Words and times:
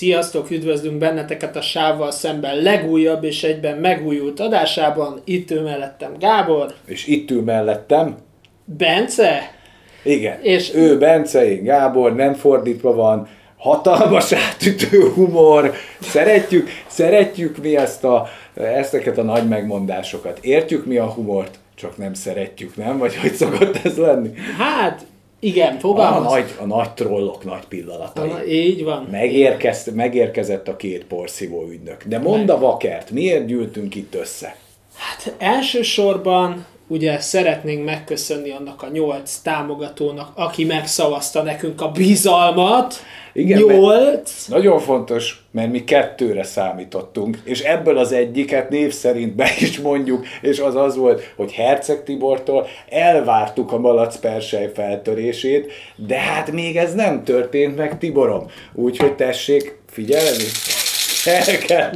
Sziasztok, 0.00 0.50
üdvözlünk 0.50 0.98
benneteket 0.98 1.56
a 1.56 1.60
sávval 1.60 2.10
szemben 2.10 2.56
legújabb 2.56 3.24
és 3.24 3.42
egyben 3.42 3.76
megújult 3.78 4.40
adásában. 4.40 5.20
Itt 5.24 5.50
ő 5.50 5.60
mellettem 5.60 6.12
Gábor. 6.18 6.74
És 6.86 7.06
itt 7.06 7.30
ül 7.30 7.42
mellettem. 7.42 8.16
Bence. 8.64 9.54
Igen. 10.02 10.42
És 10.42 10.74
ő 10.74 10.98
Bence, 10.98 11.50
én 11.50 11.62
Gábor, 11.62 12.14
nem 12.14 12.34
fordítva 12.34 12.94
van. 12.94 13.28
Hatalmas 13.56 14.32
átütő 14.32 15.10
humor. 15.14 15.72
Szeretjük, 16.00 16.68
szeretjük 16.86 17.56
mi 17.56 17.76
ezt 17.76 18.04
a, 18.04 18.28
ezteket 18.54 19.18
a 19.18 19.22
nagy 19.22 19.48
megmondásokat. 19.48 20.38
Értjük 20.42 20.86
mi 20.86 20.96
a 20.96 21.06
humort, 21.06 21.58
csak 21.74 21.96
nem 21.96 22.14
szeretjük, 22.14 22.76
nem? 22.76 22.98
Vagy 22.98 23.16
hogy 23.16 23.32
szokott 23.32 23.76
ez 23.84 23.96
lenni? 23.96 24.30
Hát, 24.58 25.06
igen, 25.40 25.78
fogalmaz. 25.78 26.32
A 26.32 26.34
nagy, 26.34 26.54
a 26.60 26.64
nagy 26.64 26.90
trollok 26.90 27.44
nagy 27.44 27.64
pillanatai. 27.64 28.28
Na, 28.28 28.44
így 28.44 28.84
van. 28.84 29.08
Megérkezt, 29.10 29.94
megérkezett 29.94 30.68
a 30.68 30.76
két 30.76 31.04
porszívó 31.04 31.66
ügynök. 31.68 32.04
De 32.04 32.18
mondd 32.18 32.50
a 32.50 32.58
vakert, 32.58 33.10
miért 33.10 33.46
gyűltünk 33.46 33.94
itt 33.94 34.14
össze? 34.14 34.56
Hát 34.94 35.34
elsősorban 35.38 36.66
ugye 36.90 37.20
szeretnénk 37.20 37.84
megköszönni 37.84 38.50
annak 38.50 38.82
a 38.82 38.88
nyolc 38.92 39.36
támogatónak, 39.36 40.32
aki 40.34 40.64
megszavazta 40.64 41.42
nekünk 41.42 41.80
a 41.80 41.88
bizalmat. 41.88 42.94
Igen, 43.32 43.62
Nyolc. 43.62 44.46
Nagyon 44.46 44.78
fontos, 44.78 45.42
mert 45.50 45.70
mi 45.70 45.84
kettőre 45.84 46.42
számítottunk, 46.42 47.38
és 47.44 47.60
ebből 47.60 47.98
az 47.98 48.12
egyiket 48.12 48.70
név 48.70 48.92
szerint 48.92 49.34
be 49.34 49.50
is 49.58 49.78
mondjuk, 49.80 50.26
és 50.40 50.58
az 50.58 50.76
az 50.76 50.96
volt, 50.96 51.32
hogy 51.36 51.52
Herceg 51.52 52.04
Tibortól 52.04 52.66
elvártuk 52.88 53.72
a 53.72 53.78
malac 53.78 54.16
persely 54.16 54.70
feltörését, 54.74 55.72
de 55.96 56.18
hát 56.18 56.52
még 56.52 56.76
ez 56.76 56.94
nem 56.94 57.24
történt 57.24 57.76
meg, 57.76 57.98
Tiborom. 57.98 58.46
Úgyhogy 58.74 59.14
tessék 59.14 59.78
figyelni, 59.90 60.44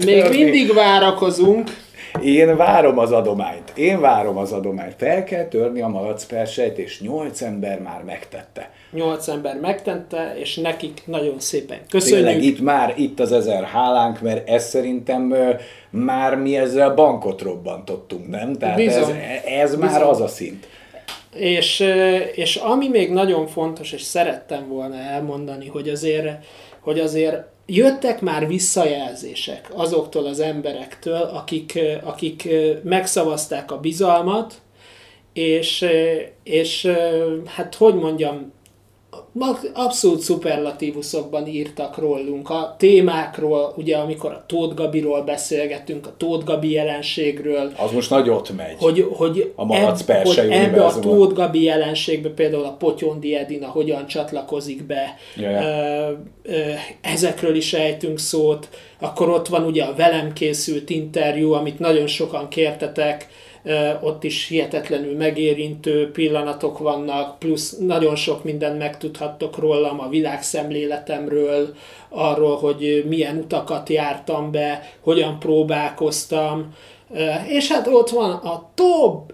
Még 0.05 0.29
mindig 0.29 0.74
várakozunk. 0.74 1.84
Én 2.23 2.57
várom 2.57 2.98
az 2.98 3.12
adományt. 3.12 3.73
Én 3.74 4.01
várom 4.01 4.37
az 4.37 4.52
adományt. 4.52 4.95
Fel 4.98 5.24
kell 5.24 5.45
törni 5.45 5.80
a 5.80 5.88
malac 5.88 6.24
persejt, 6.24 6.79
és 6.79 7.01
nyolc 7.01 7.40
ember 7.40 7.80
már 7.80 8.02
megtette. 8.04 8.71
Nyolc 8.93 9.29
ember 9.29 9.60
megtette, 9.60 10.34
és 10.37 10.56
nekik 10.56 11.02
nagyon 11.04 11.40
szépen 11.40 11.79
köszönjük. 11.88 12.26
Tényleg 12.26 12.45
itt 12.45 12.60
már, 12.60 12.95
itt 12.96 13.21
az 13.21 13.32
ezer 13.32 13.65
hálánk, 13.65 14.21
mert 14.21 14.48
ez 14.48 14.68
szerintem 14.68 15.34
már 15.90 16.37
mi 16.37 16.56
ezzel 16.56 16.95
bankot 16.95 17.43
robbantottunk, 17.43 18.28
nem? 18.28 18.52
Tehát 18.52 18.78
ez, 18.78 18.99
Bizony. 18.99 19.16
ez 19.45 19.74
már 19.76 19.90
Bizony. 19.90 20.09
az 20.09 20.21
a 20.21 20.28
szint. 20.28 20.68
És, 21.34 21.84
és 22.34 22.56
ami 22.56 22.88
még 22.88 23.12
nagyon 23.12 23.46
fontos, 23.46 23.93
és 23.93 24.02
szerettem 24.02 24.68
volna 24.68 24.96
elmondani, 24.96 25.68
hogy 25.68 25.88
azért, 25.88 26.45
hogy 26.80 27.01
azért 27.01 27.52
jöttek 27.66 28.20
már 28.20 28.46
visszajelzések 28.46 29.70
azoktól 29.73 30.26
az 30.26 30.40
emberektől, 30.40 31.23
akik, 31.23 31.79
akik 32.02 32.48
megszavazták 32.82 33.73
a 33.73 33.80
bizalmat, 33.80 34.54
és, 35.32 35.87
és 36.43 36.90
hát 37.45 37.74
hogy 37.74 37.95
mondjam, 37.95 38.52
abszolút 39.73 40.20
szuperlatívuszokban 40.20 41.46
írtak 41.46 41.98
rólunk, 41.98 42.51
a 42.51 42.74
témákról, 42.79 43.73
ugye 43.76 43.96
amikor 43.96 44.30
a 44.32 44.45
Tóth 44.46 44.74
Gabiról 44.74 45.23
beszélgettünk, 45.23 46.06
a 46.06 46.15
Tóth 46.16 46.45
Gabi 46.45 46.71
jelenségről, 46.71 47.73
Az 47.76 47.90
most 47.93 48.10
nagy 48.10 48.29
ott 48.29 48.56
megy. 48.56 48.74
hogy, 48.79 49.09
hogy, 49.12 49.52
A 49.56 49.65
malac 49.65 50.02
persei 50.02 50.46
hogy 50.46 50.56
ebbe 50.56 50.84
a. 50.84 50.98
Tóth 50.98 51.34
Gabi 51.34 51.62
jelenségbe 51.62 52.29
például 52.29 52.65
a 52.65 52.76
Potyondi 52.79 53.34
Edina 53.37 53.66
hogyan 53.66 54.06
csatlakozik 54.06 54.87
be, 54.87 55.15
Ja, 55.37 55.51
ja. 55.51 55.62
Ö, 55.62 56.12
ö, 56.43 56.60
ezekről 57.01 57.54
is 57.54 57.73
ejtünk 57.73 58.18
szót, 58.18 58.68
akkor 59.01 59.28
ott 59.28 59.49
van 59.49 59.65
ugye 59.65 59.82
a 59.84 59.95
velem 59.95 60.32
készült 60.32 60.90
interjú, 60.90 61.52
amit 61.52 61.78
nagyon 61.78 62.06
sokan 62.06 62.49
kértetek, 62.49 63.28
ott 64.00 64.25
is 64.25 64.48
hihetetlenül 64.48 65.16
megérintő 65.16 66.11
pillanatok 66.11 66.78
vannak, 66.78 67.39
plusz 67.39 67.77
nagyon 67.78 68.16
sok 68.16 68.44
mindent 68.44 68.78
megtudhattok 68.78 69.59
rólam, 69.59 70.00
a 70.00 70.09
világszemléletemről, 70.09 71.75
arról, 72.09 72.56
hogy 72.56 73.05
milyen 73.09 73.37
utakat 73.37 73.89
jártam 73.89 74.50
be, 74.50 74.91
hogyan 75.00 75.39
próbálkoztam, 75.39 76.75
és 77.49 77.72
hát 77.72 77.87
ott 77.87 78.11
van 78.11 78.31
a 78.31 78.71
top 78.75 79.33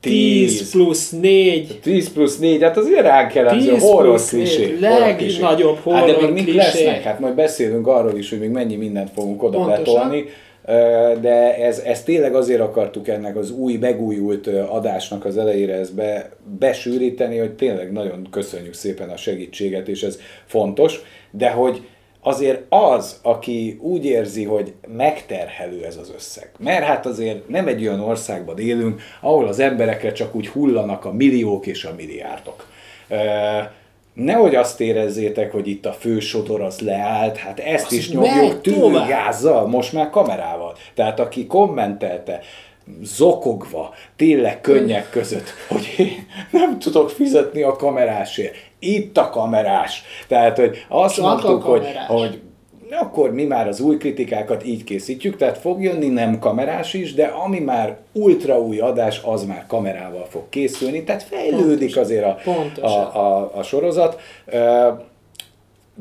10 0.00 0.58
Tíz. 0.58 0.70
plusz 0.70 1.10
4 1.10 1.78
10 1.80 2.12
plusz 2.12 2.38
4, 2.38 2.62
hát 2.62 2.76
azért 2.76 3.00
ránk 3.00 3.34
jellemző 3.34 3.72
10 3.72 3.82
horror 3.82 4.08
plusz 4.08 4.28
klisé. 4.28 4.64
négy, 4.66 4.84
horror 4.84 5.16
klisé. 5.16 5.40
legnagyobb 5.40 5.76
Hát 5.84 6.06
de 6.06 6.12
horror 6.12 6.32
még 6.32 6.44
mik 6.44 6.54
lesznek? 6.54 7.02
Hát 7.02 7.20
majd 7.20 7.34
beszélünk 7.34 7.86
arról 7.86 8.18
is, 8.18 8.30
hogy 8.30 8.38
még 8.38 8.50
mennyi 8.50 8.76
mindent 8.76 9.10
fogunk 9.14 9.42
oda 9.42 9.58
Pontosan. 9.58 9.94
letolni. 9.94 10.24
De 11.20 11.56
ez, 11.56 11.78
ez 11.78 12.02
tényleg 12.02 12.34
azért 12.34 12.60
akartuk 12.60 13.08
ennek 13.08 13.36
az 13.36 13.50
új, 13.50 13.76
megújult 13.76 14.46
adásnak 14.46 15.24
az 15.24 15.36
elejére 15.36 15.74
ezt 15.74 15.94
be, 15.94 16.30
besűríteni, 16.58 17.38
hogy 17.38 17.52
tényleg 17.54 17.92
nagyon 17.92 18.28
köszönjük 18.30 18.74
szépen 18.74 19.08
a 19.08 19.16
segítséget, 19.16 19.88
és 19.88 20.02
ez 20.02 20.18
fontos, 20.46 21.00
de 21.30 21.50
hogy 21.50 21.86
azért 22.20 22.60
az, 22.68 23.20
aki 23.22 23.78
úgy 23.80 24.04
érzi, 24.04 24.44
hogy 24.44 24.72
megterhelő 24.96 25.84
ez 25.84 25.96
az 25.96 26.12
összeg. 26.14 26.50
Mert 26.58 26.84
hát 26.84 27.06
azért 27.06 27.48
nem 27.48 27.66
egy 27.66 27.86
olyan 27.86 28.00
országban 28.00 28.58
élünk, 28.58 29.00
ahol 29.20 29.46
az 29.46 29.58
emberekre 29.58 30.12
csak 30.12 30.34
úgy 30.34 30.48
hullanak 30.48 31.04
a 31.04 31.12
milliók 31.12 31.66
és 31.66 31.84
a 31.84 31.94
milliárdok. 31.96 32.66
Nehogy 34.18 34.54
azt 34.54 34.80
érezzétek, 34.80 35.52
hogy 35.52 35.68
itt 35.68 35.86
a 35.86 35.92
fősodor 35.92 36.60
az 36.60 36.80
leállt, 36.80 37.36
hát 37.36 37.58
ezt 37.58 37.86
Az 37.86 37.92
is 37.92 38.10
nyomjuk 38.10 38.60
tűrgázzal, 38.60 39.66
most 39.66 39.92
már 39.92 40.10
kamerával. 40.10 40.76
Tehát 40.94 41.20
aki 41.20 41.46
kommentelte, 41.46 42.40
zokogva, 43.02 43.94
tényleg 44.16 44.60
könnyek 44.60 45.10
között, 45.10 45.54
hogy 45.68 45.94
én 45.96 46.26
nem 46.50 46.78
tudok 46.78 47.10
fizetni 47.10 47.62
a 47.62 47.72
kamerásért. 47.72 48.54
Itt 48.78 49.18
a 49.18 49.30
kamerás. 49.30 50.02
Tehát, 50.28 50.58
hogy 50.58 50.86
azt 50.88 51.14
Csak 51.14 51.24
mondtuk, 51.24 51.62
hogy, 51.62 51.86
hogy 52.06 52.40
akkor 52.96 53.32
mi 53.32 53.44
már 53.44 53.68
az 53.68 53.80
új 53.80 53.96
kritikákat 53.96 54.64
így 54.66 54.84
készítjük, 54.84 55.36
tehát 55.36 55.58
fog 55.58 55.82
jönni 55.82 56.08
nem 56.08 56.38
kamerás 56.38 56.94
is, 56.94 57.14
de 57.14 57.26
ami 57.26 57.58
már 57.58 57.96
ultra 58.12 58.60
új 58.60 58.78
adás, 58.78 59.20
az 59.24 59.44
már 59.44 59.64
kamerával 59.66 60.26
fog 60.28 60.42
készülni, 60.48 61.04
tehát 61.04 61.22
fejlődik 61.22 61.94
Pontosan. 61.94 62.02
azért 62.02 62.24
a, 62.24 62.38
Pontosan. 62.44 63.04
a, 63.04 63.36
a, 63.36 63.50
a 63.54 63.62
sorozat. 63.62 64.20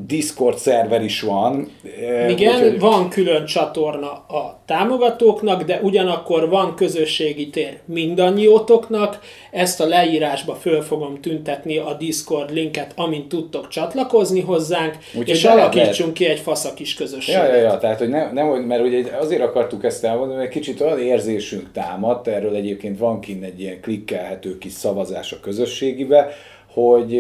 Discord 0.06 0.58
szerver 0.58 1.04
is 1.04 1.22
van. 1.22 1.72
ö, 2.02 2.28
Igen, 2.28 2.56
úgyhogy- 2.56 2.80
van 2.80 3.10
külön 3.10 3.46
csatorna 3.46 4.08
a 4.12 4.62
támogatóknak, 4.66 5.64
de 5.64 5.80
ugyanakkor 5.82 6.50
van 6.50 6.76
közösségi 6.76 7.50
tér 7.50 7.78
mindannyiótoknak. 7.86 9.20
Ezt 9.52 9.82
a 9.82 9.86
leírásba 9.88 10.54
föl 10.56 10.82
fogom 10.82 11.22
tüntetni 11.22 11.78
a 11.78 11.94
Discord 12.00 12.54
linket, 12.54 12.92
amint 12.96 13.28
tudtok 13.28 13.68
csatlakozni 13.68 14.42
hozzánk, 14.42 14.98
Úgyhogy 15.10 15.30
és 15.30 15.44
be 15.44 15.54
lehet- 15.54 15.76
alakítsunk 15.76 16.14
ki 16.14 16.26
egy 16.26 16.40
fasza 16.40 16.74
kis 16.74 16.94
közösséget. 16.94 17.42
Ja, 17.48 17.56
ja, 17.56 17.62
ja, 17.62 17.78
tehát 17.78 17.98
hogy 18.00 18.10
nem, 18.10 18.34
nem, 18.34 18.48
mert 18.48 18.82
ugye 18.84 19.04
azért 19.20 19.42
akartuk 19.42 19.84
ezt 19.84 20.04
elmondani, 20.04 20.40
mert 20.40 20.52
kicsit 20.52 20.82
olyan 20.82 21.00
érzésünk 21.00 21.72
támadt, 21.72 22.28
erről 22.28 22.56
egyébként 22.56 22.98
van 23.00 23.20
kint 23.20 23.44
egy 23.44 23.60
ilyen 23.60 23.82
klikkelhető 23.82 24.58
kis 24.58 24.72
szavazás 24.72 25.32
a 25.32 25.40
közösségibe, 25.40 26.30
hogy 26.78 27.20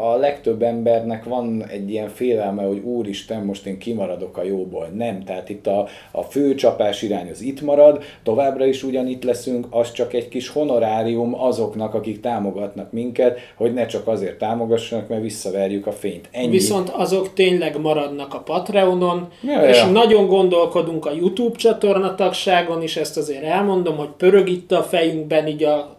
a 0.00 0.16
legtöbb 0.16 0.62
embernek 0.62 1.24
van 1.24 1.64
egy 1.66 1.90
ilyen 1.90 2.08
félelme, 2.08 2.62
hogy 2.62 2.78
úristen, 2.78 3.44
most 3.44 3.66
én 3.66 3.78
kimaradok 3.78 4.36
a 4.36 4.42
jóból. 4.42 4.86
Nem, 4.94 5.24
tehát 5.24 5.48
itt 5.48 5.66
a, 5.66 5.86
a 6.10 6.22
fő 6.22 6.54
csapás 6.54 7.02
irány 7.02 7.30
az 7.30 7.40
itt 7.40 7.60
marad, 7.60 8.02
továbbra 8.22 8.66
is 8.66 8.82
ugyanitt 8.82 9.24
leszünk, 9.24 9.66
az 9.70 9.92
csak 9.92 10.12
egy 10.12 10.28
kis 10.28 10.48
honorárium 10.48 11.40
azoknak, 11.40 11.94
akik 11.94 12.20
támogatnak 12.20 12.92
minket, 12.92 13.38
hogy 13.56 13.74
ne 13.74 13.86
csak 13.86 14.08
azért 14.08 14.38
támogassanak, 14.38 15.08
mert 15.08 15.22
visszaverjük 15.22 15.86
a 15.86 15.92
fényt. 15.92 16.28
Ennyi. 16.32 16.48
Viszont 16.48 16.88
azok 16.88 17.34
tényleg 17.34 17.80
maradnak 17.80 18.34
a 18.34 18.40
Patreonon, 18.40 19.28
Ja, 19.42 19.68
és 19.68 19.76
ja. 19.76 19.90
nagyon 19.90 20.26
gondolkodunk 20.26 21.06
a 21.06 21.12
YouTube 21.12 21.56
csatorna 21.56 22.14
tagságon 22.14 22.82
is, 22.82 22.96
ezt 22.96 23.16
azért 23.16 23.44
elmondom, 23.44 23.96
hogy 23.96 24.10
pörög 24.16 24.48
itt 24.48 24.72
a 24.72 24.82
fejünkben 24.82 25.46
így 25.46 25.64
a, 25.64 25.96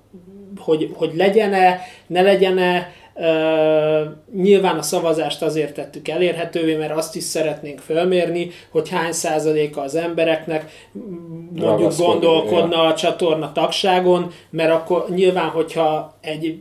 hogy, 0.58 0.92
hogy 0.96 1.12
legyen-e, 1.16 1.80
ne 2.08 2.22
legyen-e, 2.22 2.98
nyilván 4.34 4.78
a 4.78 4.82
szavazást 4.82 5.42
azért 5.42 5.74
tettük 5.74 6.08
elérhetővé, 6.08 6.76
mert 6.76 6.96
azt 6.96 7.16
is 7.16 7.24
szeretnénk 7.24 7.80
fölmérni, 7.80 8.52
hogy 8.72 8.90
hány 8.90 9.12
százaléka 9.12 9.82
az 9.82 9.96
embereknek 9.96 10.88
mondjuk 11.56 11.98
gondolkodna 11.98 12.84
a 12.84 12.94
csatorna 12.94 13.52
tagságon, 13.52 14.32
mert 14.50 14.72
akkor 14.72 15.06
nyilván, 15.10 15.50
hogyha 15.50 16.18
egy 16.22 16.60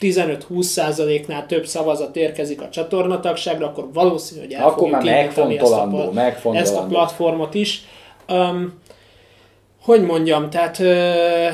15-20 0.00 0.62
százaléknál 0.62 1.46
több 1.46 1.66
szavazat 1.66 2.16
érkezik 2.16 2.62
a 2.62 2.68
csatornatagságra, 2.68 3.66
akkor 3.66 3.88
valószínű, 3.92 4.40
hogy 4.40 4.52
el 4.52 4.64
Akkor 4.64 4.78
fogjuk 4.78 5.02
már 5.02 5.22
indítani 5.22 5.58
ezt 5.58 5.72
a, 5.72 5.74
megfontolandó, 5.74 6.12
megfontolandó. 6.12 6.70
ezt 6.70 6.76
a 6.76 6.86
platformot 6.86 7.54
is. 7.54 7.82
Um, 8.28 8.80
hogy 9.82 10.02
mondjam, 10.02 10.50
tehát 10.50 10.78
ö, 10.78 11.48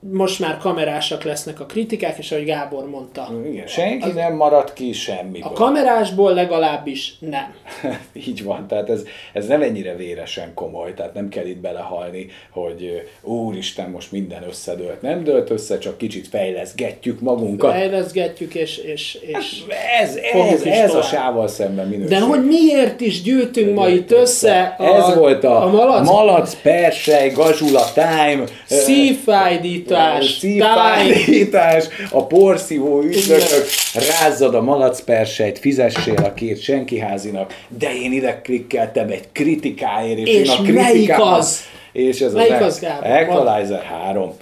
most 0.00 0.38
már 0.40 0.56
kamerásak 0.56 1.22
lesznek 1.22 1.60
a 1.60 1.66
kritikák, 1.66 2.18
és 2.18 2.32
ahogy 2.32 2.44
Gábor 2.44 2.88
mondta. 2.88 3.28
Igen, 3.50 3.66
senki 3.66 4.10
nem 4.10 4.34
maradt 4.34 4.72
ki 4.72 4.92
semmiből. 4.92 5.48
A 5.48 5.52
kamerásból 5.52 6.34
legalábbis 6.34 7.14
nem. 7.18 7.54
Így 8.28 8.44
van, 8.44 8.66
tehát 8.66 8.90
ez, 8.90 9.02
ez 9.32 9.46
nem 9.46 9.62
ennyire 9.62 9.96
véresen 9.96 10.54
komoly, 10.54 10.94
tehát 10.94 11.14
nem 11.14 11.28
kell 11.28 11.46
itt 11.46 11.58
belehalni, 11.58 12.26
hogy 12.50 13.08
úristen, 13.22 13.90
most 13.90 14.12
minden 14.12 14.42
összedőlt. 14.48 15.02
Nem 15.02 15.24
dőlt 15.24 15.50
össze, 15.50 15.78
csak 15.78 15.98
kicsit 15.98 16.28
fejleszgetjük 16.28 17.20
magunkat. 17.20 17.72
Fejleszgetjük, 17.72 18.54
és, 18.54 18.76
és, 18.76 19.18
és 19.20 19.64
hát 19.68 20.00
ez, 20.00 20.16
ez, 20.16 20.62
ez 20.62 20.94
a 20.94 21.02
sával 21.02 21.48
szemben 21.48 21.88
minőség. 21.88 22.18
De 22.18 22.20
hogy 22.20 22.46
miért 22.46 23.00
is 23.00 23.22
gyűltünk 23.22 23.74
ma 23.74 23.88
itt 23.88 24.10
össze? 24.10 24.74
A, 24.78 24.84
ez 24.84 25.14
volt 25.14 25.44
a, 25.44 25.62
a 25.64 25.70
malac, 25.70 26.08
malac 26.08 26.54
persej, 26.62 27.30
gazsula 27.30 27.84
time, 27.94 28.44
szívfájdít, 28.66 29.87
Szívfájdítás, 29.88 30.38
szívfájdítás, 30.38 31.88
a 32.10 32.26
porszívó 32.26 33.02
ügynökök, 33.02 33.64
rázzad 33.94 34.54
a 34.54 34.62
malacpersejt, 34.62 35.58
fizessél 35.58 36.16
a 36.24 36.34
két 36.34 36.60
senkiházinak, 36.60 37.54
de 37.68 37.94
én 37.94 38.12
ide 38.12 38.40
klikkeltem 38.40 39.08
egy 39.08 39.24
kritikáért, 39.32 40.18
és, 40.18 40.28
és 40.28 40.48
én 40.48 40.56
a 40.58 40.62
kritikám, 40.62 41.20
az? 41.20 41.60
És 41.92 42.20
ez 42.20 42.32
melyik 42.32 42.60
az, 42.60 42.62
az 42.62 42.86
Equalizer 43.02 43.82
3. 43.82 44.32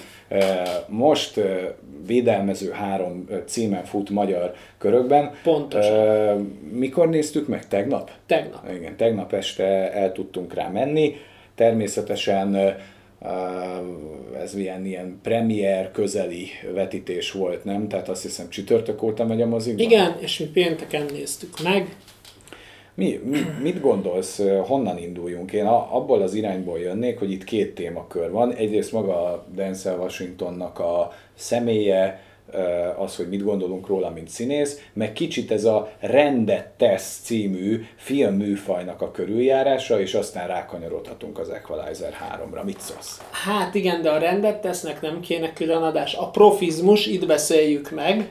Most 0.86 1.40
védelmező 2.06 2.70
három 2.70 3.28
címen 3.46 3.84
fut 3.84 4.10
magyar 4.10 4.54
körökben. 4.78 5.30
Pontosan. 5.42 6.58
Mikor 6.72 7.08
néztük 7.08 7.48
meg? 7.48 7.68
Tegnap? 7.68 8.10
Tegnap. 8.26 8.70
Igen, 8.76 8.96
tegnap 8.96 9.32
este 9.32 9.92
el 9.92 10.12
tudtunk 10.12 10.54
rá 10.54 10.68
menni. 10.68 11.16
Természetesen 11.54 12.76
ez 14.42 14.54
ilyen, 14.54 14.86
ilyen 14.86 15.18
premier 15.22 15.90
közeli 15.90 16.48
vetítés 16.74 17.32
volt, 17.32 17.64
nem? 17.64 17.88
Tehát 17.88 18.08
azt 18.08 18.22
hiszem 18.22 18.48
csütörtök 18.48 19.02
óta 19.02 19.24
megy 19.24 19.42
a 19.42 19.46
mozikban. 19.46 19.84
Igen, 19.84 20.16
és 20.20 20.38
mi 20.38 20.46
pénteken 20.46 21.06
néztük 21.12 21.62
meg. 21.62 21.96
Mi, 22.94 23.20
mi, 23.24 23.38
mit 23.62 23.80
gondolsz, 23.80 24.42
honnan 24.66 24.98
induljunk? 24.98 25.52
Én 25.52 25.64
abból 25.66 26.22
az 26.22 26.34
irányból 26.34 26.78
jönnék, 26.78 27.18
hogy 27.18 27.30
itt 27.30 27.44
két 27.44 27.74
témakör 27.74 28.30
van. 28.30 28.52
Egyrészt 28.52 28.92
maga 28.92 29.24
a 29.24 29.46
Denzel 29.54 29.98
Washingtonnak 29.98 30.78
a 30.78 31.12
személye, 31.34 32.20
az, 32.96 33.16
hogy 33.16 33.28
mit 33.28 33.44
gondolunk 33.44 33.86
róla, 33.86 34.10
mint 34.10 34.28
színész, 34.28 34.80
meg 34.92 35.12
kicsit 35.12 35.50
ez 35.50 35.64
a 35.64 35.92
Rendet 36.00 36.66
tesz 36.66 37.20
című 37.22 37.84
filmműfajnak 37.96 39.02
a 39.02 39.10
körüljárása, 39.10 40.00
és 40.00 40.14
aztán 40.14 40.46
rákanyarodhatunk 40.46 41.38
az 41.38 41.48
Equalizer 41.48 42.12
3-ra. 42.12 42.64
Mit 42.64 42.80
szólsz? 42.80 43.20
Hát 43.30 43.74
igen, 43.74 44.02
de 44.02 44.10
a 44.10 44.18
Rendet 44.18 44.60
tesznek 44.60 45.00
nem 45.00 45.20
kéne 45.20 45.52
külön 45.52 45.82
adás. 45.82 46.14
A 46.14 46.30
profizmus, 46.30 47.06
itt 47.06 47.26
beszéljük 47.26 47.90
meg. 47.90 48.30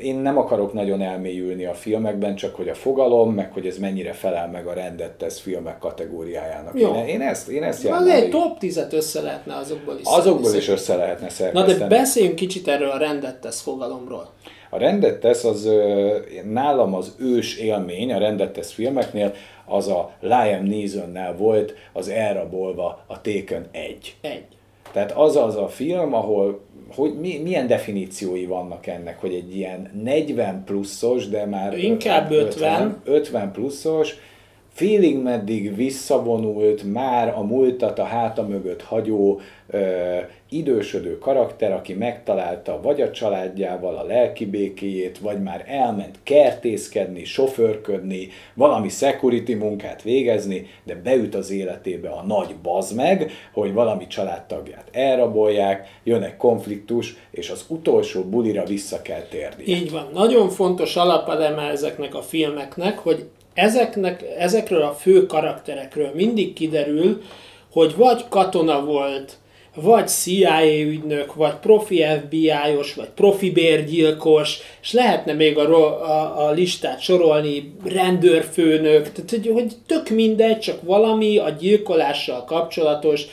Én 0.00 0.16
nem 0.16 0.38
akarok 0.38 0.72
nagyon 0.72 1.02
elmélyülni 1.02 1.64
a 1.64 1.74
filmekben, 1.74 2.34
csak 2.34 2.54
hogy 2.54 2.68
a 2.68 2.74
fogalom, 2.74 3.34
meg 3.34 3.52
hogy 3.52 3.66
ez 3.66 3.78
mennyire 3.78 4.12
felel 4.12 4.48
meg 4.48 4.66
a 4.66 4.72
rendet 4.72 5.10
tesz 5.10 5.40
filmek 5.40 5.78
kategóriájának. 5.78 6.80
Jó. 6.80 6.94
Én, 6.94 7.04
én 7.04 7.20
ezt, 7.20 7.48
én 7.48 7.62
ezt 7.62 7.86
Az 7.86 8.06
egy 8.06 8.30
top 8.30 8.56
10-et 8.60 8.92
össze 8.92 9.20
lehetne 9.20 9.56
azokból 9.56 9.96
is 10.00 10.06
Azokból 10.06 10.54
is 10.54 10.68
össze 10.68 10.96
lehetne 10.96 11.28
szerkeszteni. 11.28 11.78
Na 11.78 11.78
de 11.78 11.86
beszéljünk 11.86 12.34
kicsit 12.34 12.68
erről 12.68 12.90
a 12.90 12.98
rendet 12.98 13.40
tesz 13.40 13.60
fogalomról. 13.60 14.28
A 14.70 14.78
rendet 14.78 15.20
tesz 15.20 15.44
az 15.44 15.68
nálam 16.44 16.94
az 16.94 17.14
ős 17.18 17.56
élmény 17.56 18.12
a 18.12 18.18
rendet 18.18 18.52
tesz 18.52 18.72
filmeknél, 18.72 19.32
az 19.66 19.88
a 19.88 20.10
Liam 20.20 20.64
neeson 20.64 21.18
volt 21.36 21.74
az 21.92 22.08
elrabolva 22.08 23.04
a 23.06 23.20
Taken 23.20 23.68
1. 23.72 24.16
Egy. 24.20 24.46
Tehát 24.92 25.12
az 25.12 25.36
az 25.36 25.56
a 25.56 25.68
film, 25.68 26.14
ahol 26.14 26.60
hogy 26.94 27.20
mi, 27.20 27.38
milyen 27.42 27.66
definíciói 27.66 28.46
vannak 28.46 28.86
ennek, 28.86 29.20
hogy 29.20 29.34
egy 29.34 29.56
ilyen 29.56 29.90
40 30.02 30.64
pluszos, 30.64 31.28
de 31.28 31.46
már 31.46 31.78
inkább 31.78 32.30
50, 32.30 32.82
50, 32.82 33.00
50 33.04 33.52
pluszos, 33.52 34.14
félig 34.72 35.18
meddig 35.18 35.76
visszavonult, 35.76 36.92
már 36.92 37.28
a 37.36 37.42
múltat 37.42 37.98
a 37.98 38.04
háta 38.04 38.46
mögött 38.46 38.82
hagyó 38.82 39.40
ö, 39.70 40.18
idősödő 40.50 41.18
karakter, 41.18 41.72
aki 41.72 41.94
megtalálta 41.94 42.80
vagy 42.82 43.00
a 43.00 43.10
családjával 43.10 43.96
a 43.96 44.04
lelki 44.04 44.46
békéjét, 44.46 45.18
vagy 45.18 45.42
már 45.42 45.64
elment 45.68 46.18
kertészkedni, 46.22 47.24
sofőrködni, 47.24 48.28
valami 48.54 48.88
security 48.88 49.54
munkát 49.54 50.02
végezni, 50.02 50.66
de 50.84 50.94
beüt 50.94 51.34
az 51.34 51.50
életébe 51.50 52.08
a 52.08 52.22
nagy 52.26 52.54
bazmeg, 52.62 53.30
hogy 53.52 53.72
valami 53.72 54.06
családtagját 54.06 54.88
elrabolják, 54.92 55.88
jön 56.04 56.22
egy 56.22 56.36
konfliktus, 56.36 57.16
és 57.30 57.50
az 57.50 57.64
utolsó 57.68 58.22
bulira 58.22 58.64
vissza 58.64 59.02
kell 59.02 59.22
térni. 59.22 59.64
Így 59.66 59.90
van. 59.90 60.10
Nagyon 60.14 60.48
fontos 60.48 60.96
alapademe 60.96 61.62
ezeknek 61.62 62.14
a 62.14 62.22
filmeknek, 62.22 62.98
hogy 62.98 63.28
ezeknek, 63.54 64.24
ezekről 64.38 64.82
a 64.82 64.92
fő 64.92 65.26
karakterekről 65.26 66.10
mindig 66.14 66.52
kiderül, 66.52 67.22
hogy 67.72 67.96
vagy 67.96 68.24
katona 68.28 68.84
volt, 68.84 69.38
vagy 69.74 70.08
CIA 70.08 70.80
ügynök, 70.80 71.34
vagy 71.34 71.54
profi 71.54 72.04
FBI-os, 72.22 72.94
vagy 72.94 73.08
profi 73.14 73.50
bérgyilkos, 73.50 74.58
és 74.82 74.92
lehetne 74.92 75.32
még 75.32 75.58
a, 75.58 76.02
a, 76.02 76.46
a 76.46 76.50
listát 76.50 77.00
sorolni, 77.00 77.72
rendőrfőnök, 77.84 79.12
tehát 79.12 79.30
hogy, 79.30 79.50
hogy 79.52 79.72
tök 79.86 80.08
mindegy, 80.08 80.58
csak 80.58 80.82
valami 80.82 81.38
a 81.38 81.50
gyilkolással 81.50 82.44
kapcsolatos 82.44 83.26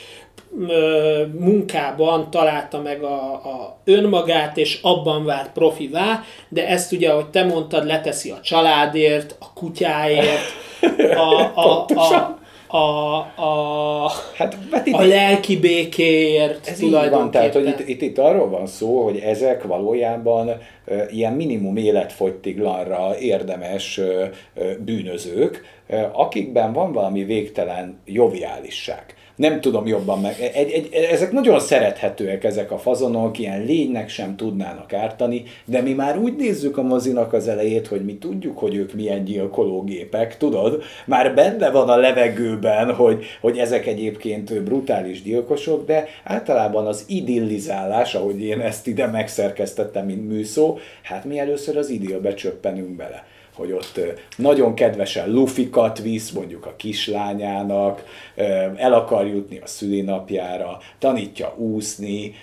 munkában 1.38 2.30
találta 2.30 2.80
meg 2.80 3.02
a, 3.02 3.32
a 3.32 3.78
önmagát, 3.84 4.56
és 4.56 4.78
abban 4.82 5.24
vált 5.24 5.50
profivá, 5.50 6.22
de 6.48 6.68
ezt 6.68 6.92
ugye, 6.92 7.10
ahogy 7.10 7.26
te 7.26 7.44
mondtad, 7.44 7.86
leteszi 7.86 8.30
a 8.30 8.40
családért, 8.40 9.36
a 9.40 9.52
kutyáért, 9.52 10.46
a, 11.16 11.60
a, 11.60 11.86
a, 11.94 12.38
a, 12.70 13.16
a, 13.36 14.10
hát, 14.36 14.56
hát 14.70 14.86
itt, 14.86 14.94
a 14.94 15.04
lelki 15.04 15.56
békéért 15.56 16.68
ez 16.68 16.82
így 16.82 16.90
van, 16.90 17.30
tehát 17.30 17.54
hogy 17.54 17.66
itt, 17.66 17.88
itt, 17.88 18.02
itt 18.02 18.18
arról 18.18 18.48
van 18.48 18.66
szó, 18.66 19.02
hogy 19.04 19.18
ezek 19.18 19.62
valójában 19.62 20.48
uh, 20.48 21.02
ilyen 21.10 21.32
minimum 21.32 21.76
életfogytiglanra 21.76 23.18
érdemes 23.18 23.98
uh, 23.98 24.24
bűnözők, 24.84 25.64
uh, 25.88 26.04
akikben 26.12 26.72
van 26.72 26.92
valami 26.92 27.24
végtelen 27.24 28.00
joviálisság 28.04 29.14
nem 29.38 29.60
tudom 29.60 29.86
jobban 29.86 30.20
meg. 30.20 30.50
Egy, 30.54 30.70
egy, 30.70 30.88
ezek 30.92 31.32
nagyon 31.32 31.60
szerethetőek 31.60 32.44
ezek 32.44 32.70
a 32.70 32.78
fazonok, 32.78 33.38
ilyen 33.38 33.64
lénynek 33.64 34.08
sem 34.08 34.36
tudnának 34.36 34.92
ártani, 34.92 35.42
de 35.64 35.80
mi 35.80 35.92
már 35.92 36.18
úgy 36.18 36.36
nézzük 36.36 36.78
a 36.78 36.82
mozinak 36.82 37.32
az 37.32 37.48
elejét, 37.48 37.86
hogy 37.86 38.04
mi 38.04 38.16
tudjuk, 38.16 38.58
hogy 38.58 38.74
ők 38.74 38.92
milyen 38.92 39.24
gyilkológépek, 39.24 40.36
tudod? 40.36 40.82
Már 41.06 41.34
benne 41.34 41.70
van 41.70 41.88
a 41.88 41.96
levegőben, 41.96 42.94
hogy, 42.94 43.24
hogy 43.40 43.58
ezek 43.58 43.86
egyébként 43.86 44.62
brutális 44.62 45.22
gyilkosok, 45.22 45.86
de 45.86 46.06
általában 46.24 46.86
az 46.86 47.04
idillizálás, 47.08 48.14
ahogy 48.14 48.42
én 48.42 48.60
ezt 48.60 48.86
ide 48.86 49.06
megszerkesztettem, 49.06 50.06
mint 50.06 50.28
műszó, 50.28 50.78
hát 51.02 51.24
mi 51.24 51.38
először 51.38 51.76
az 51.76 51.88
idillbe 51.88 52.34
csöppenünk 52.34 52.96
bele 52.96 53.24
hogy 53.58 53.72
ott 53.72 54.00
nagyon 54.36 54.74
kedvesen 54.74 55.30
lufikat 55.30 55.98
visz 55.98 56.30
mondjuk 56.30 56.66
a 56.66 56.74
kislányának, 56.76 58.04
el 58.76 58.92
akar 58.92 59.26
jutni 59.26 59.58
a 59.58 59.66
szülinapjára, 59.66 60.78
tanítja 60.98 61.54
úszni, 61.56 62.34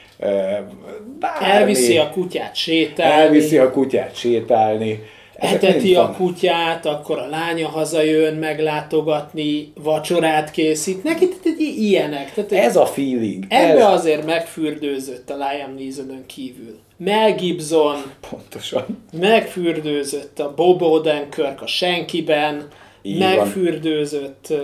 bármi. 1.19 1.49
Elviszi 1.49 1.97
a 1.97 2.09
kutyát 2.09 2.55
sétálni. 2.55 3.21
Elviszi 3.21 3.57
a 3.57 3.71
kutyát 3.71 4.15
sétálni. 4.15 5.03
Eteti 5.35 5.95
a 5.95 6.13
kutyát, 6.17 6.85
akkor 6.85 7.17
a 7.19 7.27
lánya 7.27 7.67
hazajön 7.67 8.33
meglátogatni, 8.33 9.71
vacsorát 9.83 10.51
készít. 10.51 11.03
Neki 11.03 11.27
tehát 11.43 11.59
ilyenek. 11.59 12.33
Tehát, 12.33 12.51
ez 12.51 12.75
a 12.75 12.85
feeling. 12.85 13.45
Ebbe 13.49 13.85
ez... 13.85 13.93
azért 13.93 14.25
megfürdőzött 14.25 15.29
a 15.29 15.35
Liam 15.35 15.75
neeson 15.75 16.23
kívül. 16.27 16.79
Mel 16.97 17.35
Gibson 17.35 18.01
Pontosan. 18.29 18.85
megfürdőzött 19.19 20.39
a 20.39 20.53
Bob 20.55 20.81
Odenkirk 20.81 21.61
a 21.61 21.67
Senkiben, 21.67 22.67
így 23.01 23.19
megfürdőzött 23.19 24.47
uh, 24.49 24.57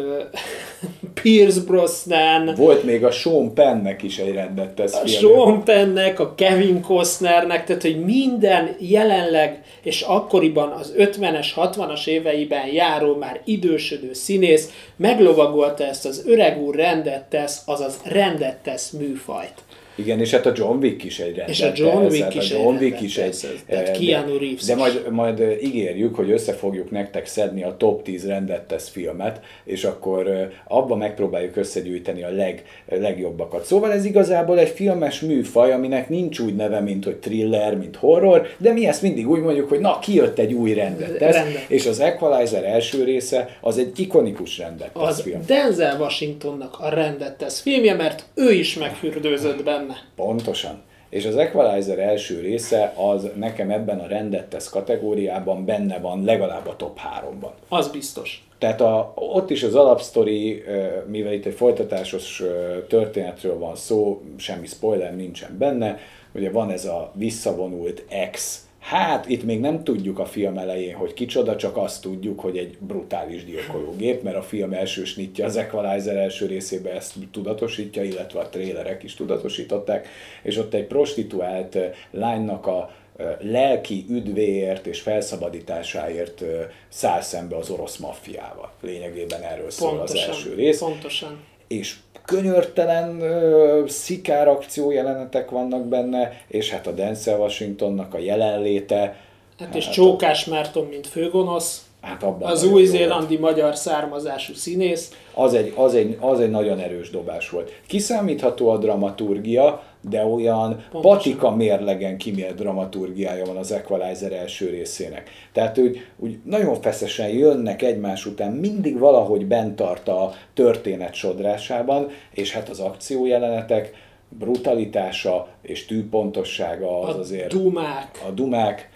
Pierce 1.21 1.61
Brosnan. 1.61 2.55
Volt 2.55 2.83
még 2.83 3.05
a 3.05 3.11
Sean 3.11 3.53
Pennnek 3.53 4.03
is 4.03 4.17
egy 4.17 4.33
rendet 4.33 4.73
tesz 4.73 4.93
A 4.93 5.07
Sean 5.07 5.63
Pennnek, 5.63 6.19
a 6.19 6.35
Kevin 6.35 6.81
Costnernek, 6.81 7.65
tehát 7.65 7.81
hogy 7.81 8.03
minden 8.03 8.75
jelenleg 8.79 9.63
és 9.81 10.01
akkoriban 10.01 10.69
az 10.69 10.93
50-es, 10.97 11.47
60-as 11.55 12.07
éveiben 12.07 12.67
járó 12.67 13.15
már 13.15 13.41
idősödő 13.45 14.13
színész 14.13 14.69
meglovagolta 14.95 15.83
ezt 15.83 16.05
az 16.05 16.23
öreg 16.25 16.61
úr 16.61 16.75
rendet 16.75 17.23
tesz, 17.23 17.61
azaz 17.65 17.99
rendet 18.03 18.57
tesz 18.57 18.89
műfajt. 18.89 19.53
Igen, 20.01 20.19
és 20.19 20.31
hát 20.31 20.45
a 20.45 20.51
John 20.55 20.77
Wick 20.77 21.03
is 21.03 21.19
egy 21.19 21.35
rendet 21.35 21.49
És 21.49 21.61
a 21.61 21.71
John 21.75 22.03
tesz, 22.03 22.11
Wick 22.11 22.23
hát 22.23 22.33
is 22.33 22.51
a 22.51 22.57
John 22.57 22.75
Wick 22.75 23.01
is 23.01 23.17
egy... 23.17 23.29
tesz, 23.29 23.45
tehát 23.67 23.87
eh, 23.87 23.95
Keanu 23.99 24.37
Reeves 24.37 24.63
de 24.63 24.75
majd, 24.75 25.11
majd 25.11 25.39
eh, 25.39 25.63
ígérjük, 25.63 26.15
hogy 26.15 26.31
össze 26.31 26.53
fogjuk 26.53 26.91
nektek 26.91 27.25
szedni 27.25 27.63
a 27.63 27.77
top 27.77 28.03
10 28.03 28.27
rendet 28.27 28.61
tesz 28.61 28.89
filmet, 28.89 29.41
és 29.63 29.83
akkor 29.83 30.27
eh, 30.27 30.47
abban 30.67 30.97
megpróbáljuk 30.97 31.55
összegyűjteni 31.55 32.23
a 32.23 32.29
leg, 32.29 32.63
legjobbakat. 32.89 33.65
Szóval 33.65 33.91
ez 33.91 34.05
igazából 34.05 34.59
egy 34.59 34.69
filmes 34.69 35.19
műfaj, 35.19 35.71
aminek 35.73 36.09
nincs 36.09 36.39
úgy 36.39 36.55
neve, 36.55 36.79
mint 36.79 37.05
hogy 37.05 37.15
thriller, 37.15 37.77
mint 37.77 37.95
horror, 37.95 38.47
de 38.57 38.71
mi 38.73 38.87
ezt 38.87 39.01
mindig 39.01 39.29
úgy 39.29 39.41
mondjuk, 39.41 39.69
hogy 39.69 39.79
na, 39.79 39.99
kijött 39.99 40.39
egy 40.39 40.53
új 40.53 40.73
rendet 40.73 41.17
tesz, 41.17 41.35
Rendet. 41.35 41.65
és 41.67 41.85
az 41.85 41.99
Equalizer 41.99 42.63
első 42.63 43.03
része 43.03 43.57
az 43.61 43.77
egy 43.77 43.99
ikonikus 43.99 44.57
rendet 44.57 44.89
tesz 44.93 45.07
Az 45.07 45.21
film. 45.21 45.41
Denzel 45.45 45.99
Washingtonnak 45.99 46.79
a 46.79 46.89
rendet 46.89 47.37
tesz 47.37 47.59
filmje, 47.59 47.93
mert 47.93 48.25
ő 48.35 48.51
is 48.51 48.77
megfürdőzött 48.77 49.63
benne. 49.63 49.90
Pontosan. 50.15 50.81
És 51.09 51.25
az 51.25 51.37
Equalizer 51.37 51.99
első 51.99 52.39
része 52.39 52.93
az 52.95 53.29
nekem 53.35 53.71
ebben 53.71 53.99
a 53.99 54.07
rendet 54.07 54.47
tesz 54.47 54.69
kategóriában 54.69 55.65
benne 55.65 55.99
van 55.99 56.23
legalább 56.23 56.67
a 56.67 56.75
top 56.75 56.99
3-ban. 57.19 57.51
Az 57.67 57.87
biztos. 57.87 58.45
Tehát 58.57 58.81
a, 58.81 59.13
ott 59.15 59.49
is 59.49 59.63
az 59.63 59.75
alapsztori, 59.75 60.63
mivel 61.07 61.33
itt 61.33 61.45
egy 61.45 61.53
folytatásos 61.53 62.43
történetről 62.87 63.57
van 63.57 63.75
szó, 63.75 64.21
semmi 64.37 64.67
spoiler 64.67 65.15
nincsen 65.15 65.55
benne, 65.57 65.99
ugye 66.33 66.51
van 66.51 66.71
ez 66.71 66.85
a 66.85 67.11
visszavonult 67.15 68.03
ex, 68.09 68.65
hát 68.81 69.29
itt 69.29 69.43
még 69.43 69.59
nem 69.59 69.83
tudjuk 69.83 70.19
a 70.19 70.25
film 70.25 70.57
elején, 70.57 70.95
hogy 70.95 71.13
kicsoda, 71.13 71.55
csak 71.55 71.77
azt 71.77 72.01
tudjuk, 72.01 72.39
hogy 72.39 72.57
egy 72.57 72.77
brutális 72.79 73.45
gyilkológép, 73.45 74.23
mert 74.23 74.35
a 74.35 74.41
film 74.41 74.73
első 74.73 75.03
snitja 75.03 75.45
az 75.45 75.55
Equalizer 75.55 76.15
első 76.15 76.45
részében 76.45 76.95
ezt 76.95 77.13
tudatosítja, 77.31 78.03
illetve 78.03 78.39
a 78.39 78.49
trélerek 78.49 79.03
is 79.03 79.13
tudatosították, 79.13 80.07
és 80.43 80.57
ott 80.57 80.73
egy 80.73 80.85
prostituált 80.85 81.77
lánynak 82.11 82.67
a 82.67 82.91
lelki 83.39 84.05
üdvéért 84.09 84.85
és 84.85 85.01
felszabadításáért 85.01 86.43
száll 86.89 87.21
szembe 87.21 87.55
az 87.55 87.69
orosz 87.69 87.97
maffiával. 87.97 88.71
Lényegében 88.81 89.41
erről 89.41 89.69
szól 89.69 89.99
az 89.99 90.15
első 90.15 90.53
rész. 90.53 90.79
Pontosan. 90.79 91.39
És 91.67 91.95
könyörtelen 92.25 93.21
ö, 93.21 93.83
szikár 93.87 94.47
akció 94.47 94.91
jelenetek 94.91 95.49
vannak 95.49 95.85
benne, 95.85 96.31
és 96.47 96.71
hát 96.71 96.87
a 96.87 96.91
Denzel 96.91 97.39
Washingtonnak 97.39 98.13
a 98.13 98.19
jelenléte, 98.19 99.15
Hát 99.59 99.75
és 99.75 99.89
Csókás 99.89 100.45
Márton, 100.45 100.85
mint 100.85 101.07
főgonosz, 101.07 101.85
hát 102.01 102.23
abban 102.23 102.51
az 102.51 102.63
új-zélandi 102.63 103.37
magyar 103.37 103.75
származású 103.75 104.53
színész. 104.53 105.11
az 105.33 105.53
egy, 105.53 105.73
az, 105.75 105.95
egy, 105.95 106.17
az 106.19 106.39
egy 106.39 106.49
nagyon 106.49 106.79
erős 106.79 107.09
dobás 107.09 107.49
volt. 107.49 107.71
Kiszámítható 107.87 108.69
a 108.69 108.77
dramaturgia, 108.77 109.83
de 110.09 110.25
olyan 110.25 110.69
Pontosan. 110.91 111.01
patika 111.01 111.55
mérlegen 111.55 112.17
kimért 112.17 112.55
dramaturgiája 112.55 113.45
van 113.45 113.57
az 113.57 113.71
Equalizer 113.71 114.31
első 114.31 114.69
részének. 114.69 115.29
Tehát 115.51 115.77
úgy, 115.77 116.05
úgy 116.17 116.37
nagyon 116.45 116.81
feszesen 116.81 117.29
jönnek 117.29 117.81
egymás 117.81 118.25
után, 118.25 118.51
mindig 118.51 118.99
valahogy 118.99 119.45
bent 119.45 119.75
tart 119.75 120.07
a 120.07 120.33
történet 120.53 121.13
sodrásában, 121.13 122.07
és 122.33 122.51
hát 122.53 122.69
az 122.69 122.79
akciójelenetek 122.79 123.93
brutalitása 124.29 125.47
és 125.61 125.85
tűpontossága 125.85 126.99
az 127.01 127.15
A 127.15 127.19
azért 127.19 127.47
dumák. 127.47 128.21
a 128.27 128.31
dumák. 128.31 128.89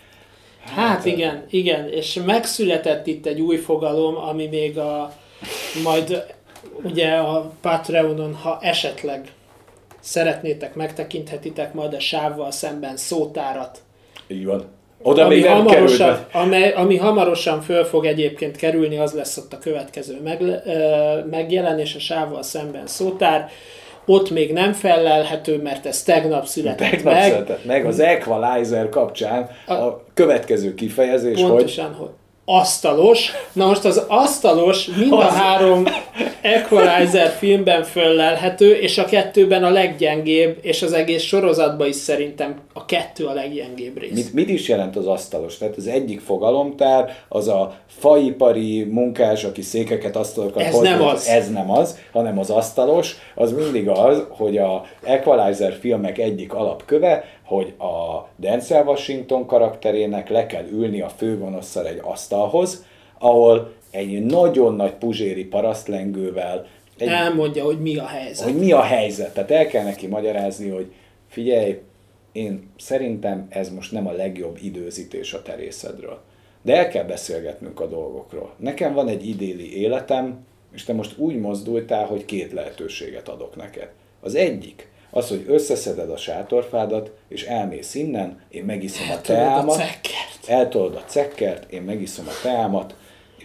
Hát 0.76 1.06
igen, 1.06 1.46
igen, 1.50 1.90
és 1.90 2.22
megszületett 2.26 3.08
itt 3.08 3.26
egy 3.26 3.42
új 3.42 3.58
fogalom, 3.58 4.16
ami 4.16 4.48
még 4.48 4.78
a, 4.78 5.14
majd 5.84 6.26
ugye 6.84 7.12
a 7.12 7.52
Patreonon, 7.62 8.34
ha 8.34 8.58
esetleg 8.62 9.32
szeretnétek, 10.06 10.76
megtekinthetitek 10.76 11.74
majd 11.74 11.94
a 11.94 12.00
sávval 12.00 12.52
szemben 12.52 12.98
szótárat, 12.98 13.80
Így 14.28 14.46
van. 14.46 14.66
Oda 15.02 15.26
ami 15.26 15.36
még 15.36 15.44
nem 15.44 15.54
hamarosan, 15.54 16.26
amely, 16.32 16.72
ami 16.72 16.98
hamarosan 16.98 17.62
föl 17.62 17.84
fog 17.84 18.06
egyébként 18.06 18.56
kerülni, 18.56 18.98
az 18.98 19.14
lesz 19.14 19.38
ott 19.38 19.54
a 19.54 19.60
következő 19.60 20.20
meg, 20.24 20.42
ö, 20.42 20.60
megjelenés, 21.30 21.96
a 21.96 22.00
sávval 22.00 22.44
szemben 22.44 22.88
szótár. 22.88 23.50
Ott 24.06 24.30
még 24.30 24.54
nem 24.54 24.74
felelhető, 24.74 25.62
mert 25.62 25.86
ez 25.86 26.04
tegnap 26.04 26.46
született 26.46 26.90
Tegnap 26.90 27.14
meg. 27.14 27.32
született 27.32 27.66
meg 27.66 27.86
az 27.86 28.00
Equalizer 28.00 28.90
kapcsán 28.90 29.50
a 29.68 30.04
következő 30.14 30.74
kifejezés, 30.74 31.42
hogy 31.42 31.50
Pontosan, 31.50 31.94
hogy 31.94 32.10
asztalos. 32.46 33.32
Na 33.54 33.66
most 33.66 33.86
az 33.86 34.06
asztalos 34.08 34.86
mind 34.86 35.12
a 35.12 35.22
három 35.22 35.86
Equalizer 36.42 37.30
filmben 37.30 37.84
föllelhető, 37.84 38.74
és 38.74 38.98
a 38.98 39.06
kettőben 39.06 39.64
a 39.64 39.70
leggyengébb, 39.70 40.58
és 40.62 40.82
az 40.82 40.94
egész 40.94 41.24
sorozatban 41.24 41.88
is 41.88 41.96
szerintem 41.96 42.60
a 42.74 42.86
kettő 42.86 43.26
a 43.26 43.34
leggyengébb 43.34 44.00
rész. 44.00 44.14
mit, 44.14 44.34
mit 44.34 44.50
is 44.50 44.68
jelent 44.68 44.96
az 44.96 45.08
asztalos? 45.08 45.58
Tehát 45.58 45.76
az 45.76 45.88
egyik 45.88 46.22
fogalomtár 46.22 47.16
az 47.30 47.48
a 47.48 47.76
faipari 47.88 48.84
munkás, 48.84 49.44
aki 49.44 49.62
székeket, 49.62 50.16
asztalokat 50.16 50.64
Ez 50.64 50.74
hoz, 50.74 50.82
nem 50.82 51.02
az. 51.02 51.28
Ez 51.28 51.52
nem 51.52 51.72
az, 51.72 52.00
hanem 52.12 52.40
az 52.40 52.50
asztalos, 52.50 53.16
az 53.36 53.52
mindig 53.52 53.90
az, 53.90 54.24
hogy 54.30 54.58
a 54.58 54.86
Equalizer 55.04 55.78
filmek 55.80 56.18
egyik 56.18 56.54
alapköve, 56.54 57.24
hogy 57.46 57.74
a 57.78 58.28
Denzel 58.36 58.86
Washington 58.86 59.46
karakterének 59.46 60.30
le 60.30 60.46
kell 60.46 60.66
ülni 60.72 61.02
a 61.02 61.10
főgonosszal 61.10 61.88
egy 61.88 62.00
asztalhoz, 62.04 62.86
ahol 63.20 63.74
egy 63.92 64.26
nagyon 64.26 64.76
nagy 64.76 64.94
puzséri 64.94 65.46
parasztlengővel 65.46 66.66
egy 66.98 67.08
Elmondja, 67.08 67.64
hogy 67.64 67.82
mi 67.82 67.98
a 67.98 68.06
helyzet. 68.06 68.46
hogy 68.46 68.58
mi 68.58 68.72
a 68.72 68.82
helyzet. 68.82 69.34
Tehát 69.34 69.52
el 69.52 69.68
kell 69.68 69.84
neki 69.84 70.08
magyarázni, 70.08 70.70
hogy 70.70 70.92
figyelj, 71.28 71.80
én 72.32 72.70
szerintem 72.78 73.48
ez 73.50 73.70
most 73.70 73.92
nem 73.92 74.08
a 74.08 74.12
legjobb 74.12 74.58
időzítés 74.62 75.34
a 75.34 75.42
terészedről. 75.42 76.22
De 76.62 76.76
el 76.76 76.88
kell 76.88 77.04
beszélgetnünk 77.04 77.80
a 77.80 77.88
dolgokról. 77.88 78.54
Nekem 78.58 78.94
van 78.94 79.08
egy 79.08 79.28
idéli 79.28 79.78
életem, 79.78 80.46
és 80.74 80.84
te 80.84 80.94
most 80.94 81.18
úgy 81.18 81.36
mozdultál, 81.36 82.06
hogy 82.06 82.26
két 82.26 82.52
lehetőséget 82.52 83.30
adok 83.30 83.56
neked. 83.56 83.90
Az 84.22 84.36
egyik, 84.36 84.90
az, 85.16 85.28
hogy 85.28 85.46
összeszeded 85.48 86.10
a 86.10 86.18
sátorfádat, 86.18 87.12
és 87.28 87.44
elmész 87.44 87.96
innen, 87.96 88.40
én 88.50 88.64
megiszom 88.64 89.10
a 89.10 89.12
Eltolod 89.12 89.42
a 89.42 89.44
teámat, 89.44 89.76
cekkert. 89.76 90.48
eltolod 90.48 90.96
a 90.96 91.04
cekkert, 91.06 91.72
én 91.72 91.82
megiszom 91.82 92.28
a 92.28 92.42
teámat, 92.42 92.96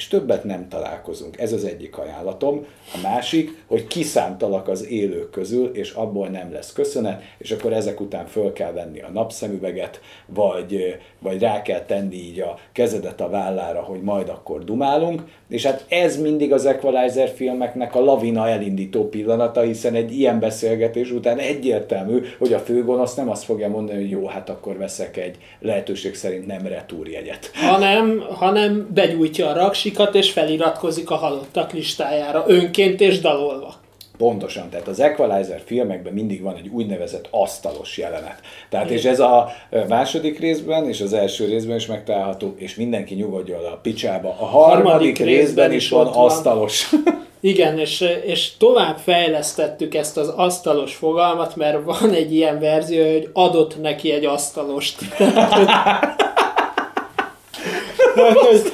és 0.01 0.09
többet 0.09 0.45
nem 0.45 0.69
találkozunk. 0.69 1.39
Ez 1.39 1.53
az 1.53 1.65
egyik 1.65 1.99
ajánlatom. 1.99 2.67
A 2.95 2.99
másik, 3.03 3.63
hogy 3.67 3.87
kiszántalak 3.87 4.69
az 4.69 4.87
élők 4.87 5.31
közül, 5.31 5.71
és 5.75 5.93
abból 5.93 6.29
nem 6.29 6.53
lesz 6.53 6.73
köszönet, 6.73 7.23
és 7.39 7.51
akkor 7.51 7.73
ezek 7.73 8.01
után 8.01 8.27
föl 8.27 8.53
kell 8.53 8.73
venni 8.73 9.01
a 9.01 9.11
napszemüveget, 9.13 10.01
vagy, 10.27 10.97
vagy 11.19 11.41
rá 11.41 11.63
kell 11.63 11.81
tenni 11.81 12.17
így 12.17 12.41
a 12.41 12.59
kezedet 12.73 13.21
a 13.21 13.29
vállára, 13.29 13.81
hogy 13.81 14.03
majd 14.03 14.29
akkor 14.29 14.65
dumálunk, 14.65 15.23
és 15.49 15.65
hát 15.65 15.85
ez 15.89 16.21
mindig 16.21 16.53
az 16.53 16.67
Equalizer 16.67 17.29
filmeknek 17.29 17.95
a 17.95 18.01
lavina 18.01 18.49
elindító 18.49 19.09
pillanata, 19.09 19.61
hiszen 19.61 19.95
egy 19.95 20.19
ilyen 20.19 20.39
beszélgetés 20.39 21.11
után 21.11 21.39
egyértelmű, 21.39 22.21
hogy 22.39 22.53
a 22.53 22.59
főgonosz 22.59 23.15
nem 23.15 23.31
azt 23.31 23.45
fogja 23.45 23.69
mondani, 23.69 24.01
hogy 24.01 24.11
jó, 24.11 24.27
hát 24.27 24.49
akkor 24.49 24.77
veszek 24.77 25.17
egy 25.17 25.37
lehetőség 25.61 26.15
szerint 26.15 26.47
nem 26.47 26.67
retúrjegyet. 26.67 27.51
hanem, 27.55 28.25
hanem 28.29 28.89
begyújtja 28.95 29.49
a 29.49 29.53
raksikat, 29.91 30.15
és 30.15 30.31
feliratkozik 30.31 31.11
a 31.11 31.15
halottak 31.15 31.73
listájára, 31.73 32.45
önként 32.47 33.01
és 33.01 33.21
dalolva. 33.21 33.75
Pontosan, 34.19 34.71
tehát 34.71 34.89
az 34.89 35.01
Equalizer 35.01 35.63
filmekben 35.65 36.13
mindig 36.13 36.43
van 36.43 36.57
egy 36.57 36.69
úgynevezett 36.69 37.29
asztalos 37.31 37.99
jelenet. 37.99 38.41
Tehát 38.69 38.91
és 38.91 39.05
ez 39.05 39.21
a 39.21 39.53
második 39.89 40.39
részben 40.39 40.89
és 40.89 41.01
az 41.01 41.13
első 41.13 41.45
részben 41.45 41.77
is 41.77 41.87
megtalálható, 41.87 42.55
és 42.57 42.75
mindenki 42.75 43.15
nyugodjon 43.15 43.63
le 43.63 43.69
a 43.69 43.79
picsába. 43.83 44.29
A 44.29 44.45
harmadik, 44.45 44.85
Harmadik 44.85 45.19
részben 45.19 45.73
is 45.73 45.89
van 45.89 46.07
ott 46.07 46.15
van. 46.15 46.25
asztalos. 46.25 46.91
Igen, 47.41 47.79
és, 47.79 48.05
és 48.25 48.57
tovább 48.57 48.99
fejlesztettük 48.99 49.95
ezt 49.95 50.17
az 50.17 50.29
asztalos 50.29 50.95
fogalmat, 50.95 51.57
mert 51.57 51.85
van 51.85 52.11
egy 52.11 52.35
ilyen 52.35 52.59
verzió, 52.59 53.13
hogy 53.13 53.29
adott 53.33 53.81
neki 53.81 54.13
egy 54.13 54.25
asztalost. 54.25 54.99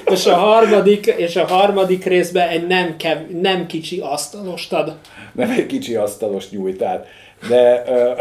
és 0.04 0.26
a 0.26 0.34
harmadik, 0.34 1.06
és 1.06 1.36
a 1.36 1.46
harmadik 1.46 2.04
részben 2.04 2.48
egy 2.48 2.66
nem, 2.66 2.96
kev, 2.96 3.18
nem 3.40 3.66
kicsi 3.66 4.00
asztalost 4.00 4.72
ad. 4.72 4.96
nem 5.32 5.50
egy 5.50 5.66
kicsi 5.66 5.94
asztalos 5.94 6.50
nyújtál. 6.50 7.04
De 7.48 7.82
ö, 7.86 8.12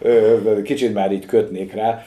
ö, 0.08 0.62
kicsit 0.62 0.94
már 0.94 1.12
így 1.12 1.26
kötnék 1.26 1.72
rá 1.72 2.06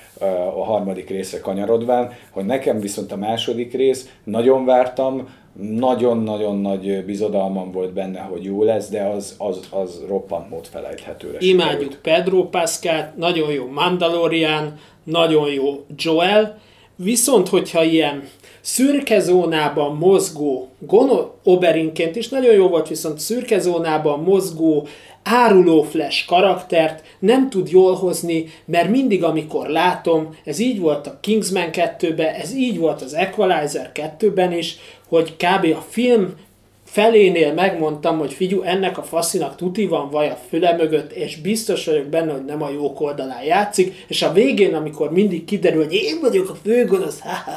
a 0.56 0.64
harmadik 0.64 1.10
részre 1.10 1.40
kanyarodván, 1.40 2.14
hogy 2.32 2.46
nekem 2.46 2.80
viszont 2.80 3.12
a 3.12 3.18
második 3.18 3.74
rész, 3.74 4.10
nagyon 4.24 4.66
vártam, 4.66 5.28
nagyon-nagyon 5.62 6.58
nagy 6.58 7.06
bizodalmam 7.06 7.72
volt 7.72 7.94
benne, 7.94 8.20
hogy 8.20 8.44
jó 8.44 8.64
lesz, 8.64 8.90
de 8.90 9.04
az, 9.04 9.36
az, 9.38 9.60
az 9.70 10.02
roppant 10.08 10.50
mód 10.50 10.66
felejthetőre 10.66 11.38
Imádjuk 11.40 11.98
Pedro 12.02 12.44
Pascal, 12.50 13.14
nagyon 13.18 13.52
jó 13.52 13.68
Mandalorian, 13.68 14.80
nagyon 15.04 15.52
jó 15.52 15.86
Joel, 15.96 16.58
Viszont, 16.96 17.50
hogyha 17.50 17.84
ilyen 17.84 18.24
szürke 18.62 19.20
zónában 19.20 19.96
mozgó, 19.96 20.70
Gono 20.80 21.30
Oberinként 21.44 22.16
is 22.16 22.30
nagyon 22.30 22.54
jó 22.54 22.68
volt, 22.68 22.88
viszont 22.88 23.20
szürke 23.20 23.60
zónában 23.60 24.20
mozgó, 24.20 24.88
áruló 25.24 25.84
flash 25.84 26.26
karaktert 26.28 27.04
nem 27.20 27.50
tud 27.50 27.70
jól 27.70 27.96
hozni, 27.96 28.46
mert 28.66 28.90
mindig, 28.90 29.24
amikor 29.24 29.68
látom, 29.68 30.36
ez 30.44 30.60
így 30.60 30.80
volt 30.80 31.08
a 31.08 31.18
Kingsman 31.20 31.70
2-ben, 31.72 32.34
ez 32.34 32.54
így 32.54 32.78
volt 32.78 33.02
az 33.02 33.14
Equalizer 33.14 33.92
2-ben 33.94 34.52
is, 34.52 34.78
hogy 35.08 35.36
kb. 35.36 35.66
a 35.76 35.86
film 35.90 36.34
felénél 36.96 37.54
megmondtam, 37.54 38.18
hogy 38.18 38.34
figyú, 38.34 38.62
ennek 38.62 38.98
a 38.98 39.04
faszinak 39.04 39.56
tuti 39.56 39.88
van 39.88 40.10
vaj 40.10 40.30
a 40.30 40.38
füle 40.50 40.76
mögött, 40.76 41.12
és 41.12 41.36
biztos 41.36 41.86
vagyok 41.86 42.06
benne, 42.06 42.32
hogy 42.32 42.46
nem 42.46 42.62
a 42.62 42.70
jók 42.70 43.02
oldalán 43.02 43.44
játszik, 43.44 44.06
és 44.08 44.22
a 44.22 44.32
végén, 44.32 44.76
amikor 44.76 45.12
mindig 45.12 45.46
kiderül, 45.46 45.84
hogy 45.84 45.94
én 45.94 46.20
vagyok 46.22 46.50
a 46.50 46.56
főgonosz, 46.64 47.20
ha, 47.20 47.30
ha, 47.46 47.52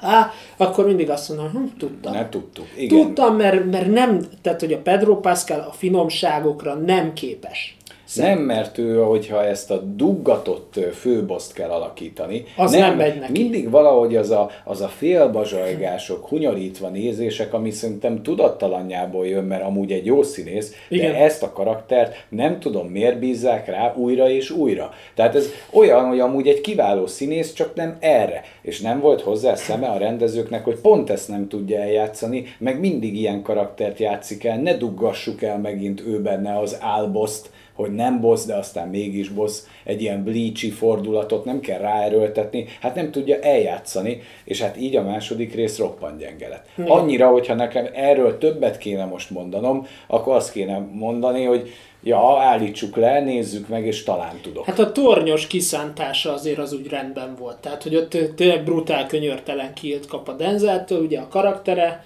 ha, 0.00 0.06
ha, 0.06 0.32
akkor 0.56 0.86
mindig 0.86 1.10
azt 1.10 1.28
mondom, 1.28 1.50
hm, 1.50 1.78
tudtam. 1.78 2.12
Ne 2.12 2.28
tudtuk. 2.28 2.66
Igen. 2.76 2.88
Tudtam, 2.98 3.36
mert, 3.36 3.70
mert 3.70 3.92
nem, 3.92 4.20
tehát 4.42 4.60
hogy 4.60 4.72
a 4.72 4.78
Pedro 4.78 5.20
Pascal 5.20 5.60
a 5.60 5.72
finomságokra 5.72 6.74
nem 6.74 7.12
képes. 7.12 7.76
Nem, 8.16 8.38
mert 8.38 8.78
ő, 8.78 9.02
hogyha 9.02 9.44
ezt 9.44 9.70
a 9.70 9.76
duggatott 9.76 10.74
főboszt 10.92 11.52
kell 11.52 11.70
alakítani, 11.70 12.44
Az 12.56 12.72
nem 12.72 12.96
megy 12.96 13.18
neki. 13.18 13.32
mindig 13.42 13.70
valahogy 13.70 14.16
az 14.16 14.30
a, 14.30 14.50
az 14.64 14.80
a 14.80 14.88
félbazsajgások, 14.88 16.28
hunyarítva 16.28 16.88
nézések, 16.88 17.54
ami 17.54 17.70
szerintem 17.70 18.22
tudattalanjából 18.22 19.26
jön, 19.26 19.44
mert 19.44 19.62
amúgy 19.62 19.92
egy 19.92 20.06
jó 20.06 20.22
színész, 20.22 20.72
Igen. 20.88 21.12
de 21.12 21.18
ezt 21.18 21.42
a 21.42 21.52
karaktert 21.52 22.26
nem 22.28 22.60
tudom 22.60 22.86
miért 22.86 23.18
bízzák 23.18 23.66
rá 23.66 23.94
újra 23.96 24.28
és 24.28 24.50
újra. 24.50 24.90
Tehát 25.14 25.34
ez 25.34 25.48
olyan, 25.72 26.04
hogy 26.04 26.20
amúgy 26.20 26.48
egy 26.48 26.60
kiváló 26.60 27.06
színész, 27.06 27.52
csak 27.52 27.74
nem 27.74 27.96
erre. 28.00 28.42
És 28.62 28.80
nem 28.80 29.00
volt 29.00 29.20
hozzá 29.20 29.54
szeme 29.54 29.86
a 29.86 29.98
rendezőknek, 29.98 30.64
hogy 30.64 30.76
pont 30.80 31.10
ezt 31.10 31.28
nem 31.28 31.48
tudja 31.48 31.80
eljátszani, 31.80 32.44
meg 32.58 32.80
mindig 32.80 33.16
ilyen 33.16 33.42
karaktert 33.42 33.98
játszik 33.98 34.44
el, 34.44 34.58
ne 34.58 34.76
duggassuk 34.76 35.42
el 35.42 35.58
megint 35.58 36.00
ő 36.06 36.20
benne 36.20 36.58
az 36.58 36.76
álboszt, 36.80 37.50
hogy 37.74 37.94
nem 37.94 38.20
boss, 38.20 38.44
de 38.44 38.54
aztán 38.54 38.88
mégis 38.88 39.28
boss, 39.28 39.58
egy 39.84 40.02
ilyen 40.02 40.24
bleachy 40.24 40.70
fordulatot 40.70 41.44
nem 41.44 41.60
kell 41.60 41.78
ráerőltetni, 41.78 42.66
hát 42.80 42.94
nem 42.94 43.10
tudja 43.10 43.38
eljátszani, 43.40 44.22
és 44.44 44.60
hát 44.60 44.76
így 44.76 44.96
a 44.96 45.02
második 45.02 45.54
rész 45.54 45.78
roppant 45.78 46.18
gyenge 46.18 46.48
lett. 46.48 46.88
Annyira, 46.88 47.28
hogyha 47.28 47.54
nekem 47.54 47.88
erről 47.94 48.38
többet 48.38 48.78
kéne 48.78 49.04
most 49.04 49.30
mondanom, 49.30 49.86
akkor 50.06 50.34
azt 50.34 50.52
kéne 50.52 50.78
mondani, 50.92 51.44
hogy 51.44 51.70
ja, 52.02 52.38
állítsuk 52.40 52.96
le, 52.96 53.20
nézzük 53.20 53.68
meg, 53.68 53.86
és 53.86 54.02
talán 54.02 54.38
tudok. 54.42 54.64
Hát 54.64 54.78
a 54.78 54.92
tornyos 54.92 55.46
kiszántása 55.46 56.32
azért 56.32 56.58
az 56.58 56.72
úgy 56.72 56.88
rendben 56.88 57.34
volt. 57.38 57.56
Tehát, 57.56 57.82
hogy 57.82 57.96
ott 57.96 58.16
tényleg 58.36 58.64
brutál 58.64 59.06
könyörtelen 59.06 59.74
kilt 59.74 60.06
kap 60.06 60.28
a 60.28 60.32
Denzeltől, 60.32 61.00
ugye 61.00 61.20
a 61.20 61.28
karaktere. 61.28 62.04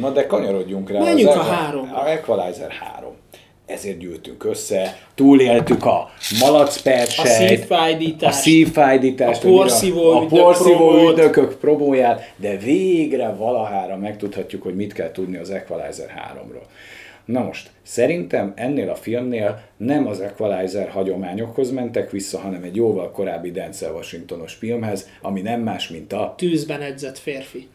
Na 0.00 0.10
de 0.10 0.26
kanyarodjunk 0.26 0.90
rá. 0.90 0.98
Menjünk 0.98 1.28
a 1.28 1.32
Equa- 1.32 1.46
háromba. 1.46 1.96
A 1.96 2.10
Equalizer 2.10 2.70
3. 2.70 3.10
Ezért 3.72 3.98
gyűltünk 3.98 4.44
össze, 4.44 4.96
túléltük 5.14 5.84
a 5.84 6.10
malacpersejt, 6.40 7.28
A 7.28 7.56
szívfájdítást, 7.56 8.38
a 8.38 8.40
szívfájdítást, 8.40 9.44
a 9.44 9.48
porszívó 9.48 10.10
a 10.10 10.26
porszívó 10.26 11.08
ügynökök 11.08 11.58
promóját, 11.58 12.32
de 12.36 12.56
végre 12.56 13.28
valahára 13.28 13.96
megtudhatjuk, 13.96 14.62
hogy 14.62 14.74
mit 14.74 14.92
kell 14.92 15.10
tudni 15.12 15.36
az 15.36 15.50
Equalizer 15.50 16.32
3-ról. 16.34 16.66
Na 17.24 17.42
most, 17.42 17.70
szerintem 17.82 18.52
ennél 18.56 18.90
a 18.90 18.94
filmnél 18.94 19.62
nem 19.76 20.06
az 20.06 20.20
Equalizer 20.20 20.88
hagyományokhoz 20.88 21.70
mentek 21.70 22.10
vissza, 22.10 22.38
hanem 22.38 22.62
egy 22.62 22.76
jóval 22.76 23.10
korábbi 23.10 23.50
Denzel 23.50 23.92
Washingtonos 23.92 24.54
filmhez, 24.54 25.08
ami 25.22 25.40
nem 25.40 25.60
más, 25.60 25.88
mint 25.88 26.12
a 26.12 26.34
Tűzben 26.36 26.80
edzett 26.80 27.18
férfi. 27.18 27.68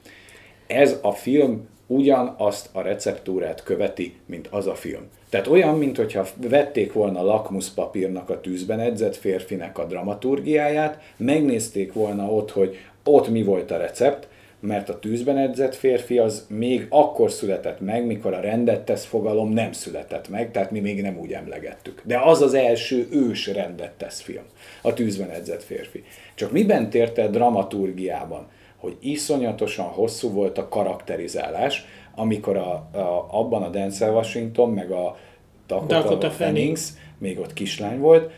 ez 0.68 0.98
a 1.02 1.12
film 1.12 1.68
ugyanazt 1.88 2.70
a 2.72 2.82
receptúrát 2.82 3.64
követi, 3.64 4.16
mint 4.25 4.48
az 4.52 4.68
a 4.68 4.75
film. 4.75 5.02
Tehát 5.36 5.50
olyan, 5.50 5.77
mintha 5.77 6.25
vették 6.38 6.94
volna 6.94 7.24
lakmuszpapírnak 7.24 8.30
a 8.30 8.42
tűzben 8.42 8.80
edzett 8.80 9.15
férfinek 9.15 9.77
a 9.77 9.86
dramaturgiáját, 9.86 11.01
megnézték 11.18 11.94
volna 11.94 12.25
ott, 12.25 12.51
hogy 12.51 12.77
ott 13.04 13.30
mi 13.30 13.44
volt 13.44 13.72
a 13.72 13.77
recept, 13.77 14.27
mert 14.60 14.89
a 14.89 15.00
tűzben 15.00 15.38
edzett 15.38 15.75
férfi 15.75 16.18
az 16.18 16.46
még 16.50 16.86
akkor 16.89 17.32
született 17.32 17.80
meg, 17.80 18.06
mikor 18.06 18.34
a 18.34 18.39
rendet 18.39 18.82
tesz 18.82 19.06
fogalom 19.06 19.51
nem 19.51 19.72
született 19.72 20.30
meg, 20.30 20.51
tehát 20.51 20.72
mi 20.72 20.80
még 20.80 21.01
nem 21.01 21.18
úgy 21.20 21.32
emlegettük. 21.32 22.01
De 22.06 22.20
az 22.20 22.42
az 22.42 22.54
első 22.54 23.08
ős 23.12 23.48
rendet 23.48 23.92
tesz 23.92 24.22
film, 24.22 24.44
a 24.82 24.94
tűzben 24.94 25.30
edzett 25.30 25.63
férfi. 25.63 26.04
Csak 26.36 26.51
miben 26.51 26.89
tért 26.89 27.18
el 27.18 27.30
dramaturgiában? 27.30 28.48
hogy 28.86 28.98
iszonyatosan 29.00 29.86
hosszú 29.86 30.32
volt 30.32 30.58
a 30.58 30.68
karakterizálás, 30.68 31.86
amikor 32.15 32.58
a, 32.58 32.72
a, 32.72 33.27
abban 33.32 33.63
a 33.63 33.70
Denzel 33.70 34.13
Washington, 34.13 34.70
meg 34.70 34.92
a 34.92 35.18
Dakota, 35.67 36.01
Dakota. 36.01 36.31
Fanning, 36.31 36.78
még 37.17 37.39
ott 37.39 37.54
kislány 37.54 37.99
volt, 37.99 38.32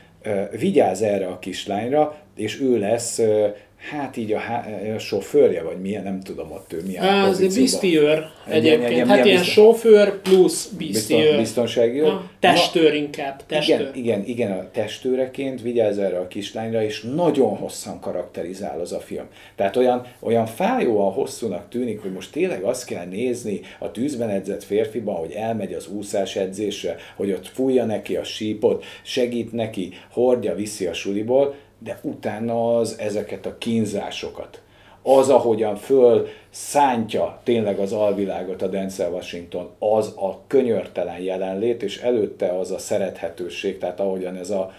vigyáz 0.51 1.01
erre 1.01 1.27
a 1.27 1.39
kislányra, 1.39 2.15
és 2.35 2.61
ő 2.61 2.79
lesz, 2.79 3.21
hát 3.77 4.17
így 4.17 4.31
a, 4.33 4.37
há- 4.37 4.93
a 4.95 4.99
sofőrje, 4.99 5.61
vagy 5.63 5.81
milyen, 5.81 6.03
nem 6.03 6.19
tudom 6.21 6.51
ott 6.51 6.73
ő 6.73 6.81
milyen 6.85 7.03
Á, 7.03 7.27
Ez 7.27 7.39
Egy 8.55 8.63
ilyen- 8.63 8.81
egyébként. 8.81 8.91
ilyen- 8.91 9.07
Hát 9.07 9.23
milyen 9.23 9.25
ilyen 9.27 9.39
bizton- 9.43 9.65
sofőr 9.65 10.21
plusz 10.21 10.65
Bizton, 10.67 10.77
bisztiőr. 11.17 11.37
biztonsági 11.37 11.99
őr. 11.99 12.19
Testőr 12.39 12.93
inkább, 12.93 13.45
testőr. 13.45 13.79
Igen, 13.79 13.91
igen, 13.95 14.23
igen, 14.25 14.51
a 14.51 14.71
testőreként 14.71 15.61
vigyáz 15.61 15.97
erre 15.97 16.19
a 16.19 16.27
kislányra, 16.27 16.83
és 16.83 17.01
nagyon 17.15 17.55
hosszan 17.55 17.99
karakterizál 17.99 18.79
az 18.79 18.91
a 18.93 18.99
film. 18.99 19.25
Tehát 19.55 19.75
olyan, 19.75 20.05
olyan 20.19 20.45
fájóan 20.45 21.11
hosszúnak 21.13 21.69
tűnik, 21.69 22.01
hogy 22.01 22.11
most 22.11 22.31
tényleg 22.31 22.63
azt 22.63 22.85
kell 22.85 23.05
nézni 23.05 23.59
a 23.79 23.91
tűzben 23.91 24.29
edzett 24.29 24.63
férfiban, 24.63 25.15
hogy 25.15 25.31
elmegy 25.31 25.73
az 25.73 25.87
úszás 25.87 26.35
edzésre, 26.35 26.95
hogy 27.15 27.31
ott 27.31 27.47
fújja 27.47 27.85
neki 27.85 28.15
a 28.15 28.23
sípot, 28.23 28.85
segít 29.03 29.51
neki, 29.51 29.89
hordja, 30.11 30.55
viszi 30.55 30.85
a 30.85 30.93
suliból, 30.93 31.55
de 31.79 31.99
utána 32.01 32.77
az 32.77 32.99
ezeket 32.99 33.45
a 33.45 33.57
kínzásokat, 33.57 34.61
az, 35.07 35.29
ahogyan 35.29 35.75
föl 35.75 36.27
szántja 36.49 37.39
tényleg 37.43 37.79
az 37.79 37.91
alvilágot 37.93 38.61
a 38.61 38.67
Denzel 38.67 39.11
Washington, 39.11 39.69
az 39.79 40.13
a 40.15 40.39
könyörtelen 40.47 41.19
jelenlét, 41.19 41.83
és 41.83 42.01
előtte 42.01 42.47
az 42.47 42.71
a 42.71 42.77
szerethetőség, 42.77 43.77
tehát 43.77 43.99
ahogyan 43.99 44.35
ez 44.35 44.49
a, 44.49 44.73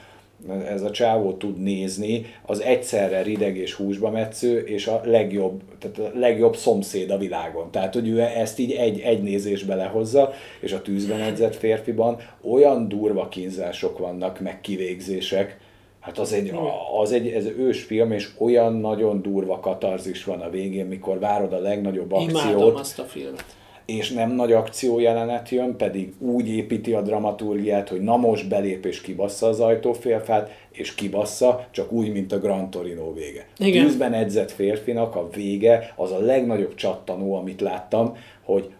ez 0.66 0.82
a 0.82 0.90
csávó 0.90 1.32
tud 1.32 1.62
nézni, 1.62 2.26
az 2.46 2.60
egyszerre 2.60 3.22
rideg 3.22 3.56
és 3.56 3.74
húsba 3.74 4.10
metsző, 4.10 4.58
és 4.58 4.86
a 4.86 5.00
legjobb, 5.04 5.62
tehát 5.78 5.98
a 5.98 6.18
legjobb 6.18 6.56
szomszéd 6.56 7.10
a 7.10 7.18
világon. 7.18 7.70
Tehát, 7.70 7.94
hogy 7.94 8.08
ő 8.08 8.20
ezt 8.20 8.58
így 8.58 8.72
egy, 8.72 9.00
egy 9.00 9.22
nézésbe 9.22 9.74
lehozza, 9.74 10.32
és 10.60 10.72
a 10.72 10.82
tűzben 10.82 11.20
edzett 11.20 11.56
férfiban 11.56 12.16
olyan 12.40 12.88
durva 12.88 13.28
kínzások 13.28 13.98
vannak, 13.98 14.40
meg 14.40 14.60
kivégzések, 14.60 15.58
Hát 16.00 16.18
az 16.18 16.32
egy, 16.32 16.52
az 17.00 17.12
egy 17.12 17.28
ez 17.28 17.46
ős 17.46 17.82
film, 17.82 18.12
és 18.12 18.28
olyan 18.38 18.74
nagyon 18.74 19.22
durva 19.22 19.60
katarzis 19.60 20.24
van 20.24 20.40
a 20.40 20.50
végén, 20.50 20.86
mikor 20.86 21.18
várod 21.18 21.52
a 21.52 21.58
legnagyobb 21.58 22.10
Imádom 22.12 22.36
akciót, 22.36 22.78
azt 22.78 22.98
a 22.98 23.02
filmet. 23.04 23.44
és 23.86 24.10
nem 24.10 24.30
nagy 24.30 24.52
akció 24.52 24.98
jelenet 24.98 25.48
jön, 25.48 25.76
pedig 25.76 26.12
úgy 26.18 26.48
építi 26.48 26.92
a 26.92 27.02
dramaturgiát, 27.02 27.88
hogy 27.88 28.00
na 28.00 28.16
most 28.16 28.48
belép 28.48 28.86
és 28.86 29.00
kibassza 29.00 29.46
az 29.46 29.60
ajtófélfát, 29.60 30.50
és 30.70 30.94
kibassza, 30.94 31.66
csak 31.70 31.92
úgy, 31.92 32.12
mint 32.12 32.32
a 32.32 32.38
Gran 32.38 32.70
Torino 32.70 33.12
vége. 33.12 33.46
Igen. 33.58 33.84
Tűzben 33.84 34.12
edzett 34.12 34.50
férfinak 34.50 35.16
a 35.16 35.28
vége 35.30 35.92
az 35.96 36.12
a 36.12 36.18
legnagyobb 36.18 36.74
csattanó, 36.74 37.34
amit 37.34 37.60
láttam, 37.60 38.16
hogy 38.44 38.70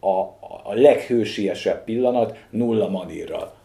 a, 0.00 0.18
a 0.64 0.74
leghősiesebb 0.74 1.84
pillanat 1.84 2.36
nulla 2.50 2.88
manírral. 2.88 3.56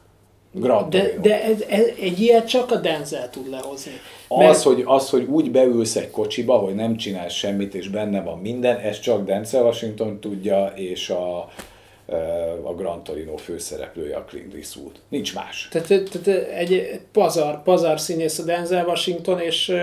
De, 0.90 1.14
de 1.22 1.44
ez, 1.44 1.62
ez, 1.70 1.86
egy 2.02 2.20
ilyet 2.20 2.48
csak 2.48 2.72
a 2.72 2.76
Denzel 2.76 3.30
tud 3.30 3.50
lehozni. 3.50 3.92
Az, 4.28 4.64
hogy, 4.64 4.84
az, 4.86 5.10
hogy 5.10 5.24
úgy 5.24 5.52
beülsz 5.52 5.96
egy 5.96 6.12
kocsiba, 6.12 6.58
hogy 6.58 6.76
nem 6.76 6.96
csinálsz 6.96 7.34
semmit, 7.34 7.76
és 7.76 7.88
benne 7.90 8.22
van 8.22 8.40
minden, 8.40 8.78
ez 8.78 9.00
csak 9.00 9.26
Denzel 9.26 9.64
Washington 9.64 10.20
tudja, 10.20 10.74
és 10.76 11.10
a, 11.10 11.50
a 12.64 12.74
Gran 12.74 13.04
Torino 13.04 13.38
főszereplője 13.38 14.16
a 14.16 14.26
Clint 14.30 14.54
Eastwood. 14.54 14.92
Nincs 15.10 15.34
más. 15.34 15.68
Tehát, 15.72 15.88
tehát 15.88 16.48
egy 16.50 17.00
pazar, 17.12 17.64
pazar 17.64 18.00
színész 18.00 18.40
a 18.40 18.44
Denzel 18.44 18.86
Washington, 18.86 19.40
és, 19.40 19.74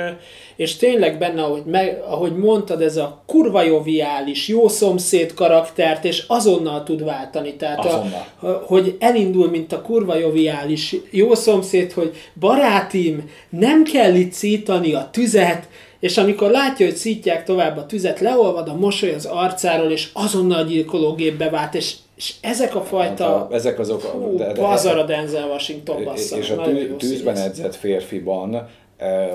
és 0.57 0.77
tényleg 0.77 1.19
benne, 1.19 1.43
ahogy, 1.43 1.65
meg, 1.65 2.03
ahogy 2.07 2.37
mondtad, 2.37 2.83
ez 2.83 2.97
a 2.97 3.23
kurva 3.27 3.63
joviális, 3.63 4.49
jó 4.49 4.69
szomszéd 4.69 5.35
karaktert, 5.35 6.05
és 6.05 6.25
azonnal 6.27 6.83
tud 6.83 7.05
váltani. 7.05 7.55
Tehát, 7.55 7.85
Azonnal. 7.85 8.27
A, 8.41 8.47
hogy 8.47 8.97
elindul, 8.99 9.51
mint 9.51 9.73
a 9.73 9.83
kurva 9.83 10.15
joviális 10.15 10.97
jó 11.11 11.35
szomszéd, 11.35 11.93
hogy 11.93 12.15
barátim, 12.41 13.31
nem 13.49 13.85
kell 13.85 14.15
itt 14.15 14.33
szítani 14.33 14.95
a 14.95 15.09
tüzet, 15.13 15.69
és 16.01 16.17
amikor 16.17 16.51
látja, 16.51 16.87
hogy 16.87 16.95
szítják 16.97 17.45
tovább 17.45 17.77
a 17.77 17.87
tüzet, 17.87 18.21
leolvad 18.21 18.69
a 18.69 18.77
mosoly 18.77 19.15
az 19.15 19.25
arcáról, 19.25 19.91
és 19.91 20.09
azonnal 20.13 20.65
gyilkológépbe 20.65 21.51
vált, 21.51 21.75
és, 21.75 21.95
és 22.21 22.35
ezek 22.41 22.75
a 22.75 22.83
fajta... 22.83 23.25
Hát 23.25 23.51
a, 23.51 23.55
ezek 23.55 23.79
azok. 23.79 24.03
Hú, 24.03 24.37
de- 24.37 24.53
de- 24.53 24.61
pazar 24.61 24.99
a 24.99 25.05
Denzel 25.05 25.49
Washington 25.49 26.05
bassza. 26.05 26.37
és 26.37 26.51
a 26.51 26.63
tű, 26.63 26.97
tűzben 26.97 27.37
edzett 27.37 27.75
férfiban 27.75 28.69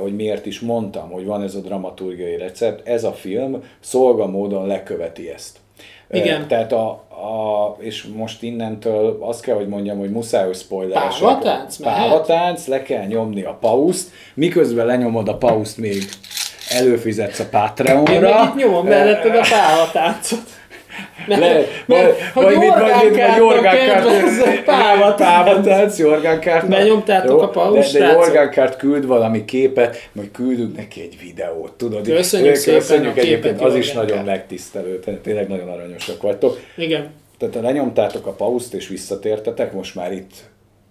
hogy 0.01 0.15
miért 0.15 0.45
is 0.45 0.59
mondtam, 0.59 1.11
hogy 1.11 1.25
van 1.25 1.41
ez 1.41 1.55
a 1.55 1.59
dramaturgiai 1.59 2.37
recept, 2.37 2.87
ez 2.87 3.03
a 3.03 3.13
film 3.13 3.63
szolga 3.79 4.25
módon 4.25 4.67
leköveti 4.67 5.29
ezt. 5.29 5.57
Igen. 6.11 6.47
Tehát 6.47 6.71
a, 6.71 6.89
a, 7.09 7.75
és 7.79 8.07
most 8.15 8.43
innentől 8.43 9.17
azt 9.19 9.41
kell, 9.41 9.55
hogy 9.55 9.67
mondjam, 9.67 9.97
hogy 9.97 10.11
muszáj, 10.11 10.45
hogy 10.45 10.55
spoileresek. 10.55 11.19
Pávatánc? 11.19 11.77
Pávatánc, 11.77 12.67
le 12.67 12.81
kell 12.81 13.05
nyomni 13.05 13.43
a 13.43 13.57
pauszt, 13.61 14.09
miközben 14.33 14.85
lenyomod 14.85 15.27
a 15.27 15.37
pauszt 15.37 15.77
még 15.77 16.03
előfizetsz 16.69 17.39
a 17.39 17.45
Patreonra. 17.51 18.13
Én 18.13 18.19
meg 18.19 18.43
itt 18.43 18.55
nyomom 18.55 18.85
melletted 18.85 19.35
a 19.35 19.41
pávatáncot. 19.49 20.54
Le, 21.25 21.37
mert, 21.37 21.67
mert, 21.85 22.21
hogy 22.33 22.55
Jorgánkárt 23.37 24.63
Pávatánc, 25.15 25.97
Jorgánkárt. 25.97 26.67
Benyomtátok 26.67 27.41
a 27.41 27.49
paus, 27.49 27.91
De, 27.91 27.99
de 27.99 28.11
Jorgánkárt 28.11 28.77
küld 28.77 29.05
valami 29.05 29.45
képet, 29.45 30.09
majd 30.11 30.31
küldünk 30.31 30.75
neki 30.75 31.01
egy 31.01 31.17
videót, 31.21 31.71
tudod? 31.71 32.07
Köszönjük, 32.07 32.53
Köszönjük 32.53 32.83
szépen 32.83 33.05
a 33.05 33.09
egyébként, 33.09 33.41
képet, 33.41 33.61
az 33.61 33.75
is 33.75 33.91
nagyon 33.91 34.23
megtisztelő, 34.23 34.99
tényleg 35.23 35.47
nagyon 35.47 35.69
aranyosak 35.69 36.21
vagytok. 36.21 36.59
Igen. 36.77 37.09
Tehát 37.37 37.55
lenyomtátok 37.55 38.27
a 38.27 38.31
pauszt 38.31 38.73
és 38.73 38.87
visszatértetek, 38.87 39.73
most 39.73 39.95
már 39.95 40.11
itt 40.11 40.33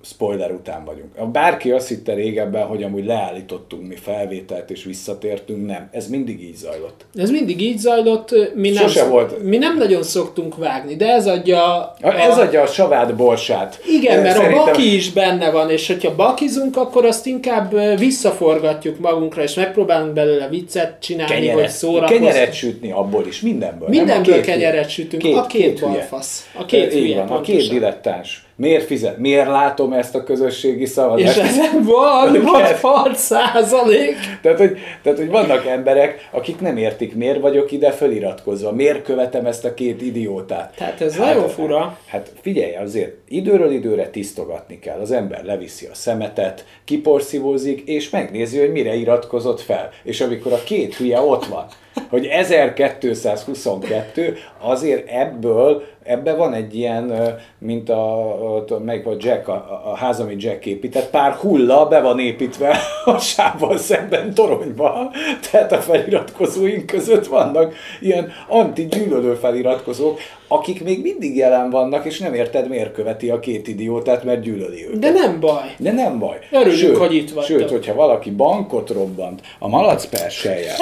spoiler 0.04 0.50
után 0.50 0.84
vagyunk. 0.84 1.30
Bárki 1.32 1.70
azt 1.70 1.88
hitte 1.88 2.14
régebben, 2.14 2.66
hogy 2.66 2.82
amúgy 2.82 3.04
leállítottunk 3.04 3.88
mi 3.88 3.94
felvételt 3.96 4.70
és 4.70 4.84
visszatértünk, 4.84 5.66
nem. 5.66 5.88
Ez 5.92 6.08
mindig 6.08 6.42
így 6.42 6.56
zajlott. 6.56 7.04
Ez 7.14 7.30
mindig 7.30 7.60
így 7.60 7.78
zajlott, 7.78 8.34
mi 8.54 8.70
nem, 8.70 8.82
Sose 8.82 9.04
volt. 9.04 9.42
mi 9.42 9.56
nem 9.56 9.76
nagyon 9.78 10.02
szoktunk 10.02 10.56
vágni, 10.56 10.96
de 10.96 11.06
ez 11.12 11.26
adja... 11.26 11.62
A, 11.76 11.96
ez 12.02 12.38
adja 12.38 12.62
a 12.62 12.66
savád 12.66 13.14
borsát. 13.16 13.80
Igen, 13.86 14.20
mert 14.22 14.36
Szerintem- 14.36 14.60
a 14.60 14.64
baki 14.64 14.94
is 14.94 15.12
benne 15.12 15.50
van, 15.50 15.70
és 15.70 15.86
hogyha 15.86 16.14
bakizunk, 16.14 16.76
akkor 16.76 17.04
azt 17.04 17.26
inkább 17.26 17.74
visszaforgatjuk 17.98 18.98
magunkra, 18.98 19.42
és 19.42 19.54
megpróbálunk 19.54 20.12
belőle 20.12 20.48
viccet 20.48 20.96
csinálni, 21.00 21.32
kenyeret, 21.34 21.70
szórakozni. 21.70 22.16
kenyeret 22.26 22.52
sütni 22.54 22.90
abból 22.92 23.26
is, 23.26 23.40
mindenből. 23.40 23.88
Mindenből 23.88 24.32
A 24.32 24.36
két 24.36 24.44
kenyeret 24.44 24.88
sütünk, 24.88 25.36
a 25.36 25.46
két 25.46 25.78
hülye. 25.78 25.90
balfasz. 25.92 26.50
A 26.58 26.64
két 26.64 26.92
hülye, 26.92 27.24
van, 27.24 27.36
a 27.36 27.40
két 27.40 27.68
dilettáns. 27.70 28.46
Miért 28.56 28.84
fizet? 28.84 29.18
Miért 29.18 29.46
látom 29.46 29.92
ezt 29.92 30.14
a 30.14 30.24
közösségi 30.24 30.82
És 30.82 30.88
szavazást? 30.88 31.38
ezen 31.38 31.82
van 31.84 32.34
Igen. 32.34 32.46
60 32.46 33.14
százalék. 33.14 34.14
Tehát 34.42 34.58
hogy, 34.58 34.78
tehát, 35.02 35.18
hogy 35.18 35.28
vannak 35.28 35.66
emberek, 35.66 36.28
akik 36.30 36.60
nem 36.60 36.76
értik, 36.76 37.14
miért 37.14 37.40
vagyok 37.40 37.72
ide 37.72 37.90
feliratkozva, 37.90 38.72
miért 38.72 39.02
követem 39.02 39.46
ezt 39.46 39.64
a 39.64 39.74
két 39.74 40.02
idiótát. 40.02 40.74
Tehát 40.76 41.00
ez 41.00 41.16
nagyon 41.16 41.48
fura. 41.48 41.98
Hát 42.06 42.32
figyelj, 42.40 42.74
azért 42.74 43.12
időről 43.28 43.70
időre 43.70 44.08
tisztogatni 44.08 44.78
kell. 44.78 44.98
Az 45.00 45.10
ember 45.12 45.44
leviszi 45.44 45.86
a 45.86 45.94
szemetet, 45.94 46.64
kiporszívózik, 46.84 47.82
és 47.86 48.10
megnézi, 48.10 48.58
hogy 48.58 48.72
mire 48.72 48.94
iratkozott 48.94 49.60
fel. 49.60 49.90
És 50.02 50.20
amikor 50.20 50.52
a 50.52 50.62
két 50.64 50.94
hülye 50.94 51.20
ott 51.20 51.44
van, 51.46 51.66
hogy 52.08 52.26
1222, 52.26 54.36
azért 54.58 55.08
ebből, 55.08 55.84
ebbe 56.02 56.34
van 56.34 56.54
egy 56.54 56.74
ilyen, 56.74 57.36
mint 57.58 57.88
a, 57.88 58.56
a 58.56 58.64
melyik 58.84 59.04
volt 59.04 59.22
Jack, 59.22 59.48
a, 59.48 59.82
a 59.84 59.96
ház, 59.96 60.20
amit 60.20 60.42
Jack 60.42 60.66
épített, 60.66 61.10
pár 61.10 61.32
hulla 61.32 61.88
be 61.88 62.00
van 62.00 62.18
építve 62.18 62.78
a 63.04 63.18
sávval 63.18 63.76
szemben 63.76 64.34
toronyba, 64.34 65.10
tehát 65.50 65.72
a 65.72 65.80
feliratkozóink 65.80 66.86
között 66.86 67.26
vannak 67.26 67.74
ilyen 68.00 68.32
anti-gyűlölő 68.48 69.34
feliratkozók, 69.34 70.18
akik 70.48 70.84
még 70.84 71.02
mindig 71.02 71.36
jelen 71.36 71.70
vannak, 71.70 72.04
és 72.04 72.18
nem 72.18 72.34
érted, 72.34 72.68
miért 72.68 72.92
követi 72.92 73.30
a 73.30 73.40
két 73.40 73.68
idiótát, 73.68 74.24
mert 74.24 74.40
gyűlöli 74.40 74.86
őket. 74.86 74.98
De 74.98 75.10
nem 75.10 75.40
baj. 75.40 75.74
De 75.78 75.92
nem 75.92 76.18
baj. 76.18 76.38
Örülünk, 76.50 76.96
hogy 76.96 77.14
itt 77.14 77.30
vagytok. 77.30 77.58
Sőt, 77.58 77.70
hogyha 77.70 77.94
valaki 77.94 78.30
bankot 78.30 78.90
robbant 78.90 79.40
a 79.58 79.68
malac 79.68 80.06
persejjel, 80.06 80.76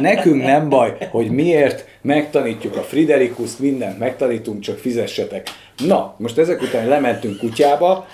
nekünk 0.00 0.42
nem 0.42 0.68
baj, 0.68 0.96
hogy 1.10 1.30
miért 1.30 1.84
megtanítjuk 2.02 2.76
a 2.76 2.82
Friderikuszt, 2.82 3.58
mindent 3.58 3.98
megtanítunk, 3.98 4.60
csak 4.60 4.78
fizessetek. 4.78 5.48
Na, 5.86 6.14
most 6.18 6.38
ezek 6.38 6.62
után 6.62 6.88
lementünk 6.88 7.38
kutyába, 7.38 8.06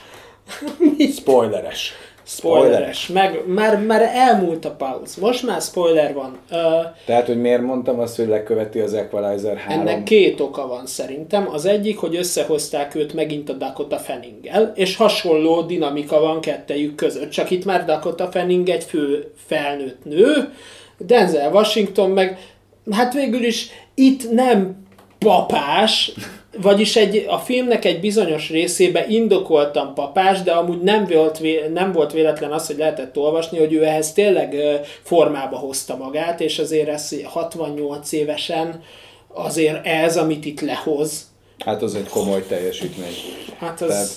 spoileres. 1.17 1.93
Spoileres. 2.31 3.07
Meg 3.07 3.43
már, 3.47 3.79
már 3.79 4.03
elmúlt 4.15 4.65
a 4.65 4.71
pauz. 4.71 5.15
Most 5.15 5.47
már 5.47 5.61
spoiler 5.61 6.15
van. 6.15 6.39
Ö, 6.51 6.81
Tehát, 7.07 7.27
hogy 7.27 7.41
miért 7.41 7.63
mondtam 7.63 8.01
azt, 8.01 8.17
hogy 8.17 8.29
leköveti 8.29 8.81
az 8.81 8.95
Equalizer 8.95 9.57
3? 9.57 9.81
ennek 9.81 10.03
két 10.03 10.41
oka 10.41 10.67
van 10.67 10.87
szerintem. 10.87 11.49
Az 11.53 11.65
egyik, 11.65 11.99
hogy 11.99 12.17
összehozták 12.17 12.95
őt 12.95 13.13
megint 13.13 13.49
a 13.49 13.53
Dakota 13.53 13.97
Fanninggel, 13.97 14.73
és 14.75 14.97
hasonló 14.97 15.63
dinamika 15.63 16.21
van 16.21 16.41
kettejük 16.41 16.95
között. 16.95 17.31
Csak 17.31 17.51
itt 17.51 17.65
már 17.65 17.85
Dakota 17.85 18.27
Fanning 18.31 18.69
egy 18.69 18.85
fő 18.85 19.33
felnőtt 19.47 20.05
nő, 20.05 20.53
Denzel 20.99 21.53
Washington 21.53 22.11
meg, 22.11 22.39
hát 22.91 23.13
végül 23.13 23.45
is 23.45 23.69
itt 23.95 24.31
nem 24.31 24.87
papás, 25.19 26.13
vagyis 26.63 26.97
egy, 26.97 27.25
a 27.29 27.39
filmnek 27.39 27.85
egy 27.85 28.01
bizonyos 28.01 28.51
részébe 28.51 29.07
indokoltan 29.09 29.95
papás, 29.95 30.43
de 30.43 30.53
amúgy 30.53 30.83
nem 30.83 31.07
volt, 31.13 31.41
nem 31.73 31.93
volt 31.93 32.13
véletlen 32.13 32.53
az, 32.53 32.67
hogy 32.67 32.77
lehetett 32.77 33.17
olvasni, 33.19 33.59
hogy 33.59 33.73
ő 33.73 33.85
ehhez 33.85 34.13
tényleg 34.13 34.55
formába 35.03 35.57
hozta 35.57 35.97
magát, 35.97 36.41
és 36.41 36.59
azért 36.59 36.89
ez 36.89 37.15
68 37.25 38.13
évesen 38.13 38.83
azért 39.35 39.87
ez, 39.87 40.17
amit 40.17 40.45
itt 40.45 40.61
lehoz, 40.61 41.27
Hát 41.65 41.83
az 41.83 41.95
egy 41.95 42.09
komoly 42.09 42.47
teljesítmény. 42.47 43.13
hát 43.59 43.81
az... 43.81 43.89
Tehát- 43.89 44.09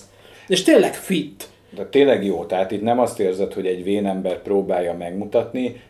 És 0.47 0.63
tényleg 0.63 0.93
fit. 0.95 1.47
De 1.75 1.85
tényleg 1.85 2.25
jó, 2.25 2.45
tehát 2.45 2.71
itt 2.71 2.81
nem 2.81 2.99
azt 2.99 3.19
érzed, 3.19 3.53
hogy 3.53 3.65
egy 3.65 3.83
vénember 3.83 4.41
próbálja 4.41 4.93
megmutatni, 4.93 5.81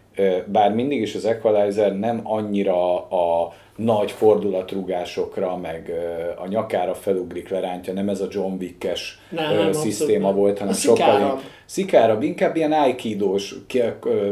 bár 0.45 0.71
mindig 0.73 1.01
is 1.01 1.15
az 1.15 1.25
Equalizer 1.25 1.97
nem 1.99 2.19
annyira 2.23 2.95
a 3.09 3.53
nagy 3.83 4.11
fordulatrugásokra, 4.11 5.57
meg 5.57 5.91
a 6.43 6.47
nyakára 6.47 6.93
felugrik 6.93 7.49
lerántja, 7.49 7.93
nem 7.93 8.09
ez 8.09 8.21
a 8.21 8.27
John 8.29 8.53
Wick-es 8.59 9.19
Nem, 9.29 9.71
szisztéma 9.71 10.27
nem. 10.27 10.35
volt, 10.35 10.57
hanem 10.57 10.73
A 10.73 10.77
sokkal 10.77 10.95
szikárabb. 11.13 11.39
szikárabb, 11.65 12.23
inkább 12.23 12.55
ilyen 12.55 12.71
aikidós, 12.71 13.55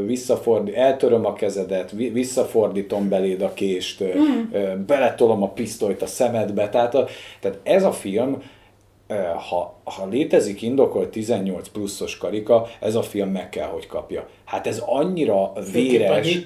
visszafordi, 0.05 0.75
eltöröm 0.75 1.25
a 1.25 1.33
kezedet, 1.33 1.91
vi- 1.91 2.09
visszafordítom 2.09 3.09
beléd 3.09 3.41
a 3.41 3.53
kést, 3.53 4.03
mm. 4.03 4.85
beletolom 4.85 5.43
a 5.43 5.49
pisztolyt 5.49 6.01
a 6.01 6.07
szemedbe, 6.07 6.69
tehát, 6.69 6.95
a, 6.95 7.07
tehát 7.39 7.59
ez 7.63 7.83
a 7.83 7.91
film 7.91 8.41
ha, 9.49 9.75
ha 9.83 10.07
létezik 10.07 10.61
indokolt 10.61 11.09
18 11.09 11.67
pluszos 11.67 12.17
karika, 12.17 12.67
ez 12.79 12.95
a 12.95 13.01
film 13.01 13.29
meg 13.29 13.49
kell, 13.49 13.67
hogy 13.67 13.87
kapja. 13.87 14.27
Hát 14.45 14.67
ez 14.67 14.83
annyira 14.85 15.53
véres, 15.71 16.41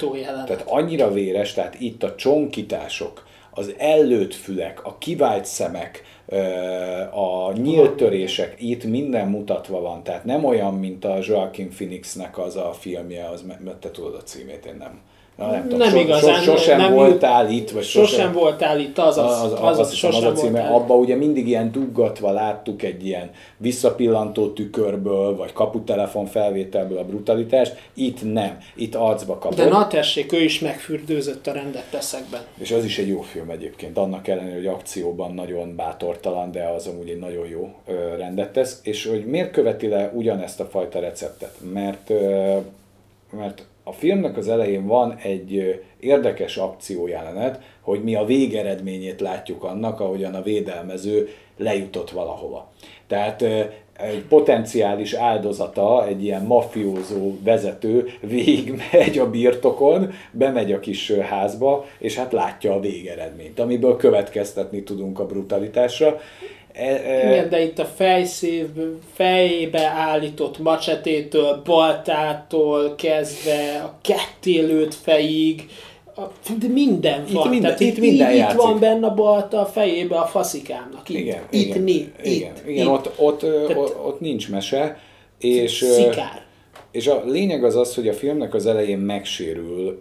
tehát 0.46 0.64
annyira 0.68 1.12
véres, 1.12 1.54
tehát 1.54 1.80
itt 1.80 2.04
a 2.04 2.16
csonkítások, 2.16 3.26
az 3.52 3.74
ellőtt 3.78 4.34
fülek, 4.34 4.86
a 4.86 4.98
kivált 4.98 5.46
szemek, 5.46 6.04
a 7.12 7.52
nyílt 7.52 7.96
törések, 7.96 8.56
itt 8.60 8.84
minden 8.84 9.28
mutatva 9.28 9.82
van. 9.82 10.04
Tehát 10.04 10.26
nem 10.26 10.46
olyan, 10.46 10.74
mint 10.74 11.06
a 11.06 11.18
Joaquin 11.22 11.70
Phoenixnek 11.70 12.38
az 12.38 12.56
a 12.56 12.74
filmje, 12.74 13.26
az, 13.26 13.42
mert 13.42 13.78
te 13.80 13.92
tudod 13.92 14.16
a 14.16 14.24
címét, 14.24 14.66
én 14.66 14.76
nem. 14.80 15.02
Na, 15.38 15.52
nem, 15.52 15.62
tudom, 15.62 15.78
Nem 15.78 15.90
so, 15.90 16.00
igazán, 16.00 16.42
So, 16.42 16.52
sosem 16.52 16.78
nem- 16.78 16.94
voltál 16.94 17.50
itt, 17.50 17.70
vagy 17.72 17.84
Sosem 17.84 18.32
voltál 18.34 18.80
itt, 18.80 18.98
azaz, 18.98 19.32
az, 19.32 19.42
az, 19.42 19.52
azaz, 19.52 19.80
az, 19.80 19.90
hiszem, 19.92 20.10
az 20.10 20.16
sosem 20.16 20.32
a 20.32 20.36
címe, 20.36 20.60
voltál. 20.60 20.74
abba 20.74 20.96
ugye 20.96 21.16
mindig 21.16 21.48
ilyen 21.48 21.72
duggatva 21.72 22.32
láttuk 22.32 22.82
egy 22.84 23.06
ilyen 23.06 23.30
visszapillantó 23.58 24.48
tükörből, 24.50 25.36
vagy 25.36 25.54
kaputelefon 25.54 26.26
felvételből 26.26 26.98
a 26.98 27.04
brutalitást, 27.04 27.76
itt 27.94 28.34
nem, 28.34 28.58
itt 28.76 28.96
arcba 28.96 29.38
kapod. 29.38 29.58
De 29.58 29.66
na 29.66 29.88
tessék, 29.88 30.34
ő 30.34 30.42
is 30.44 30.60
megfürdőzött 30.60 31.48
a 31.48 31.52
rendet 31.52 31.86
teszekben. 31.92 32.42
És 32.58 32.72
az 32.72 32.84
is 32.84 32.98
egy 32.98 33.08
jó 33.08 33.22
film 33.22 33.50
egyébként, 33.50 33.98
annak 33.98 34.28
ellenére, 34.28 34.56
hogy 34.56 34.68
akcióban 34.68 35.34
nagyon 35.34 35.76
bátortalan, 35.76 36.52
de 36.52 36.64
az 36.64 36.88
amúgy 36.88 37.10
egy 37.10 37.20
nagyon 37.20 37.48
jó 37.48 37.74
rendet 38.18 38.54
tesz. 38.54 38.80
És 38.84 39.06
hogy 39.06 39.26
miért 39.26 39.52
követi 39.52 39.88
le 39.88 40.12
ugyanezt 40.14 40.60
a 40.60 40.66
fajta 40.66 41.00
receptet? 41.00 41.56
Mert, 41.74 42.12
mert 43.32 43.66
a 43.84 43.92
filmnek 43.92 44.38
az 44.38 44.50
elején 44.50 44.86
van 44.86 45.16
egy 45.16 45.82
érdekes 46.00 46.58
akciójelenet, 46.58 47.62
hogy 47.82 48.04
mi 48.04 48.16
a 48.16 48.26
végeredményét 48.26 49.22
látjuk 49.22 49.64
annak, 49.64 50.00
ahogyan 50.00 50.34
a 50.34 50.42
védelmező 50.42 51.30
lejutott 51.58 52.10
valahova. 52.10 52.72
Tehát 53.08 53.42
egy 53.98 54.24
potenciális 54.30 55.14
áldozata, 55.14 56.08
egy 56.08 56.24
ilyen 56.24 56.46
mafiózó 56.46 57.32
vezető 57.44 58.10
végig 58.22 58.82
megy 58.92 59.20
a 59.20 59.30
birtokon, 59.30 60.12
bemegy 60.32 60.72
a 60.72 60.80
kis 60.80 61.12
házba, 61.12 61.86
és 61.98 62.16
hát 62.16 62.32
látja 62.32 62.74
a 62.74 62.80
végeredményt, 62.80 63.60
amiből 63.60 63.98
következtetni 63.98 64.84
tudunk 64.84 65.20
a 65.20 65.26
brutalitásra. 65.26 66.20
E, 66.74 66.86
e, 66.86 67.32
Igen, 67.32 67.50
de 67.50 67.64
itt 67.64 67.80
a 67.80 67.86
fejszív, 67.86 68.66
fejbe 69.14 69.82
állított 69.88 70.58
macsetétől, 70.60 71.62
baltától 71.66 72.96
kezdve 72.96 73.82
a 73.86 73.98
kettélőt 74.02 74.96
fejig, 74.96 75.68
a, 76.16 76.22
de 76.60 76.68
minden 76.68 77.26
van. 77.32 77.50
minden- 77.50 77.62
Tehát 77.78 77.80
itt 77.94 78.00
minden 78.00 78.34
itt, 78.34 78.40
itt 78.50 78.52
van 78.52 78.80
benne 78.80 79.08
a 79.08 79.14
balta 79.14 79.60
a 79.60 79.66
fejébe 79.66 80.16
a 80.20 80.26
faszikámnak. 80.26 81.10
Itt, 81.10 81.18
igen, 81.18 81.42
itt, 81.50 81.62
igen, 81.66 81.82
mi, 81.82 81.92
igen, 82.24 82.54
itt, 82.56 82.68
igen, 82.68 82.86
itt. 82.86 82.92
ott, 82.92 83.12
ott, 83.18 83.40
Tehát- 83.40 83.78
ott, 83.78 84.06
ott 84.06 84.20
nincs 84.20 84.50
mese, 84.50 85.00
és 85.40 85.72
Szikár. 85.72 86.42
És 86.92 87.08
a 87.08 87.24
lényeg 87.26 87.64
az 87.64 87.76
az, 87.76 87.96
hogy 87.96 88.08
a 88.08 88.14
filmnek 88.14 88.54
az 88.54 88.66
elején 88.66 88.98
megsérül, 89.00 89.98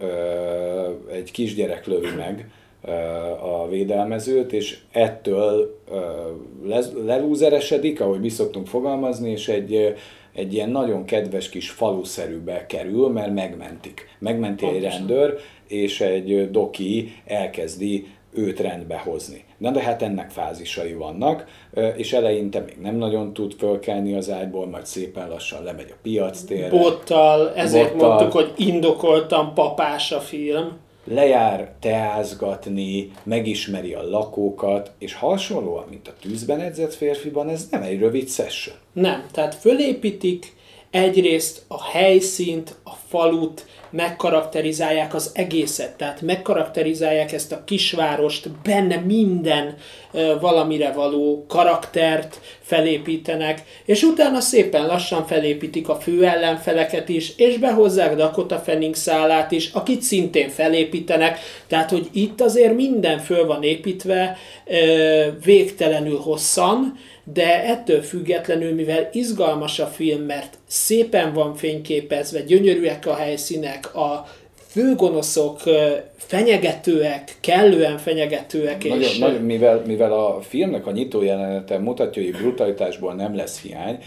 egy 1.11 1.31
kisgyerek 1.31 1.85
lövi 1.87 2.09
meg 2.17 2.47
a 3.41 3.67
védelmezőt, 3.67 4.53
és 4.53 4.77
ettől 4.91 5.79
lelúzeresedik, 7.05 8.01
ahogy 8.01 8.19
mi 8.19 8.29
szoktunk 8.29 8.67
fogalmazni, 8.67 9.31
és 9.31 9.47
egy, 9.47 9.95
egy 10.33 10.53
ilyen 10.53 10.69
nagyon 10.69 11.05
kedves 11.05 11.49
kis 11.49 11.69
faluszerűbe 11.69 12.65
kerül, 12.65 13.07
mert 13.07 13.33
megmentik. 13.33 14.07
Megmenti 14.19 14.65
Pontosan. 14.65 14.91
egy 14.91 14.97
rendőr, 14.97 15.35
és 15.67 16.01
egy 16.01 16.51
doki 16.51 17.13
elkezdi 17.25 18.07
őt 18.35 18.59
rendbe 18.59 18.97
hozni. 18.97 19.43
Na 19.57 19.71
de 19.71 19.81
hát 19.81 20.01
ennek 20.01 20.29
fázisai 20.29 20.93
vannak, 20.93 21.45
és 21.95 22.13
eleinte 22.13 22.59
még 22.59 22.77
nem 22.81 22.95
nagyon 22.95 23.33
tud 23.33 23.53
fölkelni 23.53 24.15
az 24.15 24.29
ágyból, 24.29 24.67
majd 24.67 24.85
szépen 24.85 25.29
lassan 25.29 25.63
lemegy 25.63 25.89
a 25.91 25.95
piac 26.01 26.41
térre. 26.41 26.69
Bottal, 26.69 27.53
ezért 27.55 27.91
Bottal. 27.91 28.07
mondtuk, 28.07 28.31
hogy 28.31 28.51
indokoltan 28.55 29.53
papás 29.53 30.11
a 30.11 30.19
film. 30.19 30.81
Lejár 31.05 31.73
teázgatni, 31.79 33.11
megismeri 33.23 33.93
a 33.93 34.09
lakókat, 34.09 34.91
és 34.97 35.13
hasonlóan, 35.13 35.85
mint 35.89 36.07
a 36.07 36.13
tűzben 36.21 36.59
edzett 36.59 36.93
férfiban, 36.93 37.49
ez 37.49 37.67
nem 37.71 37.81
egy 37.81 37.99
rövid 37.99 38.29
session. 38.29 38.75
Nem, 38.93 39.25
tehát 39.31 39.55
fölépítik 39.55 40.53
egyrészt 40.91 41.63
a 41.67 41.83
helyszínt, 41.83 42.75
a 42.83 42.93
falut, 43.07 43.65
megkarakterizálják 43.93 45.13
az 45.13 45.31
egészet, 45.33 45.97
tehát 45.97 46.21
megkarakterizálják 46.21 47.31
ezt 47.31 47.51
a 47.51 47.63
kisvárost, 47.63 48.49
benne 48.63 48.95
minden 48.95 49.75
valamire 50.39 50.91
való 50.91 51.45
karaktert 51.47 52.39
felépítenek, 52.61 53.63
és 53.85 54.03
utána 54.03 54.39
szépen 54.39 54.85
lassan 54.85 55.25
felépítik 55.25 55.89
a 55.89 55.95
fő 55.95 56.25
ellenfeleket 56.25 57.09
is, 57.09 57.33
és 57.37 57.57
behozzák 57.57 58.15
Dakota 58.15 58.59
Fanning 58.59 58.95
szálát 58.95 59.51
is, 59.51 59.69
akit 59.71 60.01
szintén 60.01 60.49
felépítenek, 60.49 61.39
tehát 61.67 61.89
hogy 61.89 62.07
itt 62.11 62.41
azért 62.41 62.75
minden 62.75 63.19
föl 63.19 63.45
van 63.45 63.63
építve 63.63 64.37
végtelenül 65.43 66.17
hosszan, 66.17 66.97
de 67.33 67.63
ettől 67.63 68.01
függetlenül, 68.01 68.73
mivel 68.73 69.09
izgalmas 69.11 69.79
a 69.79 69.85
film, 69.85 70.21
mert 70.21 70.57
szépen 70.67 71.33
van 71.33 71.55
fényképezve, 71.55 72.41
gyönyörűek 72.41 73.05
a 73.05 73.15
helyszínek, 73.15 73.82
a 73.85 74.27
főgonoszok 74.67 75.61
fenyegetőek, 76.17 77.37
kellően 77.39 77.97
fenyegetőek. 77.97 78.83
Nagyon, 78.83 78.99
és... 78.99 79.17
nagyon, 79.17 79.41
mivel, 79.41 79.81
mivel 79.85 80.13
a 80.13 80.41
filmnek 80.41 80.87
a 80.87 80.91
nyitó 80.91 81.21
jelenete 81.21 81.77
mutatja, 81.77 82.23
hogy 82.23 82.31
brutalitásból 82.31 83.13
nem 83.13 83.35
lesz 83.35 83.61
hiány, 83.61 83.97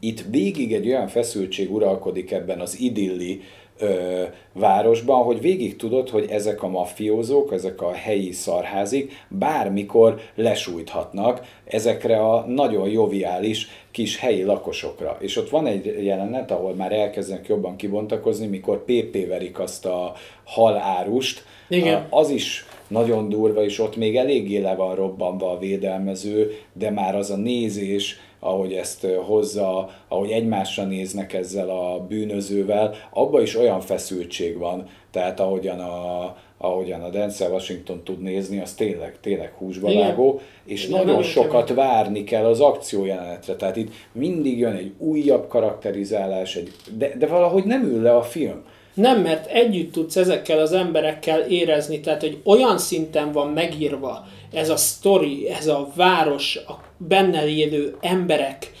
itt 0.00 0.24
végig 0.30 0.72
egy 0.72 0.86
olyan 0.86 1.08
feszültség 1.08 1.72
uralkodik 1.72 2.30
ebben 2.30 2.60
az 2.60 2.80
idilli 2.80 3.40
ö, 3.82 4.22
városban, 4.52 5.22
hogy 5.22 5.40
végig 5.40 5.76
tudod, 5.76 6.08
hogy 6.08 6.26
ezek 6.30 6.62
a 6.62 6.68
maffiózók, 6.68 7.52
ezek 7.52 7.82
a 7.82 7.92
helyi 7.92 8.32
szarházik 8.32 9.12
bármikor 9.28 10.20
lesújthatnak 10.34 11.40
ezekre 11.64 12.20
a 12.20 12.44
nagyon 12.46 12.88
joviális 12.88 13.68
kis 13.90 14.18
helyi 14.18 14.42
lakosokra. 14.42 15.16
És 15.20 15.36
ott 15.36 15.48
van 15.48 15.66
egy 15.66 16.04
jelenet, 16.04 16.50
ahol 16.50 16.74
már 16.74 16.92
elkezdenek 16.92 17.46
jobban 17.48 17.76
kibontakozni, 17.76 18.46
mikor 18.46 18.84
PP 18.84 19.28
verik 19.28 19.58
azt 19.58 19.86
a 19.86 20.12
halárust. 20.44 21.44
Igen. 21.68 22.06
Az 22.10 22.30
is 22.30 22.66
nagyon 22.88 23.28
durva, 23.28 23.64
és 23.64 23.78
ott 23.78 23.96
még 23.96 24.16
eléggé 24.16 24.58
le 24.58 24.74
van 24.74 24.94
robbanva 24.94 25.50
a 25.50 25.58
védelmező, 25.58 26.56
de 26.72 26.90
már 26.90 27.16
az 27.16 27.30
a 27.30 27.36
nézés, 27.36 28.20
ahogy 28.44 28.72
ezt 28.72 29.06
hozza, 29.26 29.90
ahogy 30.08 30.30
egymásra 30.30 30.84
néznek 30.84 31.32
ezzel 31.32 31.68
a 31.68 32.00
bűnözővel, 32.08 32.94
abban 33.10 33.42
is 33.42 33.56
olyan 33.56 33.80
feszültség 33.80 34.58
van, 34.58 34.88
tehát 35.10 35.40
ahogyan 35.40 35.80
a, 35.80 36.36
ahogyan 36.58 37.02
a 37.02 37.08
Denzel 37.08 37.50
Washington 37.50 38.02
tud 38.04 38.22
nézni, 38.22 38.60
az 38.60 38.74
tényleg, 38.74 39.20
tényleg 39.20 39.52
húsba 39.58 39.94
vágó, 39.94 40.40
és 40.64 40.88
Igen, 40.88 41.04
nagyon 41.04 41.22
sokat 41.22 41.74
várni 41.74 42.24
kell 42.24 42.44
az 42.44 42.60
akciójelenetre. 42.60 43.56
Tehát 43.56 43.76
itt 43.76 43.92
mindig 44.12 44.58
jön 44.58 44.74
egy 44.74 44.92
újabb 44.98 45.48
karakterizálás, 45.48 46.56
egy, 46.56 46.70
de, 46.98 47.16
de 47.18 47.26
valahogy 47.26 47.64
nem 47.64 47.82
ül 47.84 48.02
le 48.02 48.16
a 48.16 48.22
film. 48.22 48.64
Nem, 48.94 49.20
mert 49.20 49.46
együtt 49.46 49.92
tudsz 49.92 50.16
ezekkel 50.16 50.58
az 50.58 50.72
emberekkel 50.72 51.40
érezni, 51.40 52.00
tehát 52.00 52.20
hogy 52.20 52.38
olyan 52.44 52.78
szinten 52.78 53.32
van 53.32 53.48
megírva 53.48 54.26
ez 54.52 54.70
a 54.70 54.76
sztori, 54.76 55.48
ez 55.48 55.66
a 55.66 55.88
város, 55.94 56.56
a 56.56 56.80
benne 56.96 57.48
élő 57.48 57.96
emberek, 58.00 58.72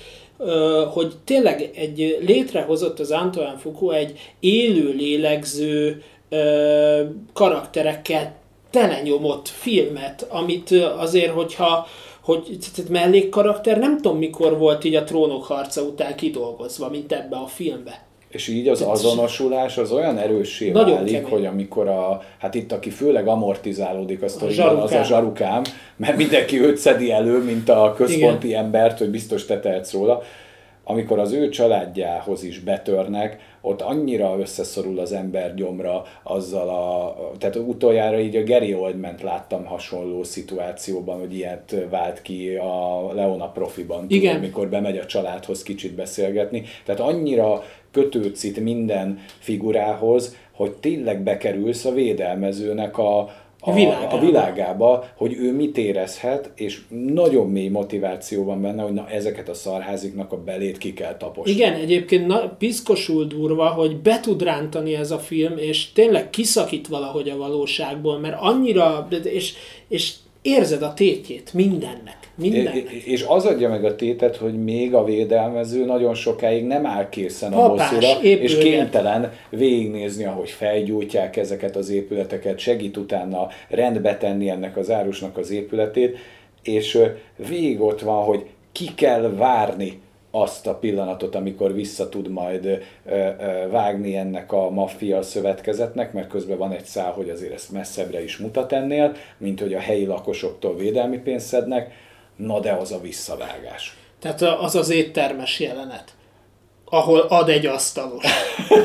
hogy 0.92 1.12
tényleg 1.24 1.70
egy 1.74 2.18
létrehozott 2.26 3.00
az 3.00 3.10
Antoine 3.10 3.56
Foucault 3.58 3.96
egy 3.96 4.18
élő 4.40 4.92
lélegző 4.92 6.02
karakterekkel 7.32 8.34
telenyomott 8.70 9.48
filmet, 9.48 10.26
amit 10.28 10.70
azért, 10.98 11.32
hogyha 11.32 11.86
hogy 12.22 12.58
mellékkarakter 12.88 13.78
nem 13.78 14.00
tudom 14.00 14.18
mikor 14.18 14.58
volt 14.58 14.84
így 14.84 14.94
a 14.94 15.04
trónok 15.04 15.44
harca 15.44 15.82
után 15.82 16.16
kidolgozva, 16.16 16.88
mint 16.88 17.12
ebbe 17.12 17.36
a 17.36 17.46
filmbe. 17.46 18.06
És 18.32 18.48
így 18.48 18.68
az 18.68 18.82
azonosulás 18.82 19.78
az 19.78 19.92
olyan 19.92 20.18
erőssé 20.18 20.70
Nagyon 20.70 20.94
válik, 20.94 21.12
kemény. 21.12 21.30
hogy 21.30 21.46
amikor 21.46 21.88
a, 21.88 22.22
hát 22.38 22.54
itt 22.54 22.72
aki 22.72 22.90
főleg 22.90 23.26
amortizálódik 23.28 24.22
a 24.22 24.28
sztoriban, 24.28 24.76
az 24.76 24.92
a 24.92 25.02
zsarukám, 25.02 25.62
mert 25.96 26.16
mindenki 26.16 26.60
őt 26.60 26.76
szedi 26.76 27.10
elő, 27.12 27.42
mint 27.42 27.68
a 27.68 27.94
központi 27.96 28.46
Igen. 28.46 28.64
embert, 28.64 28.98
hogy 28.98 29.10
biztos 29.10 29.46
te 29.46 29.60
tehetsz 29.60 29.92
róla. 29.92 30.22
Amikor 30.84 31.18
az 31.18 31.32
ő 31.32 31.48
családjához 31.48 32.44
is 32.44 32.58
betörnek, 32.58 33.38
ott 33.62 33.80
annyira 33.80 34.36
összeszorul 34.38 34.98
az 34.98 35.12
ember 35.12 35.54
gyomra 35.54 36.04
azzal 36.22 36.68
a, 36.68 37.16
tehát 37.38 37.56
utoljára 37.56 38.20
így 38.20 38.36
a 38.36 38.44
Gary 38.44 38.74
oldman 38.74 39.14
láttam 39.22 39.64
hasonló 39.64 40.22
szituációban, 40.22 41.18
hogy 41.18 41.34
ilyet 41.34 41.76
vált 41.90 42.22
ki 42.22 42.54
a 42.54 43.06
Leona 43.14 43.50
profiban, 43.50 44.04
Igen. 44.08 44.36
amikor 44.36 44.68
bemegy 44.68 44.98
a 44.98 45.06
családhoz 45.06 45.62
kicsit 45.62 45.94
beszélgetni. 45.94 46.62
Tehát 46.84 47.00
annyira 47.00 47.62
kötődsz 47.90 48.44
itt 48.44 48.60
minden 48.60 49.18
figurához, 49.38 50.36
hogy 50.52 50.72
tényleg 50.72 51.22
bekerülsz 51.22 51.84
a 51.84 51.92
védelmezőnek 51.92 52.98
a, 52.98 53.30
a, 53.64 53.72
világába. 53.72 54.16
a 54.16 54.20
világába, 54.20 55.04
hogy 55.16 55.32
ő 55.32 55.52
mit 55.54 55.78
érezhet, 55.78 56.50
és 56.54 56.80
nagyon 56.88 57.50
mély 57.50 57.68
motiváció 57.68 58.44
van 58.44 58.60
benne, 58.62 58.82
hogy 58.82 58.92
na 58.92 59.08
ezeket 59.08 59.48
a 59.48 59.54
szarháziknak 59.54 60.32
a 60.32 60.36
belét 60.36 60.78
ki 60.78 60.92
kell 60.92 61.16
taposni. 61.16 61.52
Igen, 61.52 61.74
egyébként 61.74 62.26
na, 62.26 62.48
piszkosul 62.58 63.24
durva, 63.24 63.68
hogy 63.68 63.96
be 63.96 64.20
tud 64.20 64.42
rántani 64.42 64.94
ez 64.94 65.10
a 65.10 65.18
film, 65.18 65.58
és 65.58 65.92
tényleg 65.92 66.30
kiszakít 66.30 66.88
valahogy 66.88 67.28
a 67.28 67.36
valóságból, 67.36 68.18
mert 68.18 68.36
annyira, 68.40 69.08
és, 69.22 69.54
és 69.88 70.12
érzed 70.42 70.82
a 70.82 70.94
tétjét 70.94 71.54
mindennek. 71.54 72.16
mindennek. 72.34 72.90
És 72.90 73.24
az 73.28 73.44
adja 73.44 73.68
meg 73.68 73.84
a 73.84 73.94
tétet, 73.94 74.36
hogy 74.36 74.64
még 74.64 74.94
a 74.94 75.04
védelmező 75.04 75.84
nagyon 75.84 76.14
sokáig 76.14 76.64
nem 76.64 76.86
áll 76.86 77.08
készen 77.08 77.52
a 77.52 77.56
Papás, 77.56 77.90
bosszúra, 77.90 78.22
és 78.22 78.58
kénytelen 78.58 79.32
végignézni, 79.50 80.24
ahogy 80.24 80.50
felgyújtják 80.50 81.36
ezeket 81.36 81.76
az 81.76 81.90
épületeket, 81.90 82.58
segít 82.58 82.96
utána 82.96 83.48
rendbe 83.68 84.16
tenni 84.16 84.48
ennek 84.48 84.76
az 84.76 84.90
árusnak 84.90 85.36
az 85.36 85.50
épületét, 85.50 86.16
és 86.62 86.98
végig 87.48 87.80
ott 87.80 88.00
van, 88.00 88.24
hogy 88.24 88.46
ki 88.72 88.94
kell 88.94 89.34
várni 89.36 90.00
azt 90.34 90.66
a 90.66 90.74
pillanatot, 90.74 91.34
amikor 91.34 91.74
vissza 91.74 92.08
tud 92.08 92.28
majd 92.28 92.64
ö, 92.64 92.76
ö, 93.06 93.28
vágni 93.70 94.16
ennek 94.16 94.52
a 94.52 94.70
maffia 94.70 95.22
szövetkezetnek, 95.22 96.12
mert 96.12 96.28
közben 96.28 96.58
van 96.58 96.72
egy 96.72 96.84
szál, 96.84 97.12
hogy 97.12 97.30
azért 97.30 97.52
ezt 97.52 97.72
messzebbre 97.72 98.22
is 98.22 98.36
mutat 98.36 98.72
ennél, 98.72 99.14
mint 99.38 99.60
hogy 99.60 99.74
a 99.74 99.78
helyi 99.78 100.06
lakosoktól 100.06 100.76
védelmi 100.76 101.18
pénzt 101.18 101.46
szednek, 101.46 101.92
na 102.36 102.60
de 102.60 102.72
az 102.72 102.92
a 102.92 103.00
visszavágás. 103.00 103.96
Tehát 104.18 104.42
az 104.42 104.74
az 104.74 104.90
éttermes 104.90 105.60
jelenet, 105.60 106.14
ahol 106.84 107.20
ad 107.20 107.48
egy 107.48 107.66
asztalos. 107.66 108.24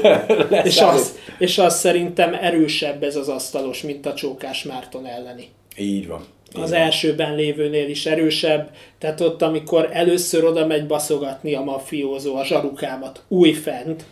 és, 0.63 0.81
az, 0.81 1.17
és 1.39 1.57
az 1.57 1.79
szerintem 1.79 2.33
erősebb 2.33 3.03
ez 3.03 3.15
az 3.15 3.27
asztalos, 3.27 3.81
mint 3.81 4.05
a 4.05 4.13
Csókás 4.13 4.63
Márton 4.63 5.05
elleni. 5.05 5.49
Így 5.77 6.07
van 6.07 6.25
az 6.53 6.71
elsőben 6.71 7.35
lévőnél 7.35 7.89
is 7.89 8.05
erősebb, 8.05 8.69
tehát 8.99 9.21
ott, 9.21 9.41
amikor 9.41 9.89
először 9.91 10.43
oda 10.43 10.65
megy 10.65 10.87
baszogatni 10.87 11.53
a 11.53 11.61
mafiózó 11.61 12.35
a 12.35 12.45
zsarukámat 12.45 13.23
újfent, 13.27 14.05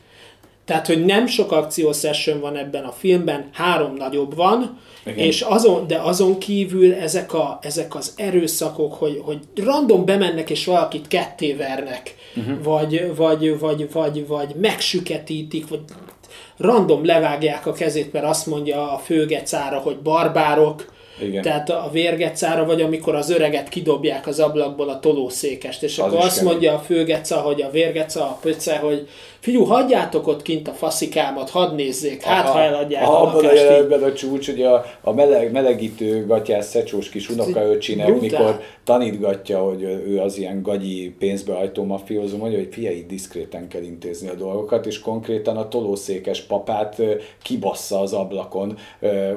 tehát, 0.65 0.88
hogy 0.88 1.06
nem 1.06 1.28
sok 1.28 1.51
akciószession 1.51 2.39
van 2.39 2.56
ebben 2.56 2.84
a 2.84 2.91
filmben, 2.91 3.49
három 3.51 3.93
nagyobb 3.93 4.36
van, 4.36 4.80
Igen. 5.06 5.17
és 5.17 5.41
azon, 5.41 5.88
de 5.88 5.97
azon 5.97 6.39
kívül 6.39 6.93
ezek, 6.93 7.34
a, 7.34 7.60
ezek 7.62 7.95
az 7.95 8.13
erőszakok, 8.15 8.93
hogy, 8.93 9.21
hogy 9.23 9.39
random 9.56 10.06
bemennek 10.06 10.49
és 10.49 10.65
valakit 10.65 11.08
kettévernek, 11.08 12.15
uh-huh. 12.36 12.63
vagy, 12.63 13.15
vagy, 13.15 13.60
vagy, 13.60 13.91
vagy, 13.91 14.28
vagy 14.28 14.56
megsüketítik, 14.62 15.67
vagy 15.67 15.82
random 16.58 17.06
levágják 17.06 17.65
a 17.65 17.73
kezét, 17.73 18.13
mert 18.13 18.25
azt 18.25 18.45
mondja 18.45 18.91
a 18.91 18.97
főgecára, 18.97 19.78
hogy 19.78 19.97
barbárok, 19.97 20.93
Igen. 21.21 21.41
Tehát 21.41 21.69
a 21.69 21.89
vérgecára, 21.91 22.65
vagy 22.65 22.82
amikor 22.82 23.15
az 23.15 23.30
öreget 23.30 23.69
kidobják 23.69 24.28
az 24.28 24.39
ablakból 24.39 24.89
a 24.89 24.99
tolószékest, 24.99 25.84
és 25.84 25.99
az 25.99 26.06
akkor 26.06 26.17
azt 26.17 26.38
kemény. 26.38 26.51
mondja 26.51 26.73
a 26.73 26.80
főgeca, 26.80 27.36
hogy 27.36 27.62
a 27.62 27.69
vérgeca, 27.69 28.21
a 28.21 28.38
pöce, 28.41 28.78
hogy 28.78 29.08
figyú, 29.39 29.63
hagyjátok 29.63 30.28
ott 30.28 30.41
kint 30.41 30.67
a 30.67 30.71
faszikámat, 30.71 31.49
hadd 31.49 31.75
nézzék, 31.75 32.23
hát 32.23 32.47
ha 32.47 32.60
eladják 32.60 33.08
a, 33.08 33.21
a 33.21 33.28
Abban 33.28 33.45
a 33.45 33.54
jelenetben 33.54 34.04
a 34.04 34.13
csúcs, 34.13 34.45
hogy 34.45 34.62
a, 34.62 34.86
a 35.01 35.13
meleg, 35.13 35.51
melegítő 35.51 36.25
gatyás 36.25 36.65
szecsós 36.65 37.10
kis 37.10 37.30
unokaöcsinek, 37.30 38.19
mikor 38.19 38.62
tanítgatja, 38.84 39.60
hogy 39.60 39.84
ő 39.84 40.19
az 40.19 40.38
ilyen 40.38 40.62
gagyi 40.62 41.15
pénzbeajtó 41.19 41.84
mafiózó, 41.84 42.38
mondja, 42.38 42.58
hogy 42.58 42.69
figyelj, 42.71 43.06
diszkréten 43.08 43.67
kell 43.67 43.82
intézni 43.82 44.28
a 44.30 44.34
dolgokat, 44.34 44.86
és 44.86 44.99
konkrétan 44.99 45.58
a 45.58 45.67
tolószékes 45.67 46.41
papát 46.41 47.01
kibassza 47.41 47.99
az 47.99 48.13
ablakon, 48.13 48.78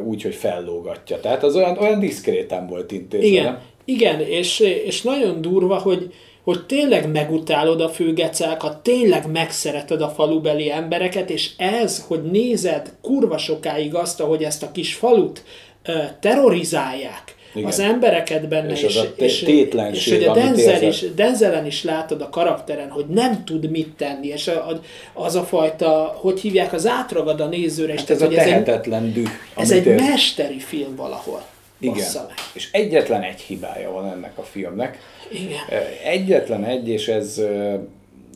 úgy, 0.05 0.23
hogy 0.23 0.35
fellógatja. 0.35 1.21
Tehát 1.21 1.43
az 1.43 1.57
olyan, 1.57 1.68
olyan 1.77 2.01
diszkréten 2.01 2.67
volt 2.67 2.93
intézve. 2.93 3.27
Igen, 3.27 3.45
nem? 3.45 3.59
igen 3.85 4.21
és, 4.21 4.61
és 4.61 5.03
nagyon 5.03 5.41
durva, 5.41 5.79
hogy, 5.79 6.15
hogy 6.45 6.67
tényleg 6.67 7.11
megutálod 7.11 7.81
a 7.81 7.89
főgecákat, 7.89 8.83
tényleg 8.83 9.31
megszereted 9.31 10.03
a 10.03 10.09
falubeli 10.09 10.71
embereket, 10.71 11.31
és 11.31 11.51
ez, 11.57 12.05
hogy 12.07 12.23
nézed 12.23 12.93
kurva 13.03 13.39
sokáig 13.39 13.95
azt, 13.95 14.21
hogy 14.21 14.43
ezt 14.43 14.63
a 14.63 14.73
kis 14.73 14.95
falut 14.95 15.43
terrorizálják, 16.21 17.37
igen. 17.55 17.69
az 17.69 17.79
embereket 17.79 18.49
benne, 18.49 18.73
és, 18.73 18.83
és, 18.83 18.97
az 18.97 19.05
a 19.05 19.23
és, 19.23 19.43
és 19.93 20.11
hogy 20.11 20.25
a 20.25 20.33
Denzel 20.33 20.83
is, 20.83 21.05
Denzelen 21.15 21.67
is 21.67 21.85
látod 21.85 22.21
a 22.21 22.29
karakteren, 22.29 22.91
hogy 22.91 23.07
nem 23.07 23.45
tud 23.45 23.71
mit 23.71 23.89
tenni, 23.97 24.27
és 24.27 24.49
a, 24.49 24.81
az 25.15 25.35
a 25.35 25.43
fajta, 25.43 26.17
hogy 26.21 26.41
hívják, 26.41 26.73
az 26.73 26.87
átragad 26.87 27.41
a 27.41 27.47
nézőre. 27.47 27.95
Hát 27.97 28.11
ez 28.11 28.19
tehát, 28.19 28.33
a 28.33 28.37
tehetetlen 28.37 29.03
ez 29.03 29.09
egy, 29.09 29.13
düh. 29.13 29.31
Ez 29.57 29.71
egy 29.71 29.95
mesteri 29.95 30.59
film 30.59 30.97
valahol. 30.97 31.43
Igen. 31.79 32.07
Meg. 32.14 32.35
És 32.55 32.69
egyetlen 32.73 33.23
egy 33.23 33.41
hibája 33.41 33.91
van 33.91 34.07
ennek 34.07 34.38
a 34.38 34.43
filmnek. 34.43 34.99
Igen. 35.31 35.59
Egyetlen 36.05 36.64
egy, 36.64 36.88
és 36.88 37.09
ez 37.09 37.41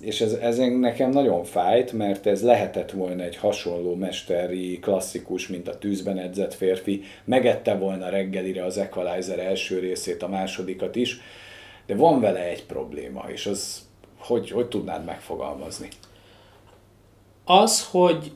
és 0.02 0.20
ez, 0.20 0.32
ez 0.32 0.56
nekem 0.56 1.10
nagyon 1.10 1.44
fájt, 1.44 1.92
mert 1.92 2.26
ez 2.26 2.42
lehetett 2.42 2.90
volna 2.90 3.22
egy 3.22 3.36
hasonló 3.36 3.94
mesteri 3.94 4.78
klasszikus, 4.78 5.48
mint 5.48 5.68
a 5.68 5.78
tűzben 5.78 6.18
edzett 6.18 6.54
férfi, 6.54 7.02
megette 7.24 7.74
volna 7.74 8.08
reggelire 8.08 8.64
az 8.64 8.78
Equalizer 8.78 9.38
első 9.38 9.78
részét, 9.78 10.22
a 10.22 10.28
másodikat 10.28 10.96
is, 10.96 11.20
de 11.86 11.94
van 11.94 12.20
vele 12.20 12.40
egy 12.40 12.64
probléma, 12.64 13.24
és 13.28 13.46
az 13.46 13.82
hogy, 14.18 14.50
hogy 14.50 14.68
tudnád 14.68 15.04
megfogalmazni? 15.04 15.88
Az, 17.44 17.86
hogy 17.90 18.32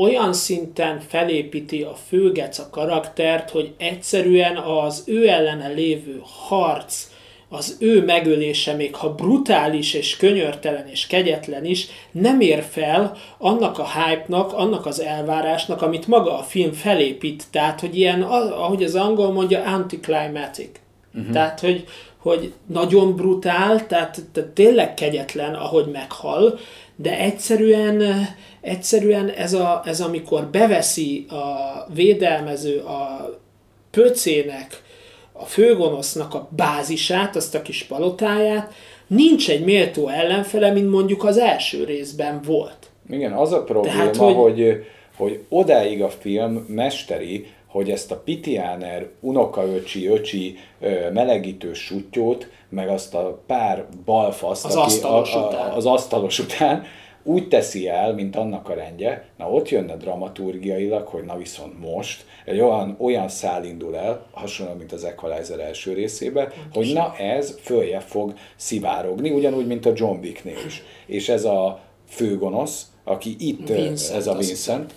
olyan 0.00 0.32
szinten 0.32 1.00
felépíti 1.08 1.82
a 1.82 1.96
főgec 2.08 2.58
a 2.58 2.68
karaktert, 2.70 3.50
hogy 3.50 3.72
egyszerűen 3.78 4.56
az 4.56 5.02
ő 5.06 5.28
ellene 5.28 5.68
lévő 5.68 6.22
harc, 6.48 7.08
az 7.52 7.76
ő 7.80 8.04
megölése, 8.04 8.72
még 8.72 8.94
ha 8.94 9.14
brutális 9.14 9.94
és 9.94 10.16
könyörtelen 10.16 10.86
és 10.86 11.06
kegyetlen 11.06 11.64
is, 11.64 11.86
nem 12.10 12.40
ér 12.40 12.62
fel 12.62 13.16
annak 13.38 13.78
a 13.78 13.86
hype-nak, 13.92 14.52
annak 14.52 14.86
az 14.86 15.00
elvárásnak, 15.00 15.82
amit 15.82 16.06
maga 16.06 16.38
a 16.38 16.42
film 16.42 16.72
felépít. 16.72 17.44
Tehát, 17.50 17.80
hogy 17.80 17.98
ilyen, 17.98 18.22
ahogy 18.22 18.82
az 18.82 18.94
angol 18.94 19.32
mondja, 19.32 19.62
anticlimatic. 19.62 20.70
Uh-huh. 21.14 21.32
Tehát, 21.32 21.60
hogy, 21.60 21.84
hogy 22.18 22.52
nagyon 22.66 23.16
brutál, 23.16 23.86
tehát, 23.86 24.22
tehát 24.32 24.50
tényleg 24.50 24.94
kegyetlen, 24.94 25.54
ahogy 25.54 25.86
meghal, 25.92 26.58
de 27.02 27.18
egyszerűen, 27.18 28.26
egyszerűen 28.60 29.28
ez, 29.28 29.52
a, 29.52 29.82
ez 29.84 30.00
amikor 30.00 30.46
beveszi 30.46 31.26
a 31.28 31.86
védelmező 31.94 32.78
a 32.78 33.30
pöcének, 33.90 34.82
a 35.32 35.44
főgonosznak 35.44 36.34
a 36.34 36.48
bázisát, 36.56 37.36
azt 37.36 37.54
a 37.54 37.62
kis 37.62 37.84
palotáját, 37.84 38.72
nincs 39.06 39.50
egy 39.50 39.64
méltó 39.64 40.08
ellenfele, 40.08 40.72
mint 40.72 40.90
mondjuk 40.90 41.24
az 41.24 41.38
első 41.38 41.84
részben 41.84 42.40
volt. 42.46 42.90
Igen, 43.10 43.32
az 43.32 43.52
a 43.52 43.64
probléma, 43.64 43.96
Tehát, 43.96 44.16
hogy... 44.16 44.34
hogy, 44.34 44.84
hogy 45.16 45.40
odáig 45.48 46.02
a 46.02 46.08
film 46.08 46.64
mesteri, 46.68 47.46
hogy 47.66 47.90
ezt 47.90 48.10
a 48.10 48.16
Pitiáner 48.16 49.08
unokaöcsi, 49.20 50.06
öcsi 50.06 50.58
melegítő 51.12 51.72
sutyót, 51.72 52.48
meg 52.70 52.88
azt 52.88 53.14
a 53.14 53.42
pár 53.46 53.86
balfaszt, 54.04 54.64
az, 54.64 54.76
aki, 54.76 54.86
asztalos 54.86 55.34
a, 55.34 55.50
a, 55.50 55.76
az 55.76 55.86
asztalos 55.86 56.38
után, 56.38 56.84
úgy 57.22 57.48
teszi 57.48 57.88
el, 57.88 58.14
mint 58.14 58.36
annak 58.36 58.68
a 58.68 58.74
rendje, 58.74 59.24
na 59.36 59.50
ott 59.50 59.68
jönne 59.68 59.96
dramaturgiailag, 59.96 61.06
hogy 61.06 61.24
na 61.24 61.36
viszont 61.36 61.80
most 61.80 62.24
egy 62.44 62.60
olyan, 62.60 62.96
olyan 62.98 63.28
szál 63.28 63.64
indul 63.64 63.96
el, 63.96 64.26
hasonlóan, 64.32 64.78
mint 64.78 64.92
az 64.92 65.04
Equalizer 65.04 65.58
első 65.58 65.92
részében, 65.92 66.52
hogy 66.72 66.92
na 66.92 67.16
ez 67.16 67.58
följe 67.62 68.00
fog 68.00 68.34
szivárogni, 68.56 69.30
ugyanúgy, 69.30 69.66
mint 69.66 69.86
a 69.86 69.92
John 69.94 70.18
Wicknél 70.18 70.58
is. 70.66 70.82
És 71.06 71.28
ez 71.28 71.44
a 71.44 71.80
főgonosz, 72.08 72.86
aki 73.04 73.36
itt, 73.38 73.68
Vincent, 73.68 74.16
ez 74.16 74.26
a 74.26 74.34
Vincent, 74.34 74.94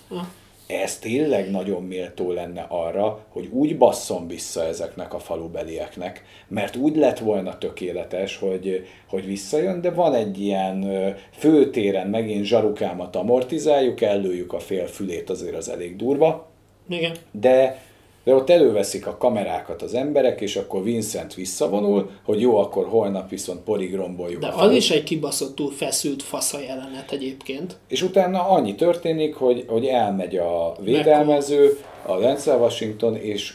ez 0.82 0.98
tényleg 0.98 1.50
nagyon 1.50 1.82
méltó 1.82 2.32
lenne 2.32 2.66
arra, 2.68 3.26
hogy 3.28 3.48
úgy 3.52 3.78
basszon 3.78 4.26
vissza 4.26 4.64
ezeknek 4.64 5.14
a 5.14 5.18
falubelieknek, 5.18 6.24
mert 6.48 6.76
úgy 6.76 6.96
lett 6.96 7.18
volna 7.18 7.58
tökéletes, 7.58 8.36
hogy, 8.36 8.86
hogy 9.08 9.26
visszajön, 9.26 9.80
de 9.80 9.90
van 9.90 10.14
egy 10.14 10.40
ilyen 10.40 10.86
főtéren 11.30 12.06
megint 12.06 12.44
zsarukámat 12.44 13.16
amortizáljuk, 13.16 14.00
ellőjük 14.00 14.52
a 14.52 14.58
fél 14.58 14.86
fülét, 14.86 15.30
azért 15.30 15.56
az 15.56 15.68
elég 15.68 15.96
durva. 15.96 16.48
Igen. 16.88 17.12
De 17.30 17.82
de 18.24 18.34
ott 18.34 18.50
előveszik 18.50 19.06
a 19.06 19.16
kamerákat 19.16 19.82
az 19.82 19.94
emberek, 19.94 20.40
és 20.40 20.56
akkor 20.56 20.82
Vincent 20.82 21.34
visszavonul, 21.34 22.10
hogy 22.24 22.40
jó, 22.40 22.56
akkor 22.56 22.86
holnap 22.86 23.28
viszont 23.28 23.60
porig 23.60 23.94
romboljuk 23.94 24.40
De 24.40 24.52
az 24.56 24.72
is 24.72 24.90
egy 24.90 25.02
kibaszottul 25.02 25.70
feszült 25.70 26.22
fasza 26.22 26.60
jelenet 26.60 27.12
egyébként. 27.12 27.76
És 27.88 28.02
utána 28.02 28.48
annyi 28.48 28.74
történik, 28.74 29.34
hogy, 29.34 29.64
hogy 29.68 29.86
elmegy 29.86 30.36
a 30.36 30.76
védelmező, 30.80 31.78
a 32.06 32.18
Denzel 32.18 32.58
Washington, 32.58 33.16
és 33.16 33.54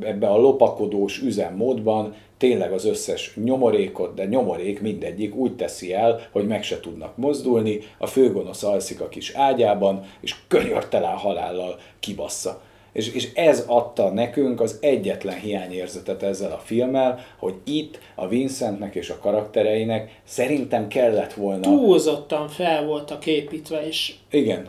ebbe 0.00 0.28
a 0.28 0.36
lopakodós 0.36 1.22
üzemmódban 1.22 2.14
tényleg 2.36 2.72
az 2.72 2.84
összes 2.84 3.36
nyomorékot, 3.44 4.14
de 4.14 4.24
nyomorék 4.24 4.80
mindegyik 4.80 5.34
úgy 5.34 5.56
teszi 5.56 5.92
el, 5.92 6.28
hogy 6.32 6.46
meg 6.46 6.62
se 6.62 6.80
tudnak 6.80 7.16
mozdulni, 7.16 7.80
a 7.98 8.06
főgonosz 8.06 8.62
alszik 8.62 9.00
a 9.00 9.08
kis 9.08 9.32
ágyában, 9.34 10.04
és 10.20 10.34
könyörtelen 10.48 11.16
halállal 11.16 11.78
kibassza. 12.00 12.62
És, 12.94 13.08
és 13.08 13.32
ez 13.34 13.64
adta 13.66 14.08
nekünk 14.10 14.60
az 14.60 14.78
egyetlen 14.80 15.38
hiányérzetet 15.38 16.22
ezzel 16.22 16.52
a 16.52 16.58
filmmel, 16.64 17.24
hogy 17.38 17.54
itt 17.64 17.98
a 18.14 18.28
Vincentnek 18.28 18.94
és 18.94 19.10
a 19.10 19.18
karaktereinek 19.18 20.20
szerintem 20.24 20.88
kellett 20.88 21.32
volna... 21.32 21.60
Túlzottan 21.60 22.48
fel 22.48 22.84
voltak 22.84 23.26
építve, 23.26 23.86
és... 23.86 24.14
Igen. 24.30 24.66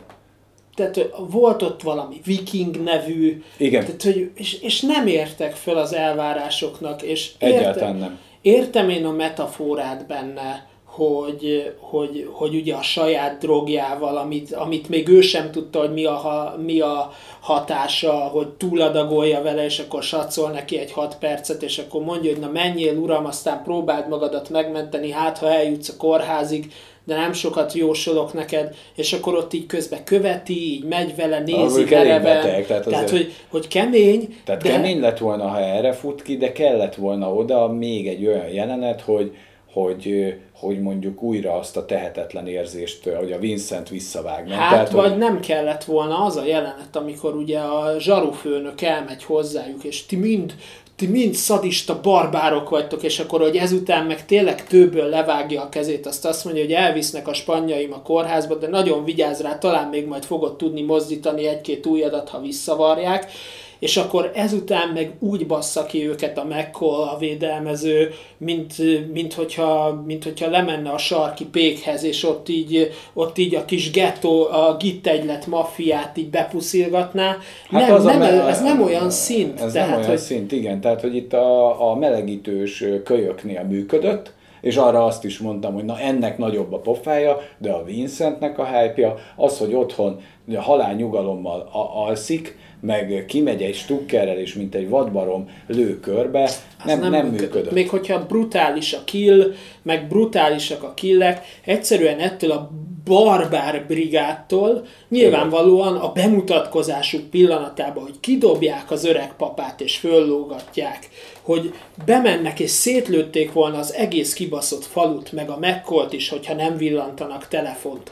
Tehát 0.74 1.10
volt 1.30 1.62
ott 1.62 1.82
valami 1.82 2.20
viking 2.24 2.82
nevű, 2.82 3.42
Igen. 3.56 3.84
Tehát, 3.84 4.02
hogy, 4.02 4.30
és, 4.34 4.60
és 4.60 4.80
nem 4.80 5.06
értek 5.06 5.52
fel 5.52 5.76
az 5.76 5.94
elvárásoknak, 5.94 7.02
és 7.02 7.32
Egyáltalán 7.38 7.96
nem. 7.96 8.18
Értem 8.42 8.88
én 8.88 9.04
a 9.04 9.12
metaforát 9.12 10.06
benne, 10.06 10.66
hogy, 10.96 11.72
hogy, 11.80 12.28
hogy 12.32 12.54
ugye 12.54 12.74
a 12.74 12.82
saját 12.82 13.38
drogjával, 13.38 14.16
amit, 14.16 14.52
amit 14.52 14.88
még 14.88 15.08
ő 15.08 15.20
sem 15.20 15.50
tudta, 15.50 15.78
hogy 15.78 15.92
mi 15.92 16.04
a, 16.04 16.56
mi 16.64 16.80
a 16.80 17.12
hatása, 17.40 18.12
hogy 18.12 18.48
túladagolja 18.48 19.42
vele, 19.42 19.64
és 19.64 19.78
akkor 19.78 20.02
satszol 20.02 20.50
neki 20.50 20.78
egy 20.78 20.92
hat 20.92 21.18
percet, 21.18 21.62
és 21.62 21.78
akkor 21.78 22.02
mondja, 22.02 22.30
hogy 22.30 22.40
na 22.40 22.50
menjél 22.50 22.96
uram, 22.96 23.24
aztán 23.24 23.62
próbáld 23.62 24.08
magadat 24.08 24.50
megmenteni, 24.50 25.10
hát 25.10 25.38
ha 25.38 25.52
eljutsz 25.52 25.88
a 25.88 25.96
kórházig, 25.98 26.72
de 27.04 27.14
nem 27.14 27.32
sokat 27.32 27.72
jósolok 27.72 28.32
neked, 28.32 28.74
és 28.94 29.12
akkor 29.12 29.34
ott 29.34 29.52
így 29.52 29.66
közben 29.66 30.04
követi, 30.04 30.72
így 30.72 30.84
megy 30.84 31.16
vele, 31.16 31.40
nézi 31.40 31.84
mereven. 31.90 32.22
Beteg, 32.22 32.66
tehát, 32.66 32.84
tehát 32.84 33.10
hogy, 33.10 33.32
hogy 33.48 33.68
kemény. 33.68 34.36
Tehát 34.44 34.62
de... 34.62 34.70
kemény 34.70 35.00
lett 35.00 35.18
volna, 35.18 35.48
ha 35.48 35.60
erre 35.60 35.92
fut 35.92 36.22
ki, 36.22 36.36
de 36.36 36.52
kellett 36.52 36.94
volna 36.94 37.34
oda 37.34 37.68
még 37.68 38.08
egy 38.08 38.26
olyan 38.26 38.48
jelenet, 38.48 39.00
hogy, 39.00 39.36
hogy, 39.82 40.34
hogy 40.52 40.80
mondjuk 40.80 41.22
újra 41.22 41.54
azt 41.54 41.76
a 41.76 41.86
tehetetlen 41.86 42.46
érzést, 42.46 43.08
hogy 43.08 43.32
a 43.32 43.38
Vincent 43.38 43.88
visszavág. 43.88 44.46
Nem? 44.46 44.58
Hát, 44.58 44.70
Tehát, 44.70 44.90
vagy 44.90 45.08
hogy... 45.08 45.18
nem 45.18 45.40
kellett 45.40 45.84
volna 45.84 46.24
az 46.24 46.36
a 46.36 46.44
jelenet, 46.44 46.96
amikor 46.96 47.34
ugye 47.34 47.58
a 47.58 47.98
zsarufőnök 47.98 48.80
elmegy 48.80 49.24
hozzájuk, 49.24 49.84
és 49.84 50.06
ti 50.06 50.16
mind 50.16 50.54
ti 50.96 51.06
mind 51.06 51.34
szadista 51.34 52.00
barbárok 52.00 52.68
vagytok, 52.68 53.02
és 53.02 53.18
akkor, 53.18 53.40
hogy 53.40 53.56
ezután 53.56 54.06
meg 54.06 54.26
tényleg 54.26 54.66
tőből 54.66 55.08
levágja 55.08 55.62
a 55.62 55.68
kezét, 55.68 56.06
azt 56.06 56.24
azt 56.24 56.44
mondja, 56.44 56.62
hogy 56.62 56.72
elvisznek 56.72 57.28
a 57.28 57.34
spanyaim 57.34 57.92
a 57.92 58.02
kórházba, 58.02 58.54
de 58.54 58.68
nagyon 58.68 59.04
vigyáz 59.04 59.40
rá, 59.40 59.58
talán 59.58 59.88
még 59.88 60.06
majd 60.06 60.24
fogod 60.24 60.56
tudni 60.56 60.82
mozdítani 60.82 61.46
egy-két 61.46 61.86
ujjadat, 61.86 62.28
ha 62.28 62.40
visszavarják, 62.40 63.30
és 63.78 63.96
akkor 63.96 64.30
ezután 64.34 64.88
meg 64.88 65.12
úgy 65.18 65.46
bassza 65.46 65.84
ki 65.84 66.08
őket 66.08 66.38
a 66.38 66.44
McCall, 66.44 67.02
a 67.02 67.18
védelmező, 67.18 68.10
mint, 68.38 68.74
mint, 69.12 69.34
hogyha, 69.34 70.02
mint 70.06 70.24
hogyha 70.24 70.50
lemenne 70.50 70.90
a 70.90 70.98
sarki 70.98 71.44
pékhez, 71.44 72.04
és 72.04 72.24
ott 72.24 72.48
így, 72.48 72.92
ott 73.12 73.38
így 73.38 73.54
a 73.54 73.64
kis 73.64 73.90
gettó, 73.90 74.46
a 74.46 74.76
git 74.78 75.06
egylet 75.06 75.46
maffiát 75.46 76.16
így 76.16 76.30
bepuszilgatná. 76.30 77.36
Hát 77.70 77.88
nem, 77.88 78.02
nem, 78.02 78.18
me- 78.18 78.48
ez 78.48 78.62
nem 78.62 78.82
olyan 78.82 79.10
szint. 79.10 79.60
Ez 79.60 79.72
tehát, 79.72 79.88
nem 79.88 79.98
olyan 79.98 80.10
hogy... 80.10 80.18
szint, 80.18 80.52
igen. 80.52 80.80
Tehát, 80.80 81.00
hogy 81.00 81.16
itt 81.16 81.32
a, 81.32 81.90
a 81.90 81.94
melegítős 81.94 82.84
kölyöknél 83.04 83.62
működött, 83.62 84.34
és 84.60 84.76
arra 84.76 85.04
azt 85.04 85.24
is 85.24 85.38
mondtam, 85.38 85.74
hogy 85.74 85.84
na 85.84 85.98
ennek 85.98 86.38
nagyobb 86.38 86.72
a 86.72 86.78
pofája, 86.78 87.40
de 87.58 87.70
a 87.70 87.84
Vincentnek 87.84 88.58
a 88.58 88.64
hype 88.64 89.14
az, 89.36 89.58
hogy 89.58 89.74
otthon 89.74 90.20
halál 90.54 90.94
nyugalommal 90.94 91.68
alszik, 91.94 92.58
meg 92.86 93.24
kimegy 93.28 93.62
egy 93.62 93.74
stukkerrel, 93.74 94.38
és 94.38 94.54
mint 94.54 94.74
egy 94.74 94.88
vadbarom 94.88 95.50
lő 95.66 96.00
körbe, 96.00 96.50
nem, 96.84 97.00
nem, 97.00 97.10
nem 97.10 97.26
működött. 97.26 97.40
működött. 97.40 97.72
Még 97.72 97.88
hogyha 97.88 98.26
brutális 98.26 98.92
a 98.92 99.04
kill, 99.04 99.52
meg 99.82 100.08
brutálisak 100.08 100.82
a 100.82 100.94
killek, 100.94 101.44
egyszerűen 101.64 102.18
ettől 102.18 102.50
a 102.50 102.70
barbár 103.04 103.84
brigádtól 103.86 104.86
nyilvánvalóan 105.08 105.96
a 105.96 106.12
bemutatkozásuk 106.12 107.30
pillanatában, 107.30 108.02
hogy 108.02 108.20
kidobják 108.20 108.90
az 108.90 109.04
öreg 109.04 109.32
papát 109.36 109.80
és 109.80 109.96
föllógatják, 109.96 111.08
hogy 111.42 111.74
bemennek 112.04 112.60
és 112.60 112.70
szétlőtték 112.70 113.52
volna 113.52 113.78
az 113.78 113.94
egész 113.94 114.32
kibaszott 114.32 114.84
falut, 114.84 115.32
meg 115.32 115.50
a 115.50 115.58
megkolt 115.58 116.12
is, 116.12 116.28
hogyha 116.28 116.54
nem 116.54 116.76
villantanak 116.76 117.48
telefont 117.48 118.10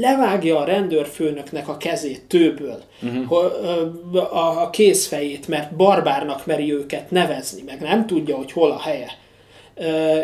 levágja 0.00 0.58
a 0.58 0.64
rendőrfőnöknek 0.64 1.68
a 1.68 1.76
kezét 1.76 2.22
tőből, 2.22 2.82
uh-huh. 3.02 4.60
a 4.60 4.70
kézfejét, 4.70 5.48
mert 5.48 5.76
barbárnak 5.76 6.46
meri 6.46 6.72
őket 6.72 7.10
nevezni, 7.10 7.62
meg 7.66 7.80
nem 7.80 8.06
tudja, 8.06 8.36
hogy 8.36 8.52
hol 8.52 8.70
a 8.70 8.78
helye. 8.78 9.10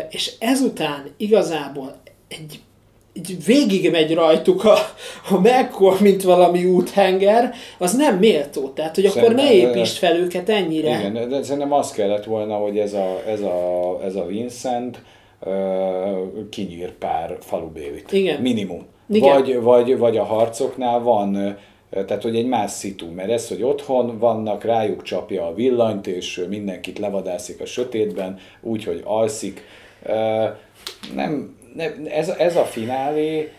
És 0.09 0.33
ezután 0.39 1.03
igazából 1.17 1.95
egy 2.27 2.59
így 3.17 3.45
végig 3.45 3.91
megy 3.91 4.13
rajtuk 4.13 4.63
a, 4.63 4.75
a 5.29 5.39
megkor, 5.39 6.01
mint 6.01 6.23
valami 6.23 6.65
úthenger, 6.65 7.53
az 7.77 7.95
nem 7.95 8.17
méltó. 8.17 8.69
Tehát, 8.69 8.95
hogy 8.95 9.05
akkor 9.05 9.21
szerintem, 9.21 9.45
ne 9.45 9.53
építsd 9.53 9.97
fel 9.97 10.15
őket 10.15 10.49
ennyire. 10.49 10.99
Igen, 10.99 11.29
de 11.29 11.43
szerintem 11.43 11.73
az 11.73 11.91
kellett 11.91 12.23
volna, 12.23 12.55
hogy 12.55 12.77
ez 12.77 12.93
a, 12.93 13.21
ez 13.27 13.41
a, 13.41 13.99
ez 14.03 14.15
a 14.15 14.25
Vincent 14.25 15.01
uh, 15.39 15.49
kinyír 16.49 16.91
pár 16.91 17.37
falubélit. 17.39 18.11
Igen. 18.11 18.41
Minimum. 18.41 18.85
Igen. 19.09 19.33
Vagy, 19.33 19.61
vagy, 19.61 19.97
vagy 19.97 20.17
a 20.17 20.23
harcoknál 20.23 20.99
van, 20.99 21.57
tehát 21.89 22.23
hogy 22.23 22.35
egy 22.35 22.47
más 22.47 22.71
szitu, 22.71 23.11
mert 23.11 23.29
ez, 23.29 23.47
hogy 23.47 23.63
otthon 23.63 24.17
vannak, 24.17 24.63
rájuk 24.63 25.01
csapja 25.01 25.47
a 25.47 25.53
villanyt, 25.53 26.07
és 26.07 26.45
mindenkit 26.49 26.99
levadászik 26.99 27.61
a 27.61 27.65
sötétben, 27.65 28.39
úgy, 28.61 28.83
hogy 28.83 29.01
alszik. 29.05 29.63
Nem, 31.15 31.57
nem 31.75 32.07
ez, 32.09 32.29
ez 32.29 32.55
a 32.55 32.63
finálé, 32.63 33.51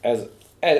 ez, 0.00 0.26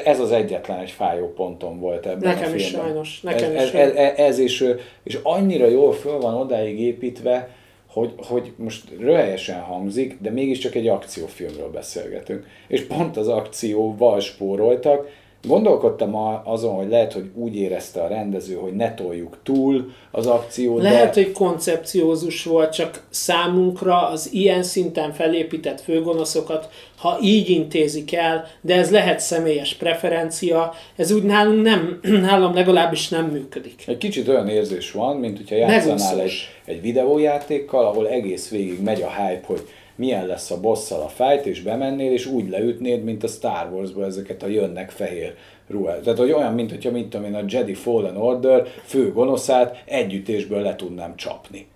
ez 0.05 0.21
az 0.21 0.33
egyetlen 0.33 0.79
egy 0.79 0.91
fájó 0.91 1.33
ponton 1.33 1.81
volt 1.81 2.07
ebben 2.07 2.35
Nekem 2.35 2.53
a 2.53 2.57
filmben. 2.57 2.59
is 2.59 2.69
sajnos, 2.69 3.21
nekem 3.21 3.57
ez, 3.57 3.65
is. 3.65 3.73
Ez, 3.73 3.95
ez, 3.95 4.13
ez 4.17 4.39
is, 4.39 4.65
és 5.03 5.19
annyira 5.23 5.67
jól 5.67 5.93
föl 5.93 6.19
van 6.21 6.35
odáig 6.35 6.81
építve, 6.81 7.49
hogy, 7.93 8.15
hogy 8.17 8.53
most 8.57 8.85
röhelyesen 8.99 9.61
hangzik, 9.61 10.17
de 10.21 10.31
mégiscsak 10.31 10.75
egy 10.75 10.89
akciófilmről 10.89 11.71
beszélgetünk. 11.71 12.47
És 12.69 12.83
pont 12.83 13.17
az 13.17 13.29
akcióval 13.29 14.21
spóroltak, 14.21 15.09
Gondolkodtam 15.47 16.15
azon, 16.45 16.75
hogy 16.75 16.89
lehet, 16.89 17.13
hogy 17.13 17.31
úgy 17.35 17.57
érezte 17.57 18.03
a 18.03 18.09
rendező, 18.09 18.55
hogy 18.55 18.73
ne 18.73 18.95
toljuk 18.95 19.37
túl 19.43 19.93
az 20.11 20.27
akciót. 20.27 20.83
Lehet, 20.83 21.15
de... 21.15 21.23
hogy 21.23 21.33
koncepciózus 21.33 22.45
volt, 22.45 22.73
csak 22.73 23.07
számunkra 23.11 24.09
az 24.09 24.33
ilyen 24.33 24.63
szinten 24.63 25.13
felépített 25.13 25.81
főgonoszokat, 25.81 26.69
ha 26.97 27.19
így 27.23 27.51
intézik 27.51 28.15
el, 28.15 28.47
de 28.61 28.75
ez 28.75 28.91
lehet 28.91 29.21
személyes 29.21 29.75
preferencia, 29.75 30.75
ez 30.97 31.11
úgy 31.11 31.23
nálunk 31.23 31.63
nem, 31.63 32.01
nálam 32.29 32.55
legalábbis 32.55 33.09
nem 33.09 33.27
működik. 33.27 33.83
Egy 33.87 33.99
kicsit 33.99 34.29
olyan 34.29 34.49
érzés 34.49 34.93
van, 34.93 35.17
mint 35.17 35.37
hogyha 35.37 35.57
játszanál 35.57 36.21
egy, 36.21 36.49
egy 36.65 36.81
videójátékkal, 36.81 37.87
ahol 37.87 38.09
egész 38.09 38.49
végig 38.49 38.83
megy 38.83 39.03
a 39.03 39.11
hype, 39.11 39.47
hogy 39.47 39.69
milyen 39.97 40.27
lesz 40.27 40.51
a 40.51 40.61
bosszal 40.61 41.01
a 41.01 41.09
fájt, 41.09 41.47
és 41.47 41.63
bemennél, 41.63 42.13
és 42.13 42.27
úgy 42.27 42.49
leütnéd, 42.49 43.05
mint 43.05 43.25
a 43.25 43.29
Star 43.29 43.73
Wars-ba 43.73 44.05
ezeket 44.05 44.43
a 44.43 44.47
jönnek 44.47 44.91
fehér 44.91 45.35
ruhát. 45.69 46.01
Tehát, 46.01 46.19
hogy 46.19 46.33
olyan, 46.33 46.55
mint 46.55 46.71
hogyha, 46.71 46.91
mint 46.91 47.11
tudom 47.11 47.27
én, 47.27 47.35
a 47.35 47.45
Jedi 47.47 47.75
Fallen 47.75 48.17
Order 48.17 48.67
fő 48.85 49.13
gonoszát 49.13 49.83
együttésből 49.85 50.61
le 50.61 50.77
tudnám 50.77 51.17
csapni. 51.17 51.67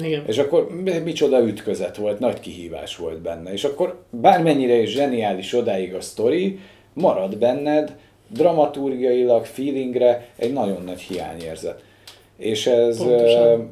Igen. 0.00 0.24
És 0.26 0.38
akkor 0.38 0.68
micsoda 1.04 1.40
ütközet 1.40 1.96
volt, 1.96 2.18
nagy 2.18 2.40
kihívás 2.40 2.96
volt 2.96 3.20
benne. 3.20 3.52
És 3.52 3.64
akkor 3.64 4.02
bármennyire 4.10 4.76
is 4.76 4.90
zseniális 4.90 5.52
odáig 5.52 5.94
a 5.94 6.00
sztori, 6.00 6.58
marad 6.92 7.38
benned 7.38 7.96
dramaturgiailag, 8.28 9.44
feelingre 9.44 10.28
egy 10.36 10.52
nagyon 10.52 10.82
nagy 10.84 11.00
hiányérzet. 11.00 11.82
És 12.36 12.66
ez 12.66 12.98
Pontosan 12.98 13.70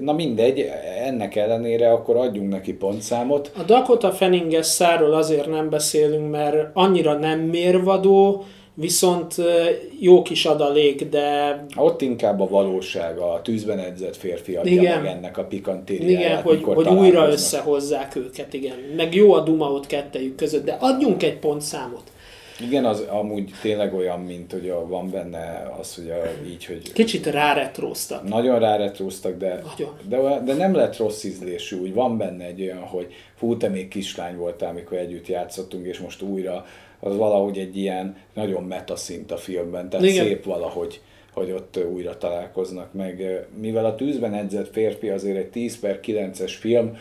na 0.00 0.12
mindegy, 0.12 0.70
ennek 1.04 1.36
ellenére 1.36 1.92
akkor 1.92 2.16
adjunk 2.16 2.50
neki 2.50 2.74
pontszámot. 2.74 3.52
A 3.58 3.62
Dakota 3.62 4.10
fanning 4.12 4.62
száról 4.62 5.14
azért 5.14 5.48
nem 5.48 5.70
beszélünk, 5.70 6.30
mert 6.30 6.70
annyira 6.72 7.18
nem 7.18 7.40
mérvadó, 7.40 8.44
viszont 8.74 9.34
jó 10.00 10.22
kis 10.22 10.44
adalék, 10.44 11.08
de... 11.08 11.64
Ott 11.76 12.02
inkább 12.02 12.40
a 12.40 12.48
valóság, 12.48 13.18
a 13.18 13.40
tűzben 13.42 13.78
edzett 13.78 14.16
férfi 14.16 14.54
adja 14.54 14.72
igen. 14.72 15.02
meg 15.02 15.16
ennek 15.16 15.38
a 15.38 15.44
pikantériáját. 15.44 16.20
Igen, 16.20 16.42
hogy, 16.42 16.62
hogy 16.62 16.88
újra 16.88 17.28
összehozzák 17.28 18.16
őket, 18.16 18.54
igen. 18.54 18.76
Meg 18.96 19.14
jó 19.14 19.32
a 19.32 19.40
duma 19.40 19.70
ott 19.70 19.86
kettejük 19.86 20.36
között, 20.36 20.64
de 20.64 20.76
adjunk 20.80 21.22
egy 21.22 21.38
pontszámot. 21.38 22.02
Igen, 22.60 22.84
az 22.84 23.00
amúgy 23.00 23.52
tényleg 23.60 23.94
olyan, 23.94 24.20
mint 24.20 24.52
hogy 24.52 24.68
a, 24.68 24.86
van 24.86 25.10
benne 25.10 25.74
az, 25.78 25.94
hogy 25.94 26.10
a, 26.10 26.46
így, 26.46 26.64
hogy... 26.64 26.92
Kicsit 26.92 27.26
ráretróztak. 27.26 28.28
Nagyon 28.28 28.58
ráretróztak, 28.58 29.36
de, 29.36 29.62
de, 30.08 30.40
de 30.44 30.54
nem 30.54 30.74
lett 30.74 30.96
rossz 30.96 31.24
ízlésű, 31.24 31.80
úgy 31.80 31.94
van 31.94 32.18
benne 32.18 32.44
egy 32.44 32.62
olyan, 32.62 32.82
hogy 32.82 33.14
fú, 33.34 33.56
te 33.56 33.68
még 33.68 33.88
kislány 33.88 34.36
voltál, 34.36 34.70
amikor 34.70 34.98
együtt 34.98 35.26
játszottunk, 35.26 35.86
és 35.86 35.98
most 35.98 36.22
újra 36.22 36.66
az 37.00 37.16
valahogy 37.16 37.58
egy 37.58 37.76
ilyen 37.76 38.16
nagyon 38.34 38.64
metaszint 38.64 39.32
a 39.32 39.36
filmben, 39.36 39.88
tehát 39.88 40.06
Igen. 40.06 40.24
szép 40.24 40.44
valahogy 40.44 41.00
hogy 41.36 41.50
ott 41.50 41.78
újra 41.92 42.18
találkoznak 42.18 42.92
meg. 42.92 43.46
Mivel 43.60 43.84
a 43.84 43.94
tűzben 43.94 44.34
edzett 44.34 44.72
férfi 44.72 45.08
azért 45.08 45.36
egy 45.36 45.50
10 45.50 45.78
per 45.78 46.00
9-es 46.02 46.54
film, 46.58 46.96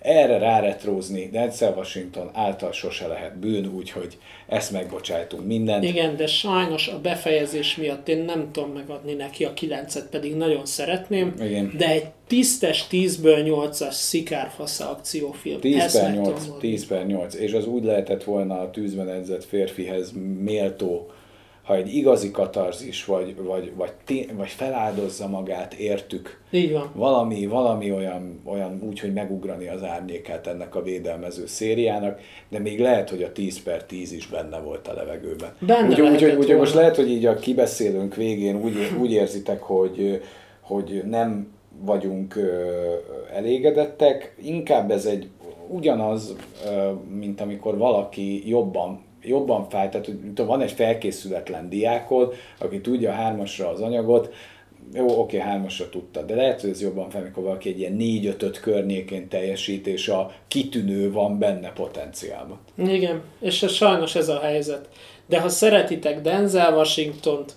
erre 0.00 0.38
ráretrózni 0.38 1.28
Denzel 1.32 1.74
Washington 1.76 2.30
által 2.32 2.72
sose 2.72 3.06
lehet 3.06 3.38
bűn, 3.38 3.66
úgyhogy 3.74 4.18
ezt 4.46 4.72
megbocsájtunk 4.72 5.46
mindent. 5.46 5.84
Igen, 5.84 6.16
de 6.16 6.26
sajnos 6.26 6.88
a 6.88 7.00
befejezés 7.00 7.76
miatt 7.76 8.08
én 8.08 8.18
nem 8.18 8.48
tudom 8.52 8.70
megadni 8.70 9.12
neki 9.12 9.44
a 9.44 9.52
9-et, 9.52 10.04
pedig 10.10 10.36
nagyon 10.36 10.66
szeretném, 10.66 11.34
Igen. 11.40 11.72
de 11.76 11.88
egy 11.90 12.06
tisztes 12.26 12.86
10-ből 12.90 13.70
8-as 13.72 13.92
szikárfasza 13.92 14.90
akciófilm. 14.90 15.60
10 15.60 16.00
per 16.00 16.14
8, 16.14 16.48
10 16.60 16.86
per 16.86 17.06
8, 17.06 17.34
és 17.34 17.52
az 17.52 17.66
úgy 17.66 17.84
lehetett 17.84 18.24
volna 18.24 18.60
a 18.60 18.70
tűzben 18.70 19.08
edzett 19.08 19.44
férfihez 19.44 20.12
méltó 20.38 21.10
ha 21.70 21.76
egy 21.76 21.94
igazi 21.94 22.30
katarzis, 22.30 23.04
vagy, 23.04 23.34
vagy, 23.42 23.72
vagy, 23.74 23.92
té- 24.04 24.32
vagy 24.36 24.48
feláldozza 24.48 25.28
magát, 25.28 25.74
értük. 25.74 26.40
Így 26.50 26.72
van. 26.72 26.90
Valami, 26.94 27.46
valami 27.46 27.92
olyan, 27.92 28.40
olyan 28.44 28.80
úgy, 28.88 29.00
hogy 29.00 29.12
megugrani 29.12 29.68
az 29.68 29.82
árnyékát 29.82 30.46
ennek 30.46 30.74
a 30.74 30.82
védelmező 30.82 31.46
szériának, 31.46 32.20
de 32.48 32.58
még 32.58 32.80
lehet, 32.80 33.10
hogy 33.10 33.22
a 33.22 33.32
10 33.32 33.62
per 33.62 33.84
10 33.84 34.12
is 34.12 34.26
benne 34.26 34.58
volt 34.58 34.88
a 34.88 34.94
levegőben. 34.94 35.50
Benne 35.58 35.88
úgy, 35.88 36.00
úgy, 36.00 36.24
úgy, 36.24 36.34
úgy, 36.50 36.56
most 36.56 36.74
lehet, 36.74 36.96
hogy 36.96 37.10
így 37.10 37.26
a 37.26 37.34
kibeszélőnk 37.34 38.14
végén 38.14 38.62
úgy, 38.62 38.74
úgy 39.00 39.12
érzitek, 39.12 39.60
hogy, 39.60 40.22
hogy 40.60 41.02
nem 41.06 41.52
vagyunk 41.80 42.34
elégedettek, 43.34 44.34
inkább 44.42 44.90
ez 44.90 45.04
egy 45.04 45.28
ugyanaz, 45.68 46.36
mint 47.08 47.40
amikor 47.40 47.76
valaki 47.76 48.48
jobban 48.48 49.08
jobban 49.22 49.68
fáj, 49.68 49.88
tehát 49.88 50.06
hogy 50.06 50.46
van 50.46 50.60
egy 50.60 50.72
felkészületlen 50.72 51.68
diákod, 51.68 52.34
aki 52.58 52.80
tudja 52.80 53.12
hármasra 53.12 53.68
az 53.68 53.80
anyagot, 53.80 54.34
jó, 54.94 55.20
oké, 55.20 55.38
hármasra 55.38 55.88
tudta, 55.88 56.22
de 56.22 56.34
lehet, 56.34 56.60
hogy 56.60 56.70
ez 56.70 56.82
jobban 56.82 57.10
fel, 57.10 57.20
amikor 57.20 57.42
valaki 57.42 57.68
egy 57.68 57.78
ilyen 57.78 57.92
négy 57.92 58.26
5 58.26 58.60
környékén 58.60 59.28
teljesít, 59.28 59.86
és 59.86 60.08
a 60.08 60.32
kitűnő 60.48 61.12
van 61.12 61.38
benne 61.38 61.72
potenciálban. 61.72 62.58
Igen, 62.76 63.22
és 63.40 63.62
ez 63.62 63.72
sajnos 63.72 64.14
ez 64.14 64.28
a 64.28 64.38
helyzet. 64.38 64.88
De 65.26 65.40
ha 65.40 65.48
szeretitek 65.48 66.20
Denzel 66.20 66.74
Washington-t, 66.74 67.52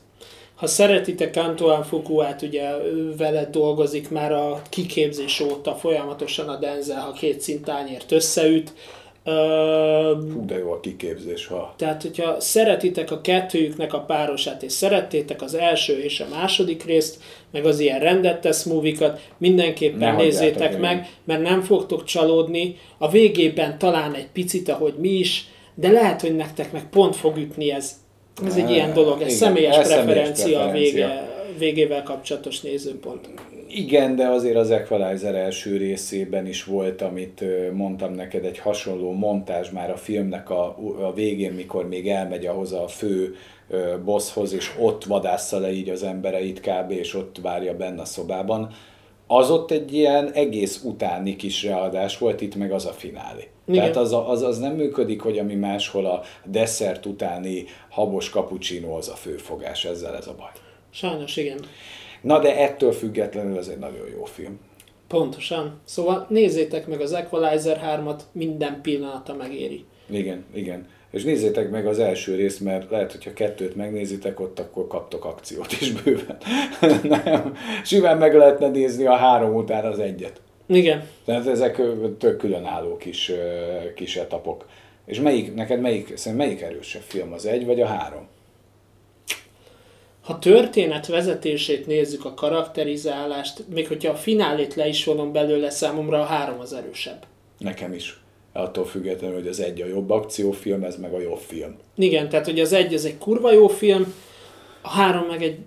ha 0.55 0.67
szeretitek 0.67 1.35
Antoine 1.35 1.83
Fuquát, 1.83 2.41
ugye 2.41 2.69
vele 3.17 3.45
dolgozik 3.45 4.09
már 4.09 4.31
a 4.31 4.61
kiképzés 4.69 5.39
óta 5.39 5.75
folyamatosan 5.75 6.49
a 6.49 6.59
Denzel, 6.59 7.01
ha 7.01 7.11
két 7.11 7.41
szintányért 7.41 8.11
összeüt, 8.11 8.73
Ö, 9.25 10.17
Hú, 10.33 10.45
de 10.45 10.57
jó 10.57 10.71
a 10.71 10.79
kiképzés, 10.79 11.47
ha. 11.47 11.73
tehát, 11.77 12.01
hogyha 12.01 12.39
szeretitek 12.39 13.11
a 13.11 13.21
kettőjüknek 13.21 13.93
a 13.93 13.99
párosát, 13.99 14.63
és 14.63 14.71
szerettétek 14.71 15.41
az 15.41 15.53
első 15.53 15.99
és 15.99 16.19
a 16.19 16.25
második 16.35 16.83
részt, 16.83 17.17
meg 17.51 17.65
az 17.65 17.79
ilyen 17.79 17.99
rendettes 17.99 18.63
movikat, 18.63 19.21
mindenképpen 19.37 20.15
Ne 20.15 20.23
nézzétek 20.23 20.79
meg, 20.79 21.09
mert 21.23 21.41
nem 21.41 21.61
fogtok 21.61 22.03
csalódni. 22.03 22.77
A 22.97 23.09
végében 23.09 23.77
talán 23.77 24.13
egy 24.13 24.27
picit, 24.33 24.69
ahogy 24.69 24.93
mi 24.97 25.09
is, 25.09 25.47
de 25.75 25.91
lehet, 25.91 26.21
hogy 26.21 26.35
nektek 26.35 26.71
meg 26.71 26.89
pont 26.89 27.15
fog 27.15 27.37
ütni 27.37 27.71
ez. 27.71 28.01
Ez 28.45 28.55
egy 28.55 28.69
ilyen 28.69 28.93
dolog, 28.93 29.21
ez 29.21 29.27
igen, 29.27 29.37
személyes 29.37 29.77
ez 29.77 29.87
személyes 29.87 30.05
preferencia 30.05 30.59
a 30.59 30.69
preferencia. 30.69 31.07
vége, 31.07 31.31
végével 31.57 32.03
kapcsolatos 32.03 32.61
nézőpont. 32.61 33.29
Igen, 33.75 34.15
de 34.15 34.27
azért 34.27 34.55
az 34.55 34.71
Equalizer 34.71 35.35
első 35.35 35.77
részében 35.77 36.47
is 36.47 36.63
volt, 36.63 37.01
amit 37.01 37.43
mondtam 37.73 38.13
neked, 38.13 38.45
egy 38.45 38.59
hasonló 38.59 39.11
montázs 39.11 39.69
már 39.69 39.91
a 39.91 39.97
filmnek 39.97 40.49
a, 40.49 40.75
a 40.99 41.13
végén, 41.13 41.51
mikor 41.51 41.87
még 41.87 42.09
elmegy 42.09 42.45
ahhoz 42.45 42.71
a 42.71 42.87
fő 42.87 43.35
bosshoz, 44.05 44.53
és 44.53 44.71
ott 44.79 45.03
vadásza 45.03 45.59
le 45.59 45.71
így 45.71 45.89
az 45.89 46.03
embereit 46.03 46.59
kb. 46.59 46.91
és 46.91 47.15
ott 47.15 47.37
várja 47.41 47.75
benne 47.75 48.01
a 48.01 48.05
szobában. 48.05 48.73
Az 49.27 49.51
ott 49.51 49.71
egy 49.71 49.93
ilyen 49.93 50.31
egész 50.31 50.81
utáni 50.83 51.35
kis 51.35 51.63
readás 51.63 52.17
volt, 52.17 52.41
itt 52.41 52.55
meg 52.55 52.71
az 52.71 52.85
a 52.85 52.91
finálé. 52.91 53.47
Igen. 53.67 53.79
Tehát 53.79 53.97
az, 53.97 54.13
a, 54.13 54.29
az, 54.29 54.41
az 54.41 54.59
nem 54.59 54.73
működik, 54.73 55.21
hogy 55.21 55.37
ami 55.37 55.55
máshol 55.55 56.05
a 56.05 56.21
desszert 56.45 57.05
utáni 57.05 57.65
habos 57.89 58.29
cappuccino 58.29 58.97
az 58.97 59.09
a 59.09 59.15
főfogás, 59.15 59.85
ezzel 59.85 60.15
ez 60.15 60.27
a 60.27 60.35
baj. 60.35 60.51
Sajnos 60.91 61.37
igen. 61.37 61.59
Na 62.23 62.39
de 62.39 62.57
ettől 62.57 62.91
függetlenül 62.91 63.57
ez 63.57 63.67
egy 63.67 63.77
nagyon 63.77 64.07
jó 64.15 64.23
film. 64.23 64.59
Pontosan. 65.07 65.79
Szóval 65.83 66.25
nézzétek 66.29 66.87
meg 66.87 67.01
az 67.01 67.13
Equalizer 67.13 67.81
3-at, 67.85 68.19
minden 68.31 68.81
pillanata 68.81 69.33
megéri. 69.35 69.85
Igen, 70.09 70.45
igen. 70.53 70.87
És 71.11 71.23
nézzétek 71.23 71.69
meg 71.69 71.87
az 71.87 71.99
első 71.99 72.35
részt, 72.35 72.59
mert 72.59 72.89
lehet, 72.89 73.11
hogyha 73.11 73.33
kettőt 73.33 73.75
megnézitek 73.75 74.39
ott, 74.39 74.59
akkor 74.59 74.87
kaptok 74.87 75.25
akciót 75.25 75.71
is 75.71 75.91
bőven. 75.91 76.37
Nem. 77.23 77.55
Simán 77.83 78.17
meg 78.17 78.35
lehetne 78.35 78.67
nézni 78.67 79.05
a 79.05 79.15
három 79.15 79.55
után 79.55 79.85
az 79.85 79.99
egyet. 79.99 80.41
Igen. 80.65 81.07
Tehát 81.25 81.47
ezek 81.47 81.81
tök 82.17 82.37
különálló 82.37 82.97
kis, 82.97 83.31
kis 83.95 84.15
etapok. 84.15 84.65
És 85.05 85.19
melyik, 85.19 85.55
neked 85.55 85.81
melyik, 85.81 86.13
melyik 86.35 86.61
erősebb 86.61 87.01
film, 87.01 87.33
az 87.33 87.45
egy 87.45 87.65
vagy 87.65 87.81
a 87.81 87.85
három? 87.85 88.27
Ha 90.23 90.39
történet 90.39 91.07
vezetését 91.07 91.87
nézzük, 91.87 92.25
a 92.25 92.33
karakterizálást, 92.33 93.63
még 93.73 93.87
hogyha 93.87 94.11
a 94.11 94.15
finálét 94.15 94.75
le 94.75 94.87
is 94.87 95.05
vonom 95.05 95.31
belőle, 95.31 95.69
számomra 95.69 96.21
a 96.21 96.25
három 96.25 96.59
az 96.59 96.73
erősebb. 96.73 97.25
Nekem 97.57 97.93
is. 97.93 98.21
Attól 98.53 98.85
függetlenül, 98.85 99.35
hogy 99.35 99.47
az 99.47 99.59
egy 99.59 99.81
a 99.81 99.85
jobb 99.85 100.09
akciófilm, 100.09 100.83
ez 100.83 100.95
meg 100.97 101.13
a 101.13 101.19
jobb 101.19 101.37
film. 101.37 101.77
Igen, 101.95 102.29
tehát 102.29 102.45
hogy 102.45 102.59
az 102.59 102.73
egy 102.73 102.93
az 102.93 103.05
egy 103.05 103.17
kurva 103.17 103.51
jó 103.51 103.67
film, 103.67 104.13
a 104.81 104.89
három 104.89 105.25
meg 105.25 105.43
egy 105.43 105.57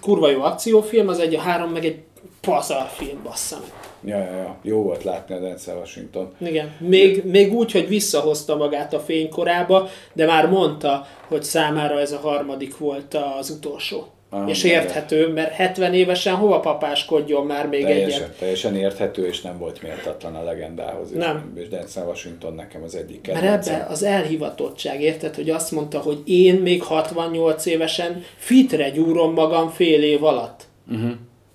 kurva 0.00 0.30
jó 0.30 0.42
akciófilm, 0.42 1.08
az 1.08 1.18
egy 1.18 1.34
a 1.34 1.40
három 1.40 1.70
meg 1.70 1.84
egy 1.84 1.98
pazar 2.40 2.86
film, 2.86 3.22
bassza 3.22 3.58
meg. 3.60 3.85
Ja, 4.06 4.16
ja, 4.18 4.36
ja. 4.36 4.56
Jó 4.62 4.82
volt 4.82 5.04
látni 5.04 5.34
a 5.34 5.38
Denzel 5.38 5.76
Washington. 5.76 6.32
Igen, 6.38 6.70
még, 6.78 7.24
még 7.24 7.52
úgy, 7.52 7.72
hogy 7.72 7.88
visszahozta 7.88 8.56
magát 8.56 8.94
a 8.94 8.98
fénykorába, 9.00 9.88
de 10.12 10.26
már 10.26 10.48
mondta, 10.48 11.06
hogy 11.28 11.42
számára 11.42 12.00
ez 12.00 12.12
a 12.12 12.18
harmadik 12.18 12.78
volt 12.78 13.16
az 13.38 13.50
utolsó. 13.50 14.06
Ah, 14.30 14.48
és 14.48 14.64
érthető, 14.64 15.28
mert 15.32 15.52
70 15.52 15.94
évesen 15.94 16.34
hova 16.34 16.60
papáskodjon 16.60 17.46
már 17.46 17.66
még 17.68 17.82
Teljesen, 17.82 18.22
egyet. 18.22 18.38
teljesen 18.38 18.76
érthető, 18.76 19.26
és 19.26 19.40
nem 19.40 19.58
volt 19.58 19.82
méltatlan 19.82 20.34
a 20.34 20.42
legendához. 20.42 21.10
És- 21.12 21.16
Nem. 21.18 21.52
És 21.54 21.68
Denzel 21.68 22.06
Washington 22.06 22.54
nekem 22.54 22.82
az 22.82 22.94
egyik 22.94 23.26
Mert 23.26 23.40
kedvencem. 23.40 23.74
ebbe 23.74 23.86
az 23.90 24.02
elhivatottság, 24.02 25.00
érted, 25.02 25.34
hogy 25.34 25.50
azt 25.50 25.70
mondta, 25.70 25.98
hogy 25.98 26.18
én 26.24 26.54
még 26.54 26.82
68 26.82 27.66
évesen 27.66 28.22
fitre 28.36 28.90
gyúrom 28.90 29.32
magam 29.32 29.68
fél 29.68 30.02
év 30.02 30.24
alatt. 30.24 30.64
Uh-huh. 30.90 31.10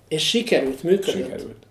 És 0.08 0.28
sikerült, 0.28 0.82
működött. 0.82 1.10
Sikerült. 1.14 1.61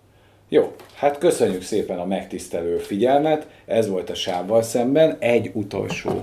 Jó, 0.53 0.75
hát 0.95 1.17
köszönjük 1.17 1.61
szépen 1.61 1.99
a 1.99 2.05
megtisztelő 2.05 2.77
figyelmet. 2.77 3.47
Ez 3.65 3.89
volt 3.89 4.09
a 4.09 4.13
sávval 4.13 4.61
szemben. 4.61 5.17
Egy 5.19 5.51
utolsó 5.53 6.21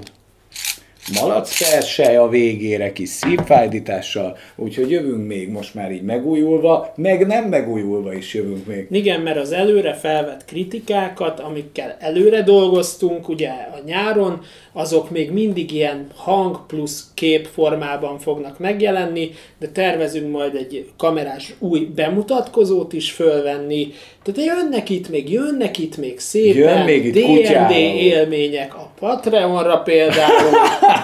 malac 1.21 1.71
persely 1.71 2.17
a 2.17 2.29
végére 2.29 2.93
kis 2.93 3.09
szívfájdítással, 3.09 4.37
úgyhogy 4.57 4.91
jövünk 4.91 5.27
még 5.27 5.49
most 5.49 5.75
már 5.75 5.93
így 5.93 6.03
megújulva, 6.03 6.93
meg 6.97 7.27
nem 7.27 7.45
megújulva 7.45 8.15
is 8.15 8.35
jövünk 8.35 8.67
még. 8.67 8.87
Igen, 8.91 9.21
mert 9.21 9.39
az 9.39 9.53
előre 9.53 9.95
felvett 9.95 10.45
kritikákat, 10.45 11.41
amikkel 11.41 11.97
előre 12.01 12.43
dolgoztunk, 12.43 13.29
ugye 13.29 13.49
a 13.49 13.79
nyáron, 13.87 14.41
azok 14.73 15.11
még 15.11 15.31
mindig 15.31 15.73
ilyen 15.73 16.07
hang 16.15 16.67
plusz 16.67 17.07
kép 17.15 17.47
formában 17.47 18.19
fognak 18.19 18.59
megjelenni, 18.59 19.31
de 19.59 19.69
tervezünk 19.69 20.31
majd 20.31 20.55
egy 20.55 20.91
kamerás 20.97 21.55
új 21.59 21.81
bemutatkozót 21.95 22.93
is 22.93 23.11
fölvenni. 23.11 23.93
Tehát 24.23 24.51
jönnek 24.51 24.91
itt 24.91 25.09
még, 25.09 25.31
jönnek 25.31 25.79
itt 25.79 25.97
még 25.97 26.19
szépen 26.19 26.57
Jön 26.57 26.85
még 26.85 27.05
itt 27.05 27.15
D&D 27.15 27.25
kutyával. 27.25 27.73
élmények 27.99 28.75
a 28.75 28.91
Patreonra 28.99 29.79
például. 29.79 30.51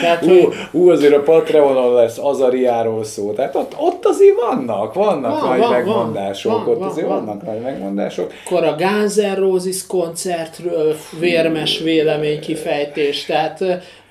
Tehát, 0.00 0.22
Ú, 0.22 0.28
hogy 0.28 0.54
ú, 0.70 0.90
azért 0.90 1.14
a 1.14 1.22
Patreonon 1.22 1.94
lesz 1.94 2.18
Azariáról 2.18 3.04
szó, 3.04 3.32
tehát 3.32 3.54
ott, 3.54 3.74
ott 3.78 4.04
azért 4.04 4.40
vannak, 4.50 4.94
vannak 4.94 5.40
Van, 5.40 5.48
nagy 5.48 5.58
van, 5.58 5.70
megmondások, 5.70 6.52
van, 6.52 6.68
ott 6.68 6.78
van, 6.78 6.88
azért 6.88 7.06
van. 7.06 7.24
vannak 7.24 7.46
nagy 7.46 7.60
megmondások. 7.60 8.32
akkor 8.44 8.64
a 8.64 8.74
Guns 8.74 9.34
Roses 9.34 9.86
koncertről 9.86 10.96
vérmes 11.18 11.78
vélemény 11.78 12.40
kifejtés, 12.40 13.24
tehát 13.24 13.64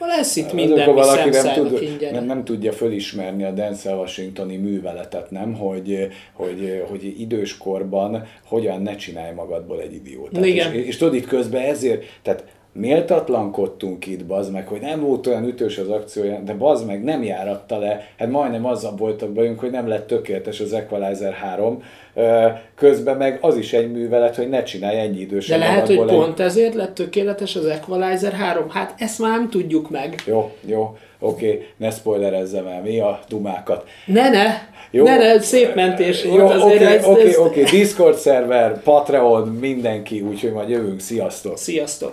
lesz 0.08 0.36
itt 0.36 0.54
minden, 0.54 0.80
Azok, 0.80 0.94
mi 0.94 1.02
valaki 1.02 1.30
nem, 1.30 1.54
tud, 1.54 2.08
nem, 2.12 2.26
nem 2.26 2.44
tudja 2.44 2.72
fölismerni 2.72 3.44
a 3.44 3.52
Denzel 3.52 3.98
Washingtoni 3.98 4.56
műveletet, 4.56 5.32
nem? 5.32 5.54
Hogy, 5.54 6.08
hogy, 6.34 6.84
hogy 6.90 7.16
időskorban 7.20 8.28
hogyan 8.46 8.82
ne 8.82 8.96
csinálj 8.96 9.34
magadból 9.34 9.82
egy 9.82 9.94
idiótát. 9.94 10.46
Igen. 10.46 10.74
És, 10.74 10.86
és 10.86 10.98
tudod, 10.98 11.14
itt 11.14 11.28
közben 11.28 11.62
ezért, 11.62 12.04
tehát 12.22 12.44
méltatlankodtunk 12.74 14.06
itt, 14.08 14.26
bazd 14.26 14.52
meg, 14.52 14.68
hogy 14.68 14.80
nem 14.82 15.02
volt 15.02 15.28
olyan 15.28 15.44
ütős 15.48 15.78
az 15.78 15.90
akciója, 15.90 16.40
de 16.46 16.54
bazd 16.54 16.86
meg 16.86 17.04
nem 17.04 17.24
járatta 17.24 17.78
le, 17.78 18.08
hát 18.18 18.30
majdnem 18.30 18.66
azzal 18.66 18.96
voltak 18.98 19.30
bajunk, 19.32 19.60
hogy 19.60 19.72
nem 19.72 19.88
lett 19.88 20.08
tökéletes 20.08 20.60
az 20.60 20.74
Equalizer 20.74 21.34
3, 21.34 21.84
Ö, 22.14 22.48
közben 22.76 23.18
meg 23.18 23.38
az 23.42 23.58
is 23.58 23.74
egy 23.74 23.92
művelet, 23.92 24.36
hogy 24.36 24.50
ne 24.50 24.64
csinálj 24.64 25.00
ennyi 25.00 25.16
De 25.16 25.22
idősen 25.22 25.60
lehet, 25.60 25.88
hogy 25.88 25.96
egy- 25.98 26.06
pont 26.06 26.40
ezért 26.40 26.74
lett 26.74 26.94
tökéletes 26.94 27.56
az 27.56 27.66
Equalizer 27.66 28.32
3. 28.34 28.70
Hát 28.70 28.94
ezt 28.98 29.20
már 29.20 29.38
nem 29.38 29.50
tudjuk 29.50 29.90
meg. 29.90 30.22
Jó, 30.26 30.52
jó, 30.66 30.98
oké, 31.20 31.68
ne 31.78 31.90
spoilerezzem 31.90 32.68
el, 32.68 32.82
mi 32.82 33.00
a 33.00 33.20
dumákat. 33.30 33.88
Ne, 34.06 34.30
ne! 34.30 34.46
Jó. 34.92 35.04
Ne, 35.04 35.18
ne, 35.18 35.40
szép 35.42 35.76
mentés 35.76 36.24
volt 36.24 36.38
Jó, 36.40 36.46
azért. 36.48 36.76
oké, 36.82 36.86
ez, 36.86 37.06
oké, 37.06 37.28
ez... 37.28 37.38
oké, 37.38 37.64
Discord 37.64 38.18
szerver, 38.18 38.82
Patreon, 38.84 39.48
mindenki, 39.48 40.22
úgyhogy 40.22 40.52
majd 40.52 40.70
jövünk, 40.70 41.00
sziasztok! 41.00 41.58
Sziasztok! 41.58 42.10